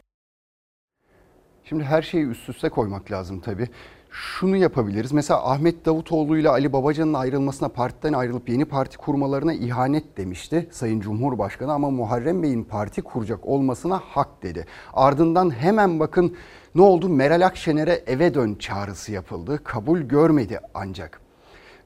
Şimdi 1.68 1.84
her 1.84 2.02
şeyi 2.02 2.26
üst 2.26 2.48
üste 2.48 2.68
koymak 2.68 3.10
lazım 3.10 3.40
tabii. 3.40 3.68
Şunu 4.10 4.56
yapabiliriz. 4.56 5.12
Mesela 5.12 5.50
Ahmet 5.50 5.86
Davutoğlu 5.86 6.38
ile 6.38 6.48
Ali 6.48 6.72
Babacan'ın 6.72 7.14
ayrılmasına 7.14 7.68
partiden 7.68 8.12
ayrılıp 8.12 8.48
yeni 8.48 8.64
parti 8.64 8.96
kurmalarına 8.98 9.54
ihanet 9.54 10.16
demişti 10.16 10.68
Sayın 10.70 11.00
Cumhurbaşkanı 11.00 11.72
ama 11.72 11.90
Muharrem 11.90 12.42
Bey'in 12.42 12.64
parti 12.64 13.02
kuracak 13.02 13.46
olmasına 13.46 13.98
hak 13.98 14.42
dedi. 14.42 14.66
Ardından 14.92 15.50
hemen 15.50 16.00
bakın 16.00 16.36
ne 16.74 16.82
oldu? 16.82 17.08
Meral 17.08 17.46
Akşener'e 17.46 18.02
eve 18.06 18.34
dön 18.34 18.54
çağrısı 18.54 19.12
yapıldı. 19.12 19.60
Kabul 19.64 20.00
görmedi 20.00 20.60
ancak. 20.74 21.20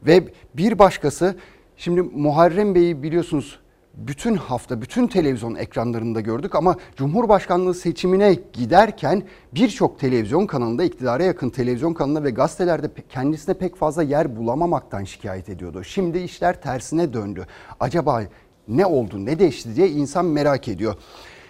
Ve 0.07 0.25
bir 0.55 0.79
başkası 0.79 1.37
şimdi 1.77 2.03
Muharrem 2.03 2.75
Bey'i 2.75 3.03
biliyorsunuz 3.03 3.60
bütün 3.94 4.35
hafta 4.35 4.83
bütün 4.83 5.07
televizyon 5.07 5.55
ekranlarında 5.55 6.20
gördük 6.20 6.55
ama 6.55 6.76
Cumhurbaşkanlığı 6.96 7.74
seçimine 7.74 8.37
giderken 8.53 9.22
birçok 9.55 10.00
televizyon 10.00 10.46
kanalında 10.46 10.85
iktidara 10.85 11.22
yakın 11.22 11.50
televizyon 11.50 11.94
kanalında 11.94 12.24
ve 12.24 12.31
gazetelerde 12.31 12.90
kendisine 13.09 13.55
pek 13.55 13.76
fazla 13.76 14.03
yer 14.03 14.37
bulamamaktan 14.37 15.05
şikayet 15.05 15.48
ediyordu. 15.48 15.85
Şimdi 15.85 16.18
işler 16.18 16.62
tersine 16.62 17.12
döndü. 17.12 17.46
Acaba 17.81 18.22
ne 18.68 18.87
oldu 18.87 19.24
ne 19.24 19.38
değişti 19.38 19.76
diye 19.76 19.88
insan 19.88 20.24
merak 20.24 20.68
ediyor. 20.68 20.94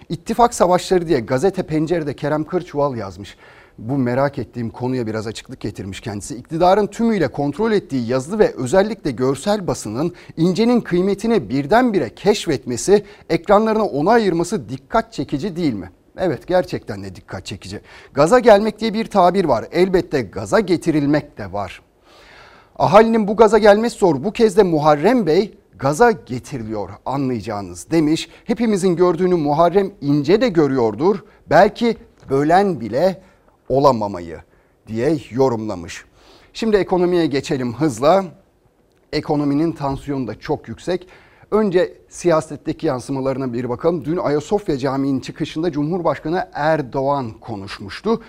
İttifak 0.09 0.55
Savaşları 0.55 1.09
diye 1.09 1.20
gazete 1.20 1.62
pencerede 1.62 2.16
Kerem 2.16 2.44
Kırçuval 2.44 2.96
yazmış 2.96 3.37
bu 3.81 3.99
merak 3.99 4.38
ettiğim 4.38 4.71
konuya 4.71 5.07
biraz 5.07 5.27
açıklık 5.27 5.61
getirmiş 5.61 6.01
kendisi. 6.01 6.37
İktidarın 6.37 6.87
tümüyle 6.87 7.29
kontrol 7.29 7.73
ettiği 7.73 8.07
yazılı 8.09 8.38
ve 8.38 8.55
özellikle 8.57 9.11
görsel 9.11 9.66
basının 9.66 10.12
incenin 10.37 10.81
kıymetini 10.81 11.49
birdenbire 11.49 12.14
keşfetmesi, 12.14 13.05
ekranlarına 13.31 13.85
ona 13.85 14.11
ayırması 14.11 14.69
dikkat 14.69 15.12
çekici 15.12 15.57
değil 15.57 15.75
mi? 15.75 15.90
Evet 16.19 16.47
gerçekten 16.47 17.05
de 17.05 17.14
dikkat 17.14 17.47
çekici. 17.47 17.81
Gaza 18.14 18.38
gelmek 18.38 18.81
diye 18.81 18.95
bir 18.95 19.05
tabir 19.05 19.45
var. 19.45 19.64
Elbette 19.73 20.23
gaza 20.23 20.61
getirilmek 20.61 21.38
de 21.38 21.53
var. 21.53 21.83
Ahalinin 22.79 23.29
bu 23.29 23.37
gaza 23.37 23.59
gelmesi 23.59 23.99
zor. 23.99 24.25
Bu 24.25 24.33
kez 24.33 24.57
de 24.57 24.62
Muharrem 24.62 25.27
Bey 25.27 25.55
gaza 25.79 26.11
getiriliyor 26.11 26.90
anlayacağınız 27.07 27.90
demiş. 27.90 28.29
Hepimizin 28.45 28.97
gördüğünü 28.97 29.35
Muharrem 29.35 29.90
İnce 30.01 30.40
de 30.40 30.49
görüyordur. 30.49 31.25
Belki 31.51 31.97
bölen 32.31 32.81
bile 32.81 33.23
olamamayı 33.70 34.38
diye 34.87 35.18
yorumlamış. 35.30 36.04
Şimdi 36.52 36.76
ekonomiye 36.76 37.26
geçelim 37.26 37.74
hızla. 37.74 38.24
Ekonominin 39.12 39.72
tansiyonu 39.72 40.26
da 40.26 40.40
çok 40.40 40.68
yüksek. 40.68 41.09
Önce 41.50 41.98
siyasetteki 42.09 42.87
yansımalarına 42.87 43.52
bir 43.52 43.68
bakalım. 43.68 44.04
Dün 44.04 44.16
Ayasofya 44.16 44.78
Camii'nin 44.78 45.20
çıkışında 45.20 45.72
Cumhurbaşkanı 45.72 46.48
Erdoğan 46.52 47.30
konuşmuştu. 47.40 48.22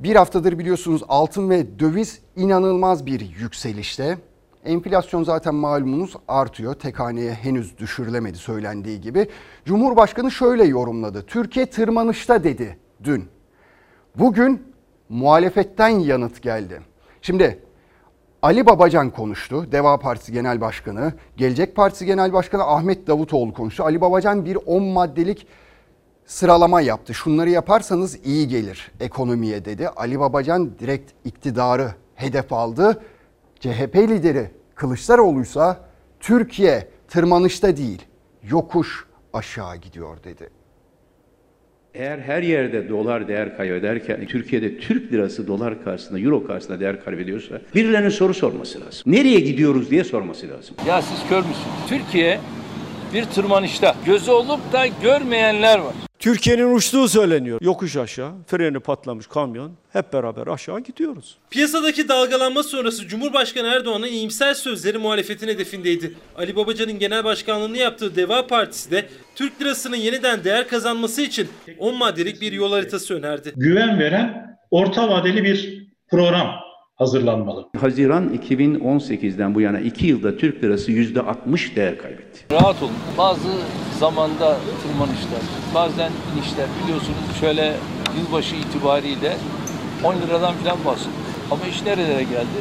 Bir 0.00 0.16
haftadır 0.16 0.58
biliyorsunuz 0.58 1.02
altın 1.08 1.50
ve 1.50 1.78
döviz 1.78 2.20
inanılmaz 2.36 3.06
bir 3.06 3.20
yükselişte. 3.20 4.18
Enflasyon 4.64 5.22
zaten 5.22 5.54
malumunuz 5.54 6.16
artıyor. 6.28 6.74
Tek 6.74 7.00
henüz 7.42 7.78
düşürülemedi 7.78 8.38
söylendiği 8.38 9.00
gibi. 9.00 9.28
Cumhurbaşkanı 9.64 10.30
şöyle 10.30 10.64
yorumladı. 10.64 11.26
Türkiye 11.26 11.66
tırmanışta 11.66 12.44
dedi 12.44 12.78
dün. 13.04 13.35
Bugün 14.18 14.72
muhalefetten 15.08 15.88
yanıt 15.88 16.42
geldi. 16.42 16.80
Şimdi 17.22 17.62
Ali 18.42 18.66
Babacan 18.66 19.10
konuştu. 19.10 19.72
Deva 19.72 19.98
Partisi 19.98 20.32
Genel 20.32 20.60
Başkanı, 20.60 21.12
Gelecek 21.36 21.76
Partisi 21.76 22.06
Genel 22.06 22.32
Başkanı 22.32 22.62
Ahmet 22.62 23.06
Davutoğlu 23.06 23.54
konuştu. 23.54 23.84
Ali 23.84 24.00
Babacan 24.00 24.44
bir 24.44 24.58
10 24.66 24.82
maddelik 24.82 25.46
sıralama 26.26 26.80
yaptı. 26.80 27.14
Şunları 27.14 27.50
yaparsanız 27.50 28.26
iyi 28.26 28.48
gelir 28.48 28.92
ekonomiye 29.00 29.64
dedi. 29.64 29.88
Ali 29.88 30.20
Babacan 30.20 30.78
direkt 30.78 31.12
iktidarı 31.24 31.94
hedef 32.14 32.52
aldı. 32.52 33.02
CHP 33.60 33.96
lideri 33.96 34.50
Kılıçdaroğlu'ysa 34.74 35.80
Türkiye 36.20 36.88
tırmanışta 37.08 37.76
değil, 37.76 38.06
yokuş 38.42 39.06
aşağı 39.32 39.76
gidiyor 39.76 40.24
dedi. 40.24 40.55
Eğer 41.98 42.18
her 42.18 42.42
yerde 42.42 42.88
dolar 42.88 43.28
değer 43.28 43.56
kaybederken 43.56 44.26
Türkiye'de 44.26 44.78
Türk 44.78 45.12
lirası 45.12 45.46
dolar 45.46 45.84
karşısında, 45.84 46.20
euro 46.20 46.46
karşısında 46.46 46.80
değer 46.80 47.04
kaybediyorsa 47.04 47.60
birilerinin 47.74 48.08
soru 48.08 48.34
sorması 48.34 48.80
lazım. 48.80 49.02
Nereye 49.06 49.40
gidiyoruz 49.40 49.90
diye 49.90 50.04
sorması 50.04 50.48
lazım. 50.48 50.76
Ya 50.88 51.02
siz 51.02 51.28
kör 51.28 51.38
müsünüz? 51.38 51.88
Türkiye 51.88 52.40
bir 53.14 53.24
tırmanışta. 53.24 53.96
Gözü 54.06 54.30
olup 54.30 54.72
da 54.72 54.86
görmeyenler 55.02 55.78
var. 55.78 55.94
Türkiye'nin 56.18 56.74
uçtuğu 56.74 57.08
söyleniyor. 57.08 57.58
Yokuş 57.62 57.96
aşağı, 57.96 58.32
freni 58.46 58.80
patlamış 58.80 59.26
kamyon. 59.26 59.72
Hep 59.92 60.12
beraber 60.12 60.46
aşağı 60.46 60.80
gidiyoruz. 60.80 61.38
Piyasadaki 61.50 62.08
dalgalanma 62.08 62.62
sonrası 62.62 63.08
Cumhurbaşkanı 63.08 63.66
Erdoğan'ın 63.66 64.06
iyimser 64.06 64.54
sözleri 64.54 64.98
muhalefetin 64.98 65.48
hedefindeydi. 65.48 66.14
Ali 66.36 66.56
Babacan'ın 66.56 66.98
genel 66.98 67.24
başkanlığını 67.24 67.76
yaptığı 67.78 68.16
Deva 68.16 68.46
Partisi 68.46 68.90
de 68.90 69.08
Türk 69.34 69.62
lirasının 69.62 69.96
yeniden 69.96 70.44
değer 70.44 70.68
kazanması 70.68 71.22
için 71.22 71.48
10 71.78 71.98
maddelik 71.98 72.40
bir 72.40 72.52
yol 72.52 72.72
haritası 72.72 73.14
önerdi. 73.14 73.52
Güven 73.56 73.98
veren 73.98 74.58
orta 74.70 75.08
vadeli 75.08 75.44
bir 75.44 75.86
program 76.10 76.65
hazırlanmalı. 76.96 77.68
Haziran 77.80 78.34
2018'den 78.34 79.54
bu 79.54 79.60
yana 79.60 79.78
2 79.80 80.06
yılda 80.06 80.36
Türk 80.36 80.64
lirası 80.64 80.92
%60 80.92 81.76
değer 81.76 81.98
kaybetti. 81.98 82.40
Rahat 82.54 82.82
olun. 82.82 82.92
Bazı 83.18 83.48
zamanda 83.98 84.56
tırmanışlar, 84.82 85.40
bazen 85.74 86.10
inişler 86.34 86.66
biliyorsunuz 86.84 87.40
şöyle 87.40 87.74
yılbaşı 88.18 88.56
itibariyle 88.56 89.36
10 90.04 90.14
liradan 90.14 90.54
falan 90.54 90.78
bahsediyor. 90.84 91.14
Ama 91.50 91.66
iş 91.66 91.82
nerelere 91.82 92.22
geldi? 92.22 92.60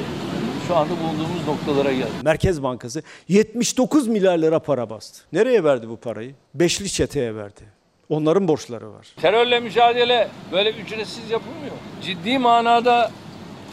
Şu 0.67 0.75
anda 0.75 0.91
bulunduğumuz 0.91 1.47
noktalara 1.47 1.91
geldi. 1.93 2.11
Merkez 2.23 2.63
Bankası 2.63 3.01
79 3.27 4.07
milyar 4.07 4.37
lira 4.37 4.59
para 4.59 4.89
bastı. 4.89 5.21
Nereye 5.33 5.63
verdi 5.63 5.89
bu 5.89 5.97
parayı? 5.97 6.35
Beşli 6.53 6.89
çeteye 6.89 7.35
verdi. 7.35 7.61
Onların 8.09 8.47
borçları 8.47 8.93
var. 8.93 9.07
Terörle 9.21 9.59
mücadele 9.59 10.27
böyle 10.51 10.71
ücretsiz 10.71 11.29
yapılmıyor. 11.31 11.75
Ciddi 12.01 12.37
manada 12.37 13.11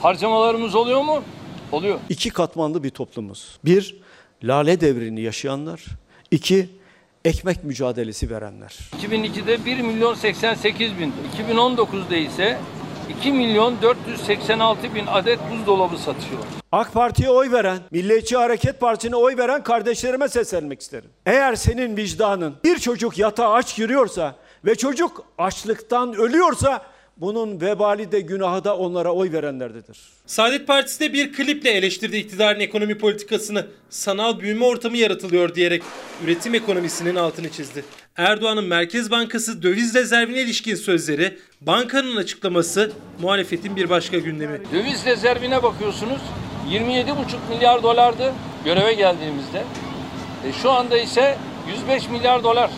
harcamalarımız 0.03 0.75
oluyor 0.75 1.03
mu? 1.03 1.23
Oluyor. 1.73 1.99
İki 2.09 2.31
katmanlı 2.31 2.83
bir 2.83 2.91
toplumuz. 2.91 3.59
Bir, 3.65 3.97
lale 4.45 4.81
devrini 4.81 5.21
yaşayanlar. 5.21 5.85
İki, 6.31 6.69
ekmek 7.25 7.65
mücadelesi 7.65 8.31
verenler. 8.31 8.79
2002'de 9.03 9.65
1 9.65 9.81
milyon 9.81 10.15
88 10.15 10.99
bin, 10.99 11.15
2019'da 11.39 12.17
ise 12.17 12.59
2 13.19 13.33
milyon 13.33 13.83
486 13.83 14.95
bin 14.95 15.07
adet 15.07 15.39
buzdolabı 15.53 15.99
satıyor. 15.99 16.43
AK 16.73 16.93
Parti'ye 16.93 17.31
oy 17.31 17.53
veren, 17.53 17.79
Milliyetçi 17.91 18.37
Hareket 18.37 18.81
Partisi'ne 18.81 19.17
oy 19.17 19.37
veren 19.37 19.63
kardeşlerime 19.63 20.29
seslenmek 20.29 20.81
isterim. 20.81 21.11
Eğer 21.27 21.55
senin 21.57 21.97
vicdanın 21.97 22.55
bir 22.65 22.79
çocuk 22.79 23.19
yatağa 23.19 23.53
aç 23.53 23.77
giriyorsa 23.77 24.37
ve 24.65 24.75
çocuk 24.75 25.25
açlıktan 25.39 26.15
ölüyorsa 26.15 26.83
bunun 27.23 27.61
vebali 27.61 28.13
de 28.13 28.21
günahı 28.21 28.65
da 28.65 28.77
onlara 28.77 29.13
oy 29.13 29.33
verenlerdedir. 29.33 29.99
Saadet 30.27 30.67
Partisi 30.67 31.01
de 31.01 31.13
bir 31.13 31.33
kliple 31.33 31.71
eleştirdi 31.71 32.17
iktidarın 32.17 32.61
ekonomi 32.61 32.99
politikasını. 32.99 33.67
Sanal 33.91 34.41
büyüme 34.41 34.65
ortamı 34.65 34.97
yaratılıyor 34.97 35.55
diyerek 35.55 35.83
üretim 36.25 36.55
ekonomisinin 36.55 37.17
altını 37.17 37.49
çizdi. 37.49 37.85
Erdoğan'ın 38.17 38.65
Merkez 38.65 39.11
Bankası 39.11 39.63
döviz 39.63 39.95
rezervine 39.95 40.41
ilişkin 40.41 40.75
sözleri, 40.75 41.39
bankanın 41.61 42.17
açıklaması 42.17 42.93
muhalefetin 43.21 43.77
bir 43.77 43.91
başka 43.91 44.19
gündemi. 44.19 44.61
Döviz 44.73 45.07
rezervine 45.07 45.63
bakıyorsunuz 45.63 46.21
27,5 46.71 47.15
milyar 47.51 47.83
dolardı 47.83 48.33
göreve 48.65 48.93
geldiğimizde. 48.93 49.65
E, 50.49 50.53
şu 50.63 50.71
anda 50.71 50.99
ise 50.99 51.37
105 51.69 52.09
milyar 52.09 52.45
dolar. 52.45 52.71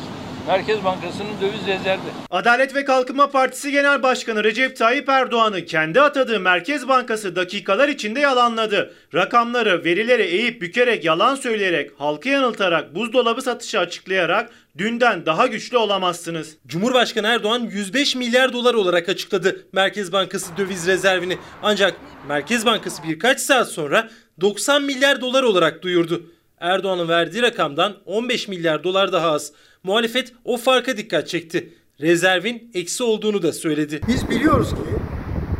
Merkez 0.46 0.84
Bankası'nın 0.84 1.40
döviz 1.40 1.66
rezervi. 1.66 2.00
Adalet 2.30 2.74
ve 2.74 2.84
Kalkınma 2.84 3.30
Partisi 3.30 3.70
Genel 3.70 4.02
Başkanı 4.02 4.44
Recep 4.44 4.76
Tayyip 4.76 5.08
Erdoğan'ı 5.08 5.64
kendi 5.64 6.00
atadığı 6.00 6.40
Merkez 6.40 6.88
Bankası 6.88 7.36
dakikalar 7.36 7.88
içinde 7.88 8.20
yalanladı. 8.20 8.94
Rakamları, 9.14 9.84
verileri 9.84 10.22
eğip 10.22 10.62
bükerek 10.62 11.04
yalan 11.04 11.34
söyleyerek, 11.34 11.90
halkı 11.98 12.28
yanıltarak, 12.28 12.94
buzdolabı 12.94 13.42
satışı 13.42 13.78
açıklayarak 13.78 14.50
dünden 14.78 15.26
daha 15.26 15.46
güçlü 15.46 15.78
olamazsınız. 15.78 16.56
Cumhurbaşkanı 16.66 17.26
Erdoğan 17.26 17.60
105 17.60 18.16
milyar 18.16 18.52
dolar 18.52 18.74
olarak 18.74 19.08
açıkladı 19.08 19.66
Merkez 19.72 20.12
Bankası 20.12 20.56
döviz 20.56 20.86
rezervini. 20.86 21.38
Ancak 21.62 21.94
Merkez 22.28 22.66
Bankası 22.66 23.02
birkaç 23.08 23.40
saat 23.40 23.68
sonra 23.68 24.08
90 24.40 24.82
milyar 24.82 25.20
dolar 25.20 25.42
olarak 25.42 25.82
duyurdu. 25.82 26.22
Erdoğan'ın 26.60 27.08
verdiği 27.08 27.42
rakamdan 27.42 27.94
15 28.06 28.48
milyar 28.48 28.84
dolar 28.84 29.12
daha 29.12 29.30
az. 29.30 29.52
Muhalefet 29.84 30.32
o 30.44 30.56
farka 30.56 30.96
dikkat 30.96 31.28
çekti. 31.28 31.74
Rezervin 32.00 32.70
eksi 32.74 33.04
olduğunu 33.04 33.42
da 33.42 33.52
söyledi. 33.52 34.00
Biz 34.08 34.30
biliyoruz 34.30 34.70
ki 34.70 34.80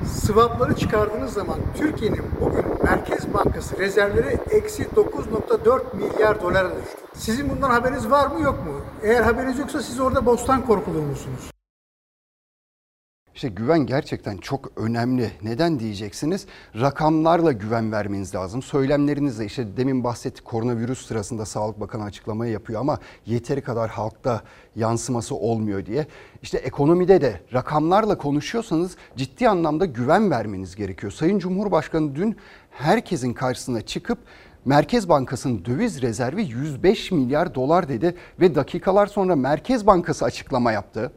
swapları 0.06 0.74
çıkardığınız 0.74 1.32
zaman 1.32 1.58
Türkiye'nin 1.78 2.22
bugün 2.40 2.64
Merkez 2.84 3.34
Bankası 3.34 3.78
rezervleri 3.78 4.38
eksi 4.50 4.82
9.4 4.82 5.96
milyar 5.96 6.42
dolara 6.42 6.70
düştü. 6.70 6.96
Sizin 7.14 7.50
bundan 7.50 7.70
haberiniz 7.70 8.10
var 8.10 8.26
mı 8.26 8.40
yok 8.40 8.66
mu? 8.66 8.80
Eğer 9.02 9.22
haberiniz 9.22 9.58
yoksa 9.58 9.82
siz 9.82 10.00
orada 10.00 10.26
bostan 10.26 10.66
korkuluğu 10.66 11.02
musunuz? 11.02 11.53
İşte 13.34 13.48
güven 13.48 13.86
gerçekten 13.86 14.36
çok 14.36 14.72
önemli. 14.76 15.30
Neden 15.42 15.80
diyeceksiniz? 15.80 16.46
Rakamlarla 16.80 17.52
güven 17.52 17.92
vermeniz 17.92 18.34
lazım. 18.34 18.62
Söylemlerinizle 18.62 19.44
işte 19.44 19.76
demin 19.76 20.04
bahsettik 20.04 20.44
koronavirüs 20.44 21.06
sırasında 21.06 21.44
Sağlık 21.46 21.80
Bakanı 21.80 22.04
açıklamayı 22.04 22.52
yapıyor 22.52 22.80
ama 22.80 22.98
yeteri 23.26 23.60
kadar 23.60 23.90
halkta 23.90 24.42
yansıması 24.76 25.34
olmuyor 25.34 25.86
diye. 25.86 26.06
İşte 26.42 26.58
ekonomide 26.58 27.20
de 27.20 27.40
rakamlarla 27.52 28.18
konuşuyorsanız 28.18 28.96
ciddi 29.16 29.48
anlamda 29.48 29.84
güven 29.84 30.30
vermeniz 30.30 30.76
gerekiyor. 30.76 31.12
Sayın 31.12 31.38
Cumhurbaşkanı 31.38 32.14
dün 32.14 32.36
herkesin 32.70 33.32
karşısına 33.32 33.80
çıkıp 33.80 34.18
Merkez 34.64 35.08
Bankası'nın 35.08 35.64
döviz 35.64 36.02
rezervi 36.02 36.42
105 36.42 37.12
milyar 37.12 37.54
dolar 37.54 37.88
dedi 37.88 38.14
ve 38.40 38.54
dakikalar 38.54 39.06
sonra 39.06 39.36
Merkez 39.36 39.86
Bankası 39.86 40.24
açıklama 40.24 40.72
yaptı. 40.72 41.12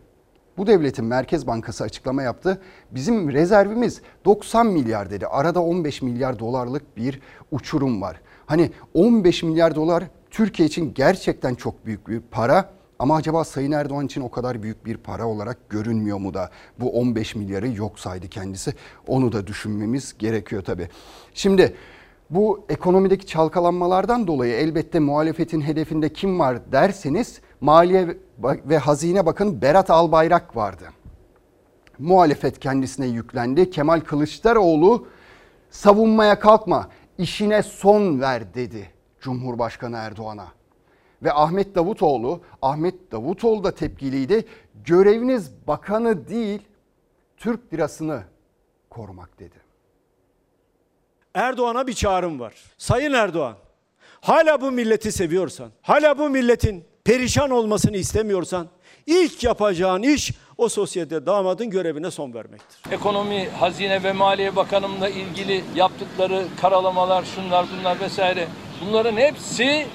Bu 0.57 0.67
devletin 0.67 1.05
Merkez 1.05 1.47
Bankası 1.47 1.83
açıklama 1.83 2.23
yaptı. 2.23 2.61
Bizim 2.91 3.31
rezervimiz 3.31 4.01
90 4.25 4.67
milyar 4.67 5.09
dedi. 5.09 5.27
Arada 5.27 5.63
15 5.63 6.01
milyar 6.01 6.39
dolarlık 6.39 6.97
bir 6.97 7.21
uçurum 7.51 8.01
var. 8.01 8.21
Hani 8.45 8.71
15 8.93 9.43
milyar 9.43 9.75
dolar 9.75 10.03
Türkiye 10.31 10.67
için 10.67 10.93
gerçekten 10.93 11.55
çok 11.55 11.85
büyük 11.85 12.07
bir 12.07 12.19
para. 12.19 12.69
Ama 12.99 13.15
acaba 13.15 13.43
Sayın 13.43 13.71
Erdoğan 13.71 14.05
için 14.05 14.21
o 14.21 14.31
kadar 14.31 14.63
büyük 14.63 14.85
bir 14.85 14.97
para 14.97 15.27
olarak 15.27 15.69
görünmüyor 15.69 16.17
mu 16.17 16.33
da 16.33 16.49
bu 16.79 16.91
15 16.91 17.35
milyarı 17.35 17.67
yok 17.67 17.99
saydı 17.99 18.27
kendisi? 18.27 18.73
Onu 19.07 19.31
da 19.31 19.47
düşünmemiz 19.47 20.17
gerekiyor 20.17 20.61
tabii. 20.61 20.87
Şimdi 21.33 21.75
bu 22.29 22.65
ekonomideki 22.69 23.25
çalkalanmalardan 23.25 24.27
dolayı 24.27 24.53
elbette 24.53 24.99
muhalefetin 24.99 25.61
hedefinde 25.61 26.13
kim 26.13 26.39
var 26.39 26.71
derseniz 26.71 27.41
Maliye 27.61 28.17
ve 28.43 28.77
Hazine 28.77 29.25
Bakanı 29.25 29.61
Berat 29.61 29.89
Albayrak 29.89 30.55
vardı. 30.55 30.85
Muhalefet 31.99 32.59
kendisine 32.59 33.05
yüklendi. 33.05 33.69
Kemal 33.69 33.99
Kılıçdaroğlu 33.99 35.07
savunmaya 35.69 36.39
kalkma, 36.39 36.89
işine 37.17 37.63
son 37.63 38.21
ver 38.21 38.53
dedi 38.53 38.91
Cumhurbaşkanı 39.19 39.97
Erdoğan'a. 39.97 40.47
Ve 41.23 41.33
Ahmet 41.33 41.75
Davutoğlu, 41.75 42.41
Ahmet 42.61 43.11
Davutoğlu 43.11 43.63
da 43.63 43.75
tepkiliydi. 43.75 44.45
Göreviniz 44.85 45.51
bakanı 45.67 46.27
değil, 46.27 46.61
Türk 47.37 47.73
lirasını 47.73 48.23
korumak 48.89 49.39
dedi. 49.39 49.55
Erdoğan'a 51.33 51.87
bir 51.87 51.93
çağrım 51.93 52.39
var. 52.39 52.53
Sayın 52.77 53.13
Erdoğan, 53.13 53.55
hala 54.21 54.61
bu 54.61 54.71
milleti 54.71 55.11
seviyorsan, 55.11 55.71
hala 55.81 56.17
bu 56.17 56.29
milletin 56.29 56.86
perişan 57.07 57.49
olmasını 57.49 57.97
istemiyorsan 57.97 58.67
ilk 59.05 59.43
yapacağın 59.43 60.03
iş 60.03 60.33
o 60.57 60.69
sosyete 60.69 61.25
damadın 61.25 61.69
görevine 61.69 62.11
son 62.11 62.33
vermektir. 62.33 62.91
Ekonomi, 62.91 63.49
Hazine 63.59 64.03
ve 64.03 64.13
Maliye 64.13 64.55
Bakanımla 64.55 65.09
ilgili 65.09 65.63
yaptıkları 65.75 66.45
karalamalar, 66.61 67.25
şunlar 67.35 67.65
bunlar 67.79 67.99
vesaire 67.99 68.47
bunların 68.81 69.17
hepsi 69.17 69.87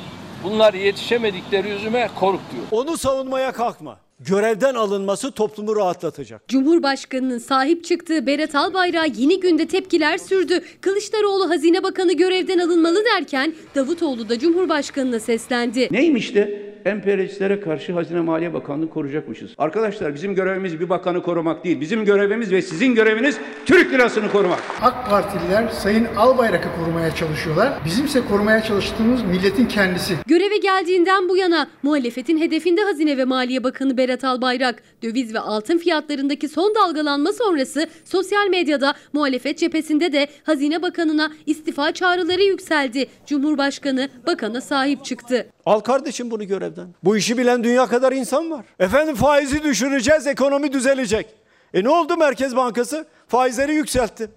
bunlar 0.44 0.74
yetişemedikleri 0.74 1.68
yüzüme 1.68 2.08
diyor. 2.52 2.64
Onu 2.70 2.96
savunmaya 2.96 3.52
kalkma 3.52 3.98
görevden 4.26 4.74
alınması 4.74 5.30
toplumu 5.30 5.76
rahatlatacak. 5.76 6.48
Cumhurbaşkanının 6.48 7.38
sahip 7.38 7.84
çıktığı 7.84 8.26
Berat 8.26 8.54
Albayrak'a 8.54 9.06
yeni 9.16 9.40
günde 9.40 9.66
tepkiler 9.66 10.18
sürdü. 10.18 10.60
Kılıçdaroğlu 10.80 11.50
Hazine 11.50 11.82
Bakanı 11.82 12.12
görevden 12.12 12.58
alınmalı 12.58 13.04
derken 13.04 13.54
Davutoğlu 13.74 14.28
da 14.28 14.38
Cumhurbaşkanına 14.38 15.20
seslendi. 15.20 15.88
Neymiş 15.90 16.34
de 16.34 16.72
emperyalistlere 16.84 17.60
karşı 17.60 17.92
Hazine 17.92 18.20
Maliye 18.20 18.54
Bakanlığı 18.54 18.90
koruyacakmışız. 18.90 19.50
Arkadaşlar 19.58 20.14
bizim 20.14 20.34
görevimiz 20.34 20.80
bir 20.80 20.88
bakanı 20.88 21.22
korumak 21.22 21.64
değil. 21.64 21.80
Bizim 21.80 22.04
görevimiz 22.04 22.52
ve 22.52 22.62
sizin 22.62 22.94
göreviniz 22.94 23.38
Türk 23.66 23.92
lirasını 23.92 24.32
korumak. 24.32 24.60
AK 24.82 25.10
Partililer 25.10 25.68
Sayın 25.68 26.06
Albayrak'ı 26.16 26.68
korumaya 26.80 27.14
çalışıyorlar. 27.14 27.72
Bizimse 27.84 28.20
korumaya 28.30 28.62
çalıştığımız 28.62 29.22
milletin 29.22 29.66
kendisi. 29.66 30.14
Göreve 30.26 30.56
geldiğinden 30.56 31.28
bu 31.28 31.36
yana 31.36 31.68
muhalefetin 31.82 32.40
hedefinde 32.40 32.82
Hazine 32.82 33.16
ve 33.16 33.24
Maliye 33.24 33.64
Bakanı 33.64 33.96
Berat 33.96 34.11
Albayrak. 34.24 34.82
Döviz 35.02 35.34
ve 35.34 35.38
altın 35.40 35.78
fiyatlarındaki 35.78 36.48
son 36.48 36.74
dalgalanma 36.74 37.32
sonrası 37.32 37.86
sosyal 38.04 38.48
medyada 38.48 38.94
muhalefet 39.12 39.58
cephesinde 39.58 40.12
de 40.12 40.26
Hazine 40.44 40.82
Bakanı'na 40.82 41.32
istifa 41.46 41.92
çağrıları 41.92 42.42
yükseldi. 42.42 43.06
Cumhurbaşkanı 43.26 44.08
bakana 44.26 44.60
sahip 44.60 45.04
çıktı. 45.04 45.46
Al 45.66 45.80
kardeşim 45.80 46.30
bunu 46.30 46.46
görevden. 46.46 46.88
Bu 47.04 47.16
işi 47.16 47.38
bilen 47.38 47.64
dünya 47.64 47.86
kadar 47.86 48.12
insan 48.12 48.50
var. 48.50 48.66
Efendim 48.78 49.14
faizi 49.14 49.62
düşüreceğiz, 49.62 50.26
ekonomi 50.26 50.72
düzelecek. 50.72 51.26
E 51.74 51.84
ne 51.84 51.88
oldu 51.88 52.16
Merkez 52.16 52.56
Bankası? 52.56 53.06
Faizleri 53.28 53.74
yükseltti. 53.74 54.30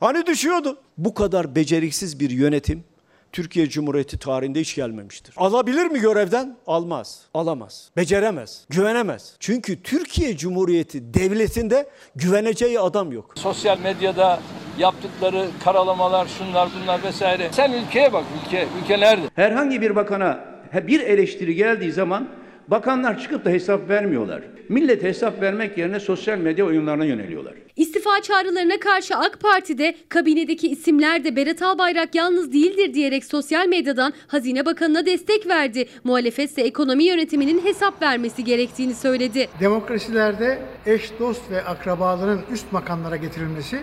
Hani 0.00 0.26
düşüyordu? 0.26 0.78
Bu 0.98 1.14
kadar 1.14 1.54
beceriksiz 1.54 2.20
bir 2.20 2.30
yönetim 2.30 2.84
Türkiye 3.32 3.68
Cumhuriyeti 3.68 4.18
tarihinde 4.18 4.60
hiç 4.60 4.74
gelmemiştir. 4.74 5.34
Alabilir 5.36 5.86
mi 5.86 6.00
görevden? 6.00 6.56
Almaz. 6.66 7.20
Alamaz. 7.34 7.90
Beceremez. 7.96 8.64
Güvenemez. 8.68 9.34
Çünkü 9.40 9.82
Türkiye 9.82 10.36
Cumhuriyeti 10.36 11.14
devletinde 11.14 11.88
güveneceği 12.16 12.80
adam 12.80 13.12
yok. 13.12 13.32
Sosyal 13.36 13.78
medyada 13.78 14.40
yaptıkları 14.78 15.46
karalamalar, 15.64 16.28
şunlar 16.38 16.68
bunlar 16.82 17.02
vesaire. 17.02 17.48
Sen 17.52 17.72
ülkeye 17.72 18.12
bak, 18.12 18.24
ülke, 18.46 18.66
ülke 18.82 19.00
nerede? 19.00 19.26
Herhangi 19.34 19.80
bir 19.82 19.96
bakana 19.96 20.44
bir 20.86 21.00
eleştiri 21.00 21.54
geldiği 21.54 21.92
zaman 21.92 22.28
bakanlar 22.68 23.20
çıkıp 23.20 23.44
da 23.44 23.50
hesap 23.50 23.88
vermiyorlar. 23.90 24.42
Millet 24.68 25.02
hesap 25.02 25.42
vermek 25.42 25.78
yerine 25.78 26.00
sosyal 26.00 26.38
medya 26.38 26.64
oyunlarına 26.64 27.04
yöneliyorlar. 27.04 27.54
İstifa 27.76 28.22
çağrılarına 28.22 28.80
karşı 28.80 29.16
AK 29.16 29.40
Parti'de 29.40 29.94
kabinedeki 30.08 30.68
isimler 30.68 31.24
de 31.24 31.36
Berat 31.36 31.62
Albayrak 31.62 32.14
yalnız 32.14 32.52
değildir 32.52 32.94
diyerek 32.94 33.24
sosyal 33.24 33.68
medyadan 33.68 34.12
Hazine 34.26 34.66
Bakanı'na 34.66 35.06
destek 35.06 35.46
verdi. 35.46 35.88
Muhalefet 36.04 36.50
ise 36.50 36.62
ekonomi 36.62 37.04
yönetiminin 37.04 37.64
hesap 37.64 38.02
vermesi 38.02 38.44
gerektiğini 38.44 38.94
söyledi. 38.94 39.48
Demokrasilerde 39.60 40.58
eş, 40.86 41.10
dost 41.20 41.50
ve 41.50 41.64
akrabaların 41.64 42.40
üst 42.52 42.72
makamlara 42.72 43.16
getirilmesi 43.16 43.78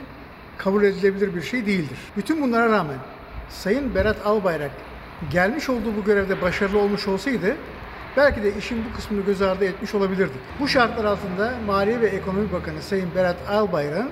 kabul 0.58 0.84
edilebilir 0.84 1.36
bir 1.36 1.42
şey 1.42 1.66
değildir. 1.66 1.98
Bütün 2.18 2.42
bunlara 2.42 2.70
rağmen 2.72 2.98
Sayın 3.50 3.96
Berat 3.96 4.26
Albayrak 4.26 4.72
gelmiş 5.32 5.70
olduğu 5.70 5.98
bu 6.02 6.04
görevde 6.06 6.42
başarılı 6.42 6.80
olmuş 6.80 7.08
olsaydı 7.08 7.56
belki 8.18 8.44
de 8.44 8.58
işin 8.58 8.86
bu 8.86 8.96
kısmını 8.96 9.26
göz 9.26 9.42
ardı 9.42 9.66
etmiş 9.66 9.96
olabilirdik. 9.96 10.42
Bu 10.60 10.68
şartlar 10.68 11.06
altında 11.06 11.54
Maliye 11.66 12.02
ve 12.02 12.08
Ekonomi 12.08 12.52
Bakanı 12.52 12.82
Sayın 12.82 13.16
Berat 13.16 13.38
Albayrak'ın 13.50 14.12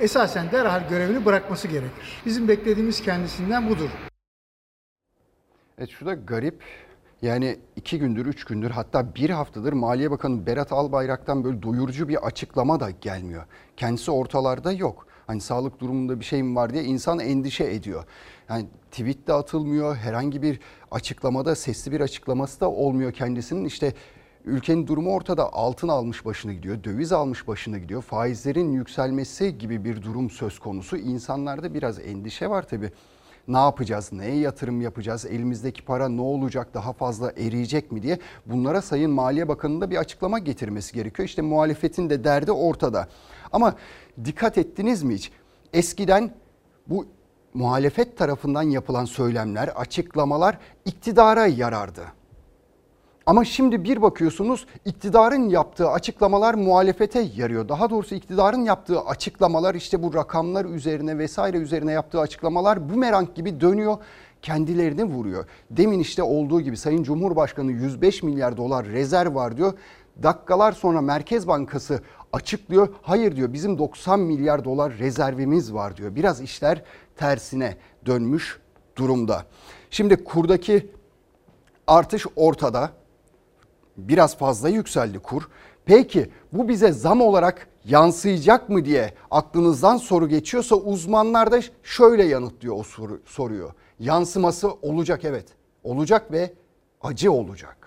esasen 0.00 0.50
derhal 0.52 0.88
görevini 0.88 1.24
bırakması 1.24 1.68
gerekir. 1.68 2.22
Bizim 2.26 2.48
beklediğimiz 2.48 3.02
kendisinden 3.02 3.68
budur. 3.68 3.90
Evet 5.78 5.90
şu 5.90 6.06
da 6.06 6.14
garip. 6.14 6.62
Yani 7.22 7.58
iki 7.76 7.98
gündür, 7.98 8.26
üç 8.26 8.44
gündür 8.44 8.70
hatta 8.70 9.14
bir 9.14 9.30
haftadır 9.30 9.72
Maliye 9.72 10.10
Bakanı 10.10 10.46
Berat 10.46 10.72
Albayrak'tan 10.72 11.44
böyle 11.44 11.62
doyurucu 11.62 12.08
bir 12.08 12.26
açıklama 12.26 12.80
da 12.80 12.90
gelmiyor. 12.90 13.44
Kendisi 13.76 14.10
ortalarda 14.10 14.72
yok. 14.72 15.06
Hani 15.26 15.40
sağlık 15.40 15.80
durumunda 15.80 16.20
bir 16.20 16.24
şey 16.24 16.42
mi 16.42 16.56
var 16.56 16.72
diye 16.72 16.84
insan 16.84 17.18
endişe 17.18 17.64
ediyor. 17.64 18.04
Yani 18.48 18.66
tweet 18.90 19.26
de 19.26 19.32
atılmıyor, 19.32 19.96
herhangi 19.96 20.42
bir 20.42 20.60
açıklamada 20.90 21.54
sesli 21.54 21.92
bir 21.92 22.00
açıklaması 22.00 22.60
da 22.60 22.70
olmuyor 22.70 23.12
kendisinin. 23.12 23.64
İşte 23.64 23.92
ülkenin 24.44 24.86
durumu 24.86 25.12
ortada 25.12 25.52
altın 25.52 25.88
almış 25.88 26.24
başını 26.24 26.52
gidiyor, 26.52 26.84
döviz 26.84 27.12
almış 27.12 27.48
başını 27.48 27.78
gidiyor. 27.78 28.02
Faizlerin 28.02 28.72
yükselmesi 28.72 29.58
gibi 29.58 29.84
bir 29.84 30.02
durum 30.02 30.30
söz 30.30 30.58
konusu. 30.58 30.96
İnsanlarda 30.96 31.74
biraz 31.74 31.98
endişe 31.98 32.50
var 32.50 32.68
tabii. 32.68 32.90
Ne 33.48 33.56
yapacağız? 33.58 34.12
Neye 34.12 34.36
yatırım 34.36 34.80
yapacağız? 34.80 35.26
Elimizdeki 35.26 35.84
para 35.84 36.08
ne 36.08 36.20
olacak? 36.20 36.74
Daha 36.74 36.92
fazla 36.92 37.30
eriyecek 37.30 37.92
mi 37.92 38.02
diye 38.02 38.18
bunlara 38.46 38.82
Sayın 38.82 39.10
Maliye 39.10 39.48
Bakanı'nın 39.48 39.80
da 39.80 39.90
bir 39.90 39.96
açıklama 39.96 40.38
getirmesi 40.38 40.94
gerekiyor. 40.94 41.28
İşte 41.28 41.42
muhalefetin 41.42 42.10
de 42.10 42.24
derdi 42.24 42.52
ortada. 42.52 43.08
Ama 43.52 43.74
dikkat 44.24 44.58
ettiniz 44.58 45.02
mi 45.02 45.14
hiç? 45.14 45.32
Eskiden 45.72 46.30
bu 46.86 47.06
muhalefet 47.54 48.18
tarafından 48.18 48.62
yapılan 48.62 49.04
söylemler, 49.04 49.68
açıklamalar 49.68 50.58
iktidara 50.84 51.46
yarardı. 51.46 52.02
Ama 53.26 53.44
şimdi 53.44 53.84
bir 53.84 54.02
bakıyorsunuz 54.02 54.66
iktidarın 54.84 55.48
yaptığı 55.48 55.90
açıklamalar 55.90 56.54
muhalefete 56.54 57.28
yarıyor. 57.36 57.68
Daha 57.68 57.90
doğrusu 57.90 58.14
iktidarın 58.14 58.64
yaptığı 58.64 59.00
açıklamalar 59.00 59.74
işte 59.74 60.02
bu 60.02 60.14
rakamlar 60.14 60.64
üzerine 60.64 61.18
vesaire 61.18 61.56
üzerine 61.56 61.92
yaptığı 61.92 62.20
açıklamalar 62.20 62.88
bumerang 62.88 63.34
gibi 63.34 63.60
dönüyor 63.60 63.96
kendilerini 64.42 65.04
vuruyor. 65.04 65.44
Demin 65.70 65.98
işte 65.98 66.22
olduğu 66.22 66.60
gibi 66.60 66.76
Sayın 66.76 67.02
Cumhurbaşkanı 67.02 67.72
105 67.72 68.22
milyar 68.22 68.56
dolar 68.56 68.86
rezerv 68.86 69.34
var 69.34 69.56
diyor. 69.56 69.72
Dakikalar 70.22 70.72
sonra 70.72 71.00
Merkez 71.00 71.48
Bankası 71.48 72.00
açıklıyor. 72.32 72.88
Hayır 73.02 73.36
diyor 73.36 73.52
bizim 73.52 73.78
90 73.78 74.20
milyar 74.20 74.64
dolar 74.64 74.98
rezervimiz 74.98 75.74
var 75.74 75.96
diyor. 75.96 76.14
Biraz 76.14 76.40
işler 76.40 76.82
tersine 77.16 77.76
dönmüş 78.06 78.60
durumda. 78.96 79.44
Şimdi 79.90 80.24
kurdaki 80.24 80.90
artış 81.86 82.26
ortada. 82.36 82.90
Biraz 83.96 84.36
fazla 84.38 84.68
yükseldi 84.68 85.18
kur. 85.18 85.48
Peki 85.84 86.30
bu 86.52 86.68
bize 86.68 86.92
zam 86.92 87.20
olarak 87.20 87.68
yansıyacak 87.84 88.68
mı 88.68 88.84
diye 88.84 89.14
aklınızdan 89.30 89.96
soru 89.96 90.28
geçiyorsa 90.28 90.76
uzmanlar 90.76 91.52
da 91.52 91.60
şöyle 91.82 92.24
yanıtlıyor 92.24 92.76
o 92.78 92.82
soru, 92.82 93.20
soruyor. 93.26 93.72
Yansıması 93.98 94.70
olacak 94.70 95.24
evet. 95.24 95.46
Olacak 95.84 96.32
ve 96.32 96.52
acı 97.02 97.32
olacak. 97.32 97.85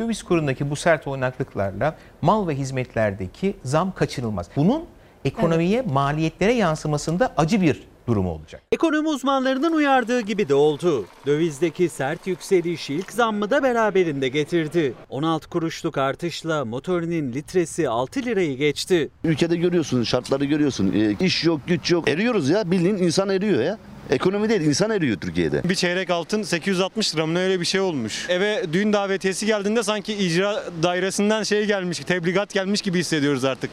Döviz 0.00 0.22
kurundaki 0.22 0.70
bu 0.70 0.76
sert 0.76 1.06
oynaklıklarla 1.06 1.96
mal 2.22 2.48
ve 2.48 2.54
hizmetlerdeki 2.54 3.54
zam 3.64 3.92
kaçınılmaz. 3.94 4.48
Bunun 4.56 4.84
ekonomiye, 5.24 5.82
maliyetlere 5.82 6.52
yansımasında 6.52 7.32
acı 7.36 7.60
bir 7.60 7.82
durumu 8.06 8.30
olacak. 8.30 8.62
Ekonomi 8.72 9.08
uzmanlarının 9.08 9.72
uyardığı 9.72 10.20
gibi 10.20 10.48
de 10.48 10.54
oldu. 10.54 11.06
Dövizdeki 11.26 11.88
sert 11.88 12.26
yükseliş 12.26 12.90
ilk 12.90 13.12
zammı 13.12 13.50
da 13.50 13.62
beraberinde 13.62 14.28
getirdi. 14.28 14.94
16 15.08 15.48
kuruşluk 15.48 15.98
artışla 15.98 16.64
motorinin 16.64 17.32
litresi 17.32 17.88
6 17.88 18.22
lirayı 18.22 18.56
geçti. 18.56 19.10
Ülkede 19.24 19.56
görüyorsun, 19.56 20.02
şartları 20.02 20.44
görüyorsun. 20.44 20.92
E, 20.92 21.24
iş 21.26 21.44
yok, 21.44 21.60
güç 21.66 21.90
yok. 21.90 22.08
Eriyoruz 22.08 22.48
ya, 22.50 22.70
bildiğin 22.70 22.96
insan 22.96 23.28
eriyor 23.28 23.62
ya. 23.62 23.78
Ekonomi 24.10 24.48
değil 24.48 24.60
insan 24.60 24.90
eriyor 24.90 25.16
Türkiye'de. 25.20 25.62
Bir 25.64 25.74
çeyrek 25.74 26.10
altın 26.10 26.42
860 26.42 27.14
lira 27.14 27.26
mı 27.26 27.38
öyle 27.38 27.60
bir 27.60 27.64
şey 27.64 27.80
olmuş. 27.80 28.26
Eve 28.28 28.72
düğün 28.72 28.92
davetiyesi 28.92 29.46
geldiğinde 29.46 29.82
sanki 29.82 30.14
icra 30.14 30.64
dairesinden 30.82 31.42
şey 31.42 31.66
gelmiş, 31.66 31.98
tebligat 31.98 32.54
gelmiş 32.54 32.82
gibi 32.82 32.98
hissediyoruz 32.98 33.44
artık. 33.44 33.70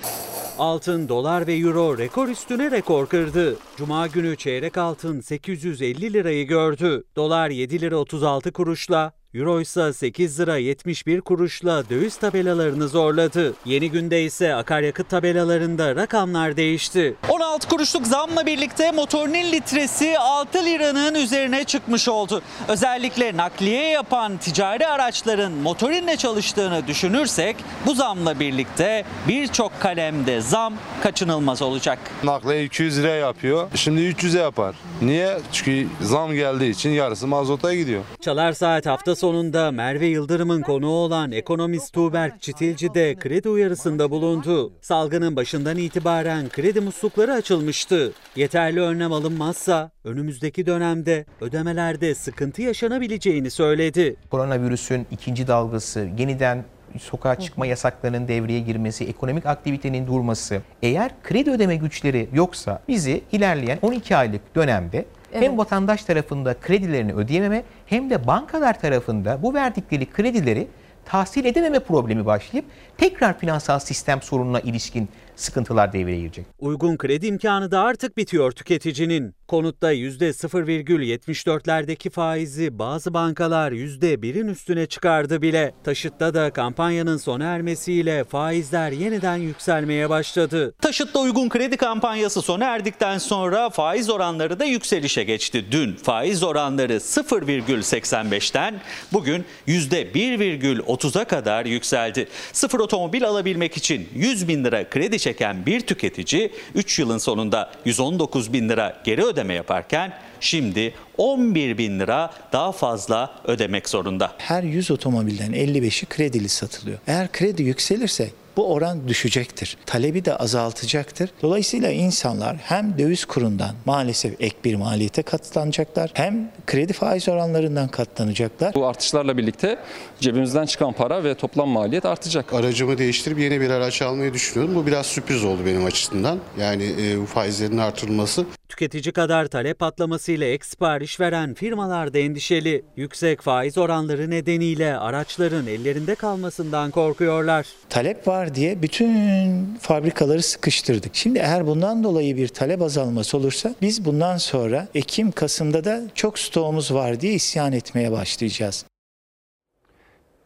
Altın, 0.59 1.09
dolar 1.09 1.47
ve 1.47 1.53
euro 1.53 1.97
rekor 1.97 2.27
üstüne 2.27 2.71
rekor 2.71 3.07
kırdı. 3.07 3.55
Cuma 3.77 4.07
günü 4.07 4.35
çeyrek 4.35 4.77
altın 4.77 5.21
850 5.21 6.13
lirayı 6.13 6.47
gördü. 6.47 7.03
Dolar 7.15 7.49
7 7.49 7.81
lira 7.81 7.97
36 7.97 8.51
kuruşla, 8.51 9.13
Euro 9.33 9.61
ise 9.61 9.93
8 9.93 10.39
lira 10.39 10.57
71 10.57 11.21
kuruşla 11.21 11.89
döviz 11.89 12.15
tabelalarını 12.17 12.87
zorladı. 12.87 13.53
Yeni 13.65 13.91
günde 13.91 14.23
ise 14.23 14.55
akaryakıt 14.55 15.09
tabelalarında 15.09 15.95
rakamlar 15.95 16.57
değişti. 16.57 17.15
16 17.29 17.67
kuruşluk 17.69 18.07
zamla 18.07 18.45
birlikte 18.45 18.91
motorinin 18.91 19.51
litresi 19.51 20.19
6 20.19 20.65
liranın 20.65 21.15
üzerine 21.15 21.63
çıkmış 21.63 22.07
oldu. 22.07 22.41
Özellikle 22.67 23.37
nakliye 23.37 23.87
yapan 23.89 24.37
ticari 24.37 24.87
araçların 24.87 25.51
motorinle 25.51 26.17
çalıştığını 26.17 26.87
düşünürsek 26.87 27.55
bu 27.85 27.95
zamla 27.95 28.39
birlikte 28.39 29.05
birçok 29.27 29.79
kalemde 29.79 30.41
zam 30.41 30.73
kaçınılmaz 31.03 31.61
olacak. 31.61 31.99
Nakliye 32.23 32.63
200 32.63 32.97
lira 32.99 33.15
yapıyor. 33.15 33.67
Şimdi 33.75 34.01
300'e 34.01 34.41
yapar. 34.41 34.75
Niye? 35.01 35.37
Çünkü 35.51 35.87
zam 36.01 36.33
geldiği 36.33 36.69
için 36.71 36.89
yarısı 36.89 37.27
mazota 37.27 37.73
gidiyor. 37.73 38.03
Çalar 38.21 38.53
Saat 38.53 38.85
hafta 38.85 39.15
sonunda 39.27 39.71
Merve 39.71 40.05
Yıldırım'ın 40.05 40.61
konuğu 40.61 40.87
olan 40.87 41.31
ekonomist 41.31 41.93
Tuğberk 41.93 42.41
Çitilci 42.41 42.93
de 42.93 43.15
kredi 43.15 43.49
uyarısında 43.49 44.11
bulundu. 44.11 44.73
Salgının 44.81 45.35
başından 45.35 45.77
itibaren 45.77 46.49
kredi 46.49 46.81
muslukları 46.81 47.33
açılmıştı. 47.33 48.13
Yeterli 48.35 48.81
önlem 48.81 49.13
alınmazsa 49.13 49.91
önümüzdeki 50.03 50.65
dönemde 50.65 51.25
ödemelerde 51.41 52.15
sıkıntı 52.15 52.61
yaşanabileceğini 52.61 53.49
söyledi. 53.49 54.15
Koronavirüsün 54.31 55.07
ikinci 55.11 55.47
dalgası, 55.47 56.09
yeniden 56.17 56.65
sokağa 56.99 57.39
çıkma 57.39 57.65
yasaklarının 57.65 58.27
devreye 58.27 58.59
girmesi, 58.59 59.05
ekonomik 59.05 59.45
aktivitenin 59.45 60.07
durması, 60.07 60.61
eğer 60.81 61.11
kredi 61.23 61.51
ödeme 61.51 61.75
güçleri 61.75 62.29
yoksa 62.33 62.81
bizi 62.87 63.21
ilerleyen 63.31 63.79
12 63.81 64.15
aylık 64.15 64.55
dönemde 64.55 65.05
hem 65.31 65.57
vatandaş 65.57 66.03
tarafında 66.03 66.53
kredilerini 66.53 67.13
ödeyememe 67.13 67.63
hem 67.85 68.09
de 68.09 68.27
bankalar 68.27 68.79
tarafında 68.79 69.43
bu 69.43 69.53
verdikleri 69.53 70.05
kredileri 70.05 70.67
tahsil 71.05 71.45
edememe 71.45 71.79
problemi 71.79 72.25
başlayıp 72.25 72.65
tekrar 72.97 73.39
finansal 73.39 73.79
sistem 73.79 74.21
sorununa 74.21 74.59
ilişkin 74.59 75.09
sıkıntılar 75.37 75.93
devreye 75.93 76.19
girecek. 76.19 76.45
Uygun 76.59 76.97
kredi 76.97 77.27
imkanı 77.27 77.71
da 77.71 77.81
artık 77.81 78.17
bitiyor 78.17 78.51
tüketicinin. 78.51 79.35
Konutta 79.47 79.93
%0,74'lerdeki 79.93 82.09
faizi 82.09 82.79
bazı 82.79 83.13
bankalar 83.13 83.71
%1'in 83.71 84.47
üstüne 84.47 84.85
çıkardı 84.85 85.41
bile. 85.41 85.73
Taşıtta 85.83 86.33
da 86.33 86.49
kampanyanın 86.49 87.17
sona 87.17 87.43
ermesiyle 87.43 88.23
faizler 88.23 88.91
yeniden 88.91 89.37
yükselmeye 89.37 90.09
başladı. 90.09 90.73
Taşıtta 90.81 91.19
uygun 91.19 91.49
kredi 91.49 91.77
kampanyası 91.77 92.41
sona 92.41 92.65
erdikten 92.65 93.17
sonra 93.17 93.69
faiz 93.69 94.09
oranları 94.09 94.59
da 94.59 94.65
yükselişe 94.65 95.23
geçti. 95.23 95.65
Dün 95.71 95.95
faiz 95.95 96.43
oranları 96.43 96.93
0,85'ten 96.93 98.81
bugün 99.13 99.45
%1,30'a 99.67 101.23
kadar 101.23 101.65
yükseldi. 101.65 102.27
Sıfır 102.53 102.79
otomobil 102.79 103.25
alabilmek 103.25 103.77
için 103.77 104.09
100 104.15 104.47
bin 104.47 104.63
lira 104.63 104.89
kredi 104.89 105.19
çeken 105.27 105.65
bir 105.65 105.81
tüketici 105.81 106.51
3 106.75 106.99
yılın 106.99 107.17
sonunda 107.17 107.71
119 107.85 108.53
bin 108.53 108.69
lira 108.69 109.01
geri 109.03 109.25
ödeme 109.25 109.53
yaparken 109.53 110.13
şimdi 110.39 110.93
11 111.17 111.77
bin 111.77 111.99
lira 111.99 112.33
daha 112.51 112.71
fazla 112.71 113.35
ödemek 113.45 113.89
zorunda. 113.89 114.31
Her 114.37 114.63
100 114.63 114.91
otomobilden 114.91 115.53
55'i 115.53 116.05
kredili 116.05 116.49
satılıyor. 116.49 116.97
Eğer 117.07 117.31
kredi 117.31 117.63
yükselirse 117.63 118.29
bu 118.57 118.73
oran 118.73 119.07
düşecektir. 119.07 119.77
Talebi 119.85 120.25
de 120.25 120.35
azaltacaktır. 120.35 121.29
Dolayısıyla 121.41 121.91
insanlar 121.91 122.57
hem 122.57 122.97
döviz 122.97 123.25
kurundan 123.25 123.75
maalesef 123.85 124.41
ek 124.41 124.55
bir 124.63 124.75
maliyete 124.75 125.21
katlanacaklar 125.21 126.11
hem 126.13 126.51
kredi 126.67 126.93
faiz 126.93 127.29
oranlarından 127.29 127.87
katlanacaklar. 127.87 128.73
Bu 128.73 128.87
artışlarla 128.87 129.37
birlikte 129.37 129.79
cebimizden 130.19 130.65
çıkan 130.65 130.93
para 130.93 131.23
ve 131.23 131.35
toplam 131.35 131.69
maliyet 131.69 132.05
artacak. 132.05 132.53
Aracımı 132.53 132.97
değiştirip 132.97 133.39
yeni 133.39 133.61
bir 133.61 133.69
araç 133.69 134.01
almayı 134.01 134.33
düşünüyorum. 134.33 134.75
Bu 134.75 134.87
biraz 134.87 135.05
sürpriz 135.05 135.43
oldu 135.43 135.61
benim 135.65 135.85
açısından. 135.85 136.39
Yani 136.59 136.93
e, 137.01 137.21
bu 137.21 137.25
faizlerin 137.25 137.77
artırılması. 137.77 138.45
Tüketici 138.69 139.11
kadar 139.13 139.45
talep 139.47 139.79
patlamasıyla 139.79 140.47
ek 140.47 140.65
sipariş 140.65 141.19
veren 141.19 141.53
firmalar 141.53 142.13
da 142.13 142.17
endişeli. 142.19 142.85
Yüksek 142.95 143.41
faiz 143.41 143.77
oranları 143.77 144.29
nedeniyle 144.29 144.97
araçların 144.97 145.67
ellerinde 145.67 146.15
kalmasından 146.15 146.91
korkuyorlar. 146.91 147.67
Talep 147.89 148.27
var 148.27 148.55
diye 148.55 148.81
bütün 148.81 149.75
fabrikaları 149.81 150.43
sıkıştırdık. 150.43 151.15
Şimdi 151.15 151.39
eğer 151.39 151.67
bundan 151.67 152.03
dolayı 152.03 152.37
bir 152.37 152.47
talep 152.47 152.81
azalması 152.81 153.37
olursa 153.37 153.75
biz 153.81 154.05
bundan 154.05 154.37
sonra 154.37 154.87
Ekim, 154.95 155.31
Kasım'da 155.31 155.83
da 155.83 156.01
çok 156.15 156.39
stoğumuz 156.39 156.93
var 156.93 157.19
diye 157.19 157.33
isyan 157.33 157.73
etmeye 157.73 158.11
başlayacağız. 158.11 158.85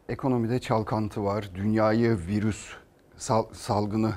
Ekonomide 0.08 0.58
çalkantı 0.58 1.24
var. 1.24 1.44
Dünyayı 1.54 2.18
virüs 2.26 2.66
sal- 3.16 3.54
salgını 3.54 4.12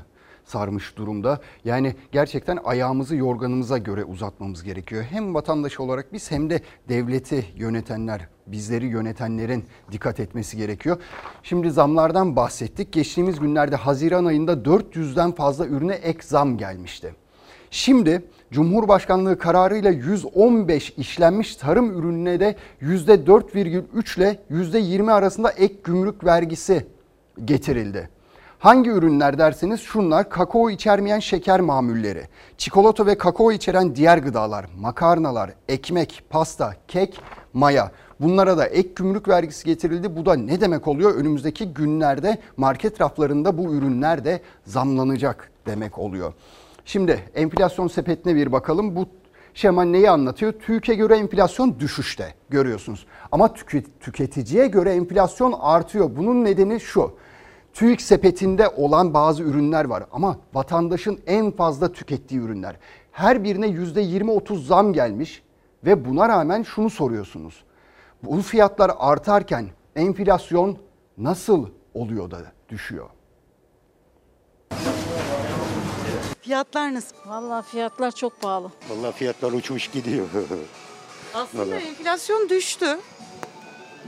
sarmış 0.46 0.98
durumda. 0.98 1.40
Yani 1.66 1.96
gerçekten 2.12 2.60
ayağımızı 2.66 3.16
yorganımıza 3.16 3.78
göre 3.78 4.04
uzatmamız 4.04 4.64
gerekiyor. 4.64 5.04
Hem 5.10 5.36
vatandaş 5.36 5.80
olarak 5.80 6.14
biz 6.14 6.32
hem 6.32 6.50
de 6.50 6.62
devleti 6.90 7.46
yönetenler, 7.56 8.28
bizleri 8.48 8.86
yönetenlerin 8.86 9.66
dikkat 9.92 10.20
etmesi 10.20 10.58
gerekiyor. 10.58 10.98
Şimdi 11.44 11.72
zamlardan 11.72 12.36
bahsettik. 12.36 12.94
Geçtiğimiz 12.94 13.40
günlerde 13.40 13.76
Haziran 13.76 14.26
ayında 14.26 14.54
400'den 14.54 15.32
fazla 15.32 15.66
ürüne 15.68 15.94
ek 15.94 16.20
zam 16.22 16.58
gelmişti. 16.58 17.16
Şimdi 17.72 18.22
Cumhurbaşkanlığı 18.52 19.38
kararıyla 19.38 19.92
115 19.92 20.94
işlenmiş 20.98 21.56
tarım 21.56 22.00
ürününe 22.00 22.40
de 22.40 22.56
%4,3 22.82 24.18
ile 24.18 24.40
%20 24.52 25.12
arasında 25.12 25.52
ek 25.52 25.76
gümrük 25.84 26.24
vergisi 26.24 26.86
getirildi. 27.46 28.15
Hangi 28.66 28.90
ürünler 28.90 29.38
derseniz 29.38 29.82
şunlar 29.82 30.30
kakao 30.30 30.70
içermeyen 30.70 31.20
şeker 31.20 31.60
mamulleri, 31.60 32.28
çikolata 32.58 33.06
ve 33.06 33.18
kakao 33.18 33.52
içeren 33.52 33.96
diğer 33.96 34.18
gıdalar, 34.18 34.66
makarnalar, 34.80 35.54
ekmek, 35.68 36.24
pasta, 36.30 36.74
kek, 36.88 37.22
maya. 37.54 37.92
Bunlara 38.20 38.58
da 38.58 38.66
ek 38.66 38.90
gümrük 38.96 39.28
vergisi 39.28 39.66
getirildi. 39.66 40.16
Bu 40.16 40.26
da 40.26 40.34
ne 40.34 40.62
demek 40.62 40.88
oluyor? 40.88 41.16
Önümüzdeki 41.16 41.74
günlerde 41.74 42.38
market 42.58 43.02
raflarında 43.02 43.58
bu 43.58 43.74
ürünler 43.74 44.26
de 44.26 44.42
zamlanacak 44.64 45.52
demek 45.66 46.00
oluyor. 46.00 46.34
Şimdi 46.86 47.20
enflasyon 47.36 47.88
sepetine 47.88 48.36
bir 48.36 48.52
bakalım. 48.52 48.96
Bu 48.96 49.06
şema 49.54 49.84
neyi 49.84 50.10
anlatıyor? 50.10 50.54
TÜİK'e 50.54 50.96
göre 50.96 51.18
enflasyon 51.18 51.80
düşüşte 51.80 52.34
görüyorsunuz. 52.50 53.06
Ama 53.32 53.54
tüketiciye 54.02 54.68
göre 54.68 54.92
enflasyon 54.92 55.56
artıyor. 55.60 56.16
Bunun 56.16 56.46
nedeni 56.46 56.80
şu. 56.80 57.12
TÜİK 57.76 58.02
sepetinde 58.02 58.70
olan 58.70 59.14
bazı 59.14 59.44
ürünler 59.44 59.86
var 59.86 60.04
ama 60.12 60.38
vatandaşın 60.54 61.20
en 61.28 61.52
fazla 61.52 61.92
tükettiği 61.92 62.42
ürünler. 62.42 62.76
Her 63.12 63.44
birine 63.44 63.68
%20-30 63.68 64.66
zam 64.66 64.94
gelmiş 64.94 65.44
ve 65.86 66.06
buna 66.06 66.30
rağmen 66.30 66.64
şunu 66.64 66.90
soruyorsunuz. 66.90 67.64
Bu 68.24 68.42
fiyatlar 68.42 68.92
artarken 69.00 69.68
enflasyon 69.96 70.78
nasıl 71.18 71.70
oluyor 71.94 72.32
da 72.32 72.38
düşüyor? 72.70 73.10
Fiyatlar 76.42 76.94
nasıl? 76.94 77.16
Vallahi 77.26 77.66
fiyatlar 77.66 78.12
çok 78.12 78.42
pahalı. 78.42 78.72
Vallahi 78.90 79.12
fiyatlar 79.16 79.52
uçmuş 79.52 79.88
gidiyor. 79.88 80.26
Aslında 81.34 81.66
Vallahi. 81.68 81.84
enflasyon 81.84 82.50
düştü. 82.50 83.00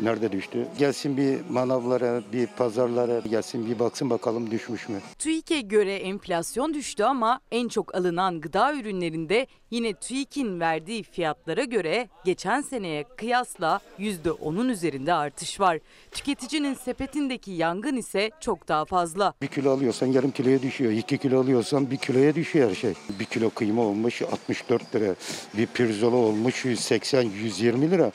Nerede 0.02 0.32
düştü? 0.32 0.68
Gelsin 0.78 1.18
bir 1.18 1.40
manavlara, 1.50 2.22
bir 2.34 2.48
pazarlara 2.48 3.20
gelsin 3.20 3.70
bir 3.70 3.80
baksın 3.80 4.10
bakalım 4.10 4.52
düşmüş 4.52 4.90
mü? 4.90 5.00
TÜİK'e 5.20 5.62
göre 5.62 5.96
enflasyon 5.96 6.74
düştü 6.74 7.04
ama 7.04 7.40
en 7.52 7.68
çok 7.68 7.96
alınan 7.96 8.42
gıda 8.42 8.74
ürünlerinde 8.74 9.48
yine 9.72 9.94
TÜİK'in 9.94 10.60
verdiği 10.60 11.04
fiyatlara 11.04 11.64
göre 11.64 12.10
geçen 12.26 12.62
seneye 12.62 13.04
kıyasla 13.18 13.80
%10'un 14.00 14.70
üzerinde 14.70 15.14
artış 15.14 15.60
var. 15.60 15.80
Tüketicinin 16.12 16.74
sepetindeki 16.74 17.52
yangın 17.52 17.96
ise 17.96 18.32
çok 18.42 18.68
daha 18.68 18.86
fazla. 18.86 19.34
Bir 19.42 19.48
kilo 19.48 19.72
alıyorsan 19.72 20.08
yarım 20.08 20.32
kiloya 20.32 20.62
düşüyor. 20.62 20.92
İki 20.92 21.18
kilo 21.18 21.42
alıyorsan 21.42 21.92
bir 21.92 21.98
kiloya 21.98 22.36
düşüyor 22.36 22.70
her 22.70 22.76
şey. 22.76 22.94
Bir 23.20 23.26
kilo 23.26 23.50
kıyma 23.50 23.82
olmuş 23.82 24.22
64 24.22 24.96
lira. 24.96 25.16
Bir 25.58 25.68
pirzola 25.68 26.16
olmuş 26.16 26.66
180-120 26.66 27.92
lira. 27.92 28.12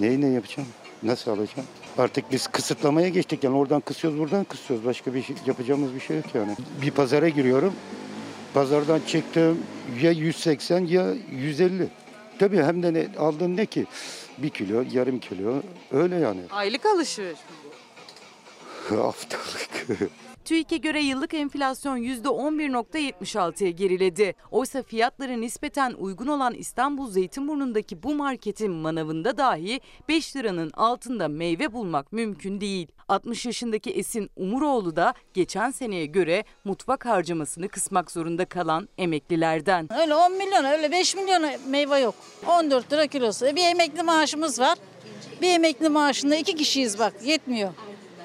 Neyi 0.00 0.20
ne 0.20 0.26
yapacağım? 0.26 0.68
Nasıl 1.04 1.30
alacağım? 1.30 1.68
Artık 1.98 2.32
biz 2.32 2.46
kısıtlamaya 2.46 3.08
geçtik 3.08 3.44
yani 3.44 3.56
oradan 3.56 3.80
kısıyoruz 3.80 4.18
buradan 4.20 4.44
kısıyoruz. 4.44 4.86
Başka 4.86 5.14
bir 5.14 5.22
şey, 5.22 5.36
yapacağımız 5.46 5.94
bir 5.94 6.00
şey 6.00 6.16
yok 6.16 6.34
yani. 6.34 6.56
Bir 6.82 6.90
pazara 6.90 7.28
giriyorum. 7.28 7.74
Pazardan 8.54 9.00
çıktım 9.06 9.58
ya 10.02 10.10
180 10.10 10.86
ya 10.86 11.14
150. 11.32 11.88
Tabii 12.38 12.62
hem 12.62 12.82
de 12.82 12.94
ne, 12.94 13.06
aldığın 13.18 13.56
ne 13.56 13.66
ki? 13.66 13.86
Bir 14.38 14.50
kilo, 14.50 14.84
yarım 14.92 15.18
kilo 15.18 15.62
öyle 15.92 16.16
yani. 16.16 16.40
Aylık 16.50 16.86
alışveriş. 16.86 17.38
Haftalık. 18.88 20.10
TÜİK'e 20.44 20.76
göre 20.76 21.00
yıllık 21.00 21.34
enflasyon 21.34 21.98
%11.76'ya 21.98 23.70
geriledi. 23.70 24.34
Oysa 24.50 24.82
fiyatları 24.82 25.40
nispeten 25.40 25.94
uygun 25.98 26.26
olan 26.26 26.54
İstanbul 26.54 27.10
Zeytinburnu'ndaki 27.10 28.02
bu 28.02 28.14
marketin 28.14 28.70
manavında 28.70 29.38
dahi 29.38 29.80
5 30.08 30.36
liranın 30.36 30.70
altında 30.70 31.28
meyve 31.28 31.72
bulmak 31.72 32.12
mümkün 32.12 32.60
değil. 32.60 32.88
60 33.08 33.46
yaşındaki 33.46 33.90
Esin 33.90 34.30
Umuroğlu 34.36 34.96
da 34.96 35.14
geçen 35.34 35.70
seneye 35.70 36.06
göre 36.06 36.44
mutfak 36.64 37.06
harcamasını 37.06 37.68
kısmak 37.68 38.10
zorunda 38.10 38.44
kalan 38.44 38.88
emeklilerden. 38.98 39.88
Öyle 40.00 40.14
10 40.14 40.32
milyon 40.32 40.64
öyle 40.64 40.92
5 40.92 41.14
milyon 41.16 41.42
meyve 41.68 41.98
yok. 41.98 42.14
14 42.46 42.92
lira 42.92 43.06
kilosu. 43.06 43.46
Bir 43.46 43.64
emekli 43.64 44.02
maaşımız 44.02 44.60
var. 44.60 44.78
Bir 45.42 45.48
emekli 45.48 45.88
maaşında 45.88 46.36
iki 46.36 46.54
kişiyiz 46.54 46.98
bak 46.98 47.12
yetmiyor. 47.24 47.70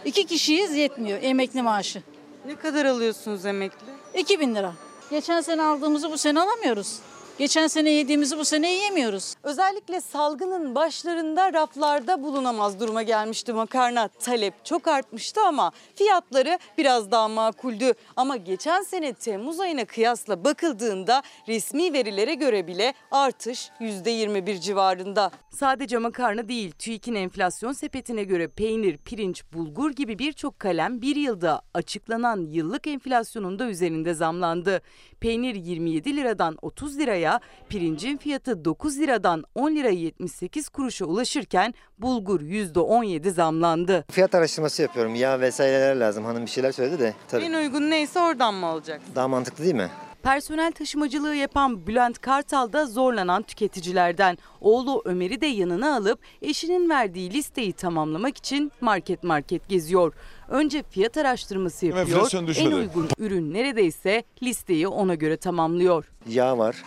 İki 0.06 0.26
kişiyiz 0.26 0.76
yetmiyor 0.76 1.20
emekli 1.22 1.62
maaşı. 1.62 2.04
Ne 2.50 2.56
kadar 2.56 2.86
alıyorsunuz 2.86 3.46
emekli? 3.46 3.88
2000 4.14 4.56
lira. 4.56 4.74
Geçen 5.10 5.42
sene 5.42 5.64
aldığımızı 5.64 6.12
bu 6.12 6.18
sene 6.18 6.42
alamıyoruz. 6.42 7.00
Geçen 7.40 7.68
sene 7.68 7.90
yediğimizi 7.90 8.38
bu 8.38 8.46
sene 8.46 8.72
yiyemiyoruz. 8.72 9.36
Özellikle 9.44 10.02
salgının 10.02 10.76
başlarında 10.76 11.54
raflarda 11.54 12.24
bulunamaz 12.24 12.80
duruma 12.80 13.04
gelmişti 13.04 13.54
makarna. 13.54 14.08
Talep 14.08 14.66
çok 14.66 14.88
artmıştı 14.88 15.42
ama 15.42 15.72
fiyatları 15.96 16.60
biraz 16.78 17.12
daha 17.12 17.28
makuldü. 17.28 17.94
Ama 18.16 18.36
geçen 18.38 18.82
sene 18.82 19.14
Temmuz 19.14 19.60
ayına 19.60 19.86
kıyasla 19.86 20.44
bakıldığında 20.46 21.24
resmi 21.48 21.94
verilere 21.94 22.34
göre 22.34 22.68
bile 22.68 22.94
artış 23.12 23.70
%21 23.80 24.60
civarında. 24.60 25.32
Sadece 25.50 25.98
makarna 25.98 26.48
değil 26.48 26.72
TÜİK'in 26.72 27.16
enflasyon 27.16 27.72
sepetine 27.72 28.24
göre 28.24 28.48
peynir, 28.48 28.98
pirinç, 28.98 29.44
bulgur 29.54 29.92
gibi 29.92 30.20
birçok 30.20 30.60
kalem 30.60 31.02
bir 31.02 31.16
yılda 31.16 31.62
açıklanan 31.74 32.48
yıllık 32.52 32.88
enflasyonun 32.88 33.60
da 33.60 33.70
üzerinde 33.70 34.14
zamlandı. 34.14 34.82
Peynir 35.20 35.56
27 35.56 36.16
liradan 36.16 36.58
30 36.62 36.98
liraya, 36.98 37.29
pirincin 37.70 38.18
fiyatı 38.18 38.66
9 38.66 39.00
liradan 39.00 39.44
10 39.56 39.72
lira 39.76 39.90
78 39.90 40.70
kuruşa 40.70 41.06
ulaşırken 41.06 41.74
bulgur 41.98 42.42
%17 42.42 43.30
zamlandı. 43.30 44.06
Fiyat 44.12 44.36
araştırması 44.36 44.82
yapıyorum. 44.82 45.16
Yağ 45.16 45.40
vesaireler 45.40 45.96
lazım. 45.96 46.26
Hanım 46.26 46.46
bir 46.46 46.52
şeyler 46.52 46.72
söyledi 46.72 47.00
de. 47.00 47.14
Tabii. 47.28 47.44
En 47.44 47.54
uygun 47.54 47.90
neyse 47.90 48.20
oradan 48.20 48.54
mı 48.54 48.66
alacaksın? 48.66 49.16
Daha 49.16 49.28
mantıklı 49.28 49.64
değil 49.64 49.76
mi? 49.76 49.90
Personel 50.24 50.72
taşımacılığı 50.72 51.36
yapan 51.36 51.88
Bülent 51.88 52.20
Kartal 52.20 52.74
da 52.74 52.86
zorlanan 52.86 53.42
tüketicilerden. 53.44 54.38
Oğlu 54.62 55.02
Ömer'i 55.06 55.42
de 55.42 55.46
yanına 55.46 55.96
alıp 55.96 56.20
eşinin 56.42 56.90
verdiği 56.90 57.34
listeyi 57.34 57.74
tamamlamak 57.74 58.38
için 58.38 58.72
market 58.82 59.24
market 59.24 59.70
geziyor. 59.70 60.14
Önce 60.50 60.84
fiyat 60.84 61.18
araştırması 61.18 61.86
yapıyor. 61.86 62.32
En 62.58 62.72
uygun 62.72 63.08
ürün 63.18 63.54
neredeyse 63.54 64.24
listeyi 64.44 64.88
ona 64.88 65.16
göre 65.16 65.38
tamamlıyor. 65.38 66.12
Yağ 66.30 66.58
var, 66.58 66.84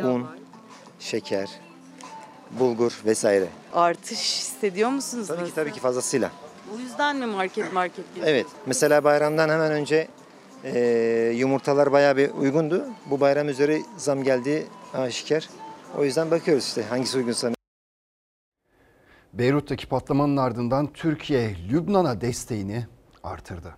un, 0.00 0.26
şeker, 1.00 1.50
bulgur 2.50 3.00
vesaire. 3.06 3.46
Artış 3.72 4.18
hissediyor 4.18 4.90
musunuz? 4.90 5.28
Tabii 5.28 5.44
ki 5.44 5.54
tabii 5.54 5.72
ki 5.72 5.80
fazlasıyla. 5.80 6.30
O 6.74 6.78
yüzden 6.78 7.16
mi 7.16 7.26
market 7.26 7.72
market 7.72 8.14
geziyor? 8.14 8.26
Evet. 8.26 8.46
Mesela 8.66 9.04
bayramdan 9.04 9.48
hemen 9.48 9.72
önce 9.72 10.08
e, 10.64 10.80
yumurtalar 11.36 11.92
bayağı 11.92 12.16
bir 12.16 12.30
uygundu. 12.30 12.86
Bu 13.10 13.20
bayram 13.20 13.48
üzeri 13.48 13.82
zam 13.96 14.22
geldiği 14.22 14.66
aşikar. 14.94 15.48
O 15.98 16.04
yüzden 16.04 16.30
bakıyoruz 16.30 16.64
işte 16.64 16.82
hangisi 16.82 17.18
uygunsa. 17.18 17.50
Beyrut'taki 19.32 19.88
patlamanın 19.88 20.36
ardından 20.36 20.92
Türkiye 20.92 21.56
Lübnan'a 21.70 22.20
desteğini 22.20 22.86
artırdı. 23.22 23.76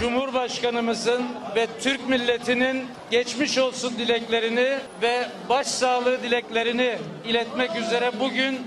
Cumhurbaşkanımızın 0.00 1.24
ve 1.56 1.66
Türk 1.80 2.08
milletinin 2.08 2.86
geçmiş 3.10 3.58
olsun 3.58 3.98
dileklerini 3.98 4.78
ve 5.02 5.28
başsağlığı 5.48 6.22
dileklerini 6.22 6.98
iletmek 7.24 7.76
üzere 7.76 8.10
bugün 8.20 8.58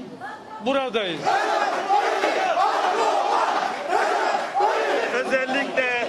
buradayız. 0.65 1.21
Özellikle 5.13 6.07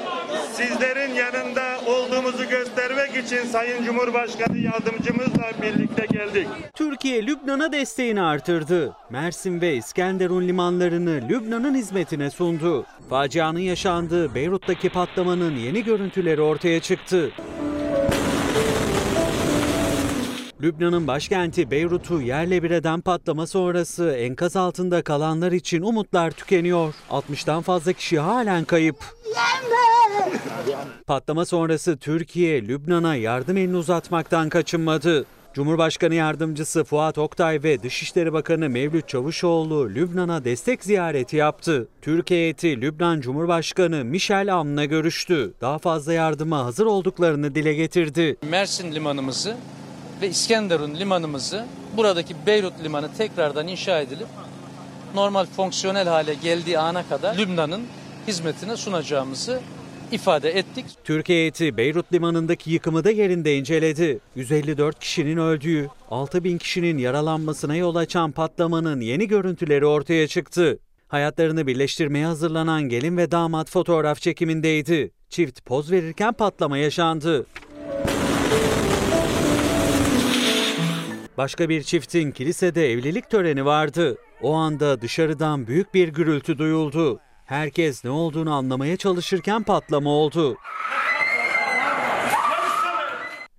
sizlerin 0.55 1.15
yanında 1.15 1.81
olduğumuzu 1.87 2.49
göstermek 2.49 2.68
için 3.19 3.45
Sayın 3.45 3.85
Cumhurbaşkanı 3.85 4.59
yardımcımızla 4.59 5.51
birlikte 5.63 6.07
geldik. 6.07 6.47
Türkiye 6.75 7.27
Lübnan'a 7.27 7.73
desteğini 7.73 8.23
artırdı. 8.23 8.97
Mersin 9.11 9.61
ve 9.61 9.77
İskenderun 9.77 10.49
limanlarını 10.49 11.29
Lübnan'ın 11.29 11.75
hizmetine 11.75 12.31
sundu. 12.31 12.87
Facianın 13.11 13.59
yaşandığı 13.59 14.35
Beyrut'taki 14.35 14.89
patlamanın 14.89 15.57
yeni 15.57 15.85
görüntüleri 15.85 16.41
ortaya 16.43 16.81
çıktı. 16.81 17.31
Lübnan'ın 20.63 21.07
başkenti 21.07 21.71
Beyrut'u 21.71 22.21
yerle 22.21 22.63
bir 22.63 22.71
eden 22.71 23.01
patlama 23.01 23.47
sonrası 23.47 24.11
enkaz 24.11 24.57
altında 24.57 25.03
kalanlar 25.03 25.53
için 25.53 25.83
umutlar 25.83 26.31
tükeniyor. 26.31 26.95
60'tan 27.11 27.63
fazla 27.63 27.93
kişi 27.93 28.19
halen 28.19 28.65
kayıp. 28.65 28.97
Patlama 31.07 31.45
sonrası 31.45 31.97
Türkiye, 31.97 32.69
Lübnan'a 32.69 33.15
yardım 33.15 33.57
elini 33.57 33.77
uzatmaktan 33.77 34.49
kaçınmadı. 34.49 35.25
Cumhurbaşkanı 35.55 36.15
Yardımcısı 36.15 36.85
Fuat 36.85 37.19
Oktay 37.19 37.63
ve 37.63 37.83
Dışişleri 37.83 38.33
Bakanı 38.33 38.69
Mevlüt 38.69 39.09
Çavuşoğlu 39.09 39.91
Lübnan'a 39.91 40.45
destek 40.45 40.85
ziyareti 40.85 41.37
yaptı. 41.37 41.89
Türkiye 42.03 42.41
heyeti 42.41 42.81
Lübnan 42.81 43.21
Cumhurbaşkanı 43.21 44.05
Michel 44.05 44.55
Amn'la 44.55 44.85
görüştü. 44.85 45.55
Daha 45.61 45.79
fazla 45.79 46.13
yardıma 46.13 46.65
hazır 46.65 46.87
olduklarını 46.87 47.55
dile 47.55 47.75
getirdi. 47.75 48.37
Mersin 48.51 48.93
limanımızı 48.93 49.57
ve 50.23 50.29
İskenderun 50.29 50.95
limanımızı 50.95 51.67
buradaki 51.97 52.35
Beyrut 52.47 52.85
limanı 52.85 53.09
tekrardan 53.19 53.69
inşa 53.69 54.01
edilip 54.01 54.27
normal 55.15 55.47
fonksiyonel 55.47 56.09
hale 56.09 56.35
geldiği 56.35 56.79
ana 56.79 57.09
kadar 57.09 57.39
Lübnan'ın 57.39 57.83
hizmetine 58.27 58.77
sunacağımızı 58.77 59.61
ifade 60.13 60.51
ettik. 60.51 60.85
Türkiye 61.05 61.39
heyeti 61.39 61.77
Beyrut 61.77 62.13
limanındaki 62.13 62.71
yıkımı 62.71 63.05
da 63.05 63.11
yerinde 63.11 63.57
inceledi. 63.57 64.19
154 64.37 64.99
kişinin 64.99 65.37
öldüğü, 65.37 65.89
6000 66.11 66.59
kişinin 66.59 66.99
yaralanmasına 66.99 67.77
yol 67.77 67.97
açan 67.97 68.33
patlamanın 68.33 69.01
yeni 69.01 69.29
görüntüleri 69.29 69.87
ortaya 69.87 70.29
çıktı. 70.29 70.79
Hayatlarını 71.09 71.67
birleştirmeye 71.67 72.27
hazırlanan 72.27 72.83
gelin 72.83 73.17
ve 73.17 73.31
damat 73.31 73.71
fotoğraf 73.71 74.21
çekimindeydi. 74.21 75.11
Çift 75.29 75.65
poz 75.65 75.93
verirken 75.93 76.33
patlama 76.33 76.79
yaşandı. 76.79 77.47
Başka 81.39 81.69
bir 81.69 81.83
çiftin 81.83 82.31
kilisede 82.31 82.93
evlilik 82.93 83.31
töreni 83.31 83.65
vardı. 83.65 84.17
O 84.43 84.55
anda 84.55 85.01
dışarıdan 85.01 85.67
büyük 85.67 85.95
bir 85.95 86.09
gürültü 86.09 86.59
duyuldu. 86.59 87.21
Herkes 87.47 88.05
ne 88.05 88.11
olduğunu 88.11 88.55
anlamaya 88.55 88.97
çalışırken 88.97 89.63
patlama 89.63 90.11
oldu. 90.11 90.57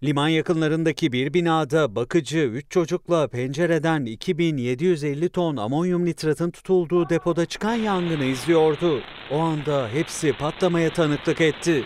Liman 0.04 0.28
yakınlarındaki 0.28 1.12
bir 1.12 1.34
binada 1.34 1.96
bakıcı 1.96 2.40
3 2.40 2.66
çocukla 2.70 3.28
pencereden 3.28 4.06
2750 4.06 5.30
ton 5.30 5.58
amonyum 5.58 6.06
nitratın 6.06 6.52
tutulduğu 6.52 7.10
depoda 7.10 7.46
çıkan 7.46 7.76
yangını 7.76 8.26
izliyordu. 8.26 9.02
O 9.32 9.40
anda 9.40 9.90
hepsi 9.94 10.34
patlamaya 10.34 10.94
tanıklık 10.94 11.42
etti. 11.42 11.84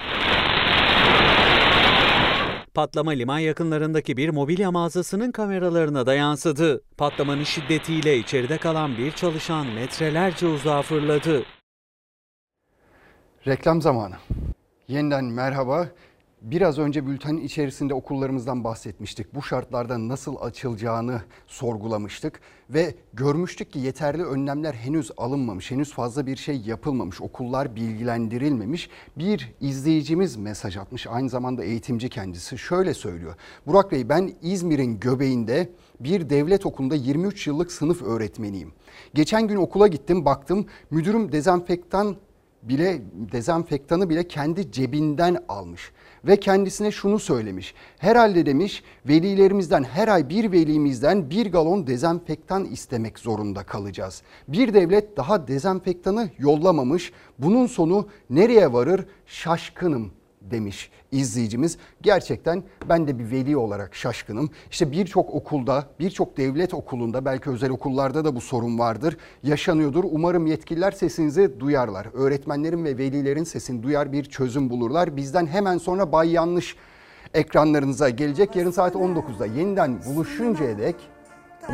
Patlama 2.73 3.11
liman 3.11 3.39
yakınlarındaki 3.39 4.17
bir 4.17 4.29
mobilya 4.29 4.71
mağazasının 4.71 5.31
kameralarına 5.31 6.05
da 6.05 6.13
yansıdı. 6.13 6.83
Patlamanın 6.97 7.43
şiddetiyle 7.43 8.17
içeride 8.17 8.57
kalan 8.57 8.97
bir 8.97 9.11
çalışan 9.11 9.67
metrelerce 9.67 10.47
uzağa 10.47 10.81
fırladı. 10.81 11.43
Reklam 13.47 13.81
zamanı. 13.81 14.15
Yeniden 14.87 15.25
merhaba. 15.25 15.87
Biraz 16.43 16.79
önce 16.79 17.07
bültenin 17.07 17.41
içerisinde 17.41 17.93
okullarımızdan 17.93 18.63
bahsetmiştik. 18.63 19.35
Bu 19.35 19.41
şartlarda 19.41 20.07
nasıl 20.07 20.35
açılacağını 20.35 21.21
sorgulamıştık 21.47 22.39
ve 22.69 22.95
görmüştük 23.13 23.71
ki 23.71 23.79
yeterli 23.79 24.23
önlemler 24.23 24.73
henüz 24.73 25.11
alınmamış. 25.17 25.71
Henüz 25.71 25.93
fazla 25.93 26.25
bir 26.25 26.35
şey 26.35 26.61
yapılmamış. 26.61 27.21
Okullar 27.21 27.75
bilgilendirilmemiş. 27.75 28.89
Bir 29.17 29.53
izleyicimiz 29.61 30.35
mesaj 30.35 30.77
atmış. 30.77 31.07
Aynı 31.07 31.29
zamanda 31.29 31.63
eğitimci 31.63 32.09
kendisi. 32.09 32.57
Şöyle 32.57 32.93
söylüyor. 32.93 33.35
Burak 33.67 33.91
Bey 33.91 34.09
ben 34.09 34.33
İzmir'in 34.41 34.99
göbeğinde 34.99 35.69
bir 35.99 36.29
devlet 36.29 36.65
okulunda 36.65 36.95
23 36.95 37.47
yıllık 37.47 37.71
sınıf 37.71 38.01
öğretmeniyim. 38.01 38.73
Geçen 39.13 39.47
gün 39.47 39.55
okula 39.55 39.87
gittim 39.87 40.25
baktım 40.25 40.65
müdürüm 40.91 41.31
dezenfektan 41.31 42.15
bile 42.63 43.01
dezenfektanı 43.13 44.09
bile 44.09 44.27
kendi 44.27 44.71
cebinden 44.71 45.43
almış 45.49 45.91
ve 46.25 46.39
kendisine 46.39 46.91
şunu 46.91 47.19
söylemiş. 47.19 47.73
Herhalde 47.97 48.45
demiş 48.45 48.83
velilerimizden 49.05 49.83
her 49.83 50.07
ay 50.07 50.29
bir 50.29 50.51
velimizden 50.51 51.29
bir 51.29 51.51
galon 51.51 51.87
dezenfektan 51.87 52.65
istemek 52.65 53.19
zorunda 53.19 53.63
kalacağız. 53.63 54.21
Bir 54.47 54.73
devlet 54.73 55.17
daha 55.17 55.47
dezenfektanı 55.47 56.29
yollamamış. 56.37 57.11
Bunun 57.39 57.67
sonu 57.67 58.07
nereye 58.29 58.73
varır? 58.73 59.05
Şaşkınım 59.25 60.11
demiş 60.41 60.91
izleyicimiz. 61.13 61.77
Gerçekten 62.01 62.63
ben 62.89 63.07
de 63.07 63.19
bir 63.19 63.31
veli 63.31 63.57
olarak 63.57 63.95
şaşkınım. 63.95 64.49
İşte 64.71 64.91
birçok 64.91 65.33
okulda, 65.33 65.85
birçok 65.99 66.37
devlet 66.37 66.73
okulunda 66.73 67.25
belki 67.25 67.49
özel 67.49 67.69
okullarda 67.69 68.25
da 68.25 68.35
bu 68.35 68.41
sorun 68.41 68.79
vardır. 68.79 69.17
Yaşanıyordur. 69.43 70.03
Umarım 70.11 70.45
yetkililer 70.45 70.91
sesinizi 70.91 71.59
duyarlar. 71.59 72.07
Öğretmenlerin 72.13 72.85
ve 72.85 72.97
velilerin 72.97 73.43
sesini 73.43 73.83
duyar 73.83 74.11
bir 74.11 74.23
çözüm 74.23 74.69
bulurlar. 74.69 75.15
Bizden 75.15 75.47
hemen 75.47 75.77
sonra 75.77 76.11
Bay 76.11 76.31
Yanlış 76.31 76.75
ekranlarınıza 77.33 78.09
gelecek. 78.09 78.55
Yarın 78.55 78.71
saat 78.71 78.95
19'da 78.95 79.45
yeniden 79.45 79.99
buluşuncaya 80.05 80.77
dek 80.77 80.95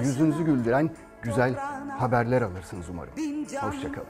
yüzünüzü 0.04 0.44
güldüren 0.46 0.90
güzel 1.22 1.54
haberler 1.98 2.42
alırsınız 2.42 2.90
umarım. 2.90 3.14
Hoşçakalın. 3.62 4.08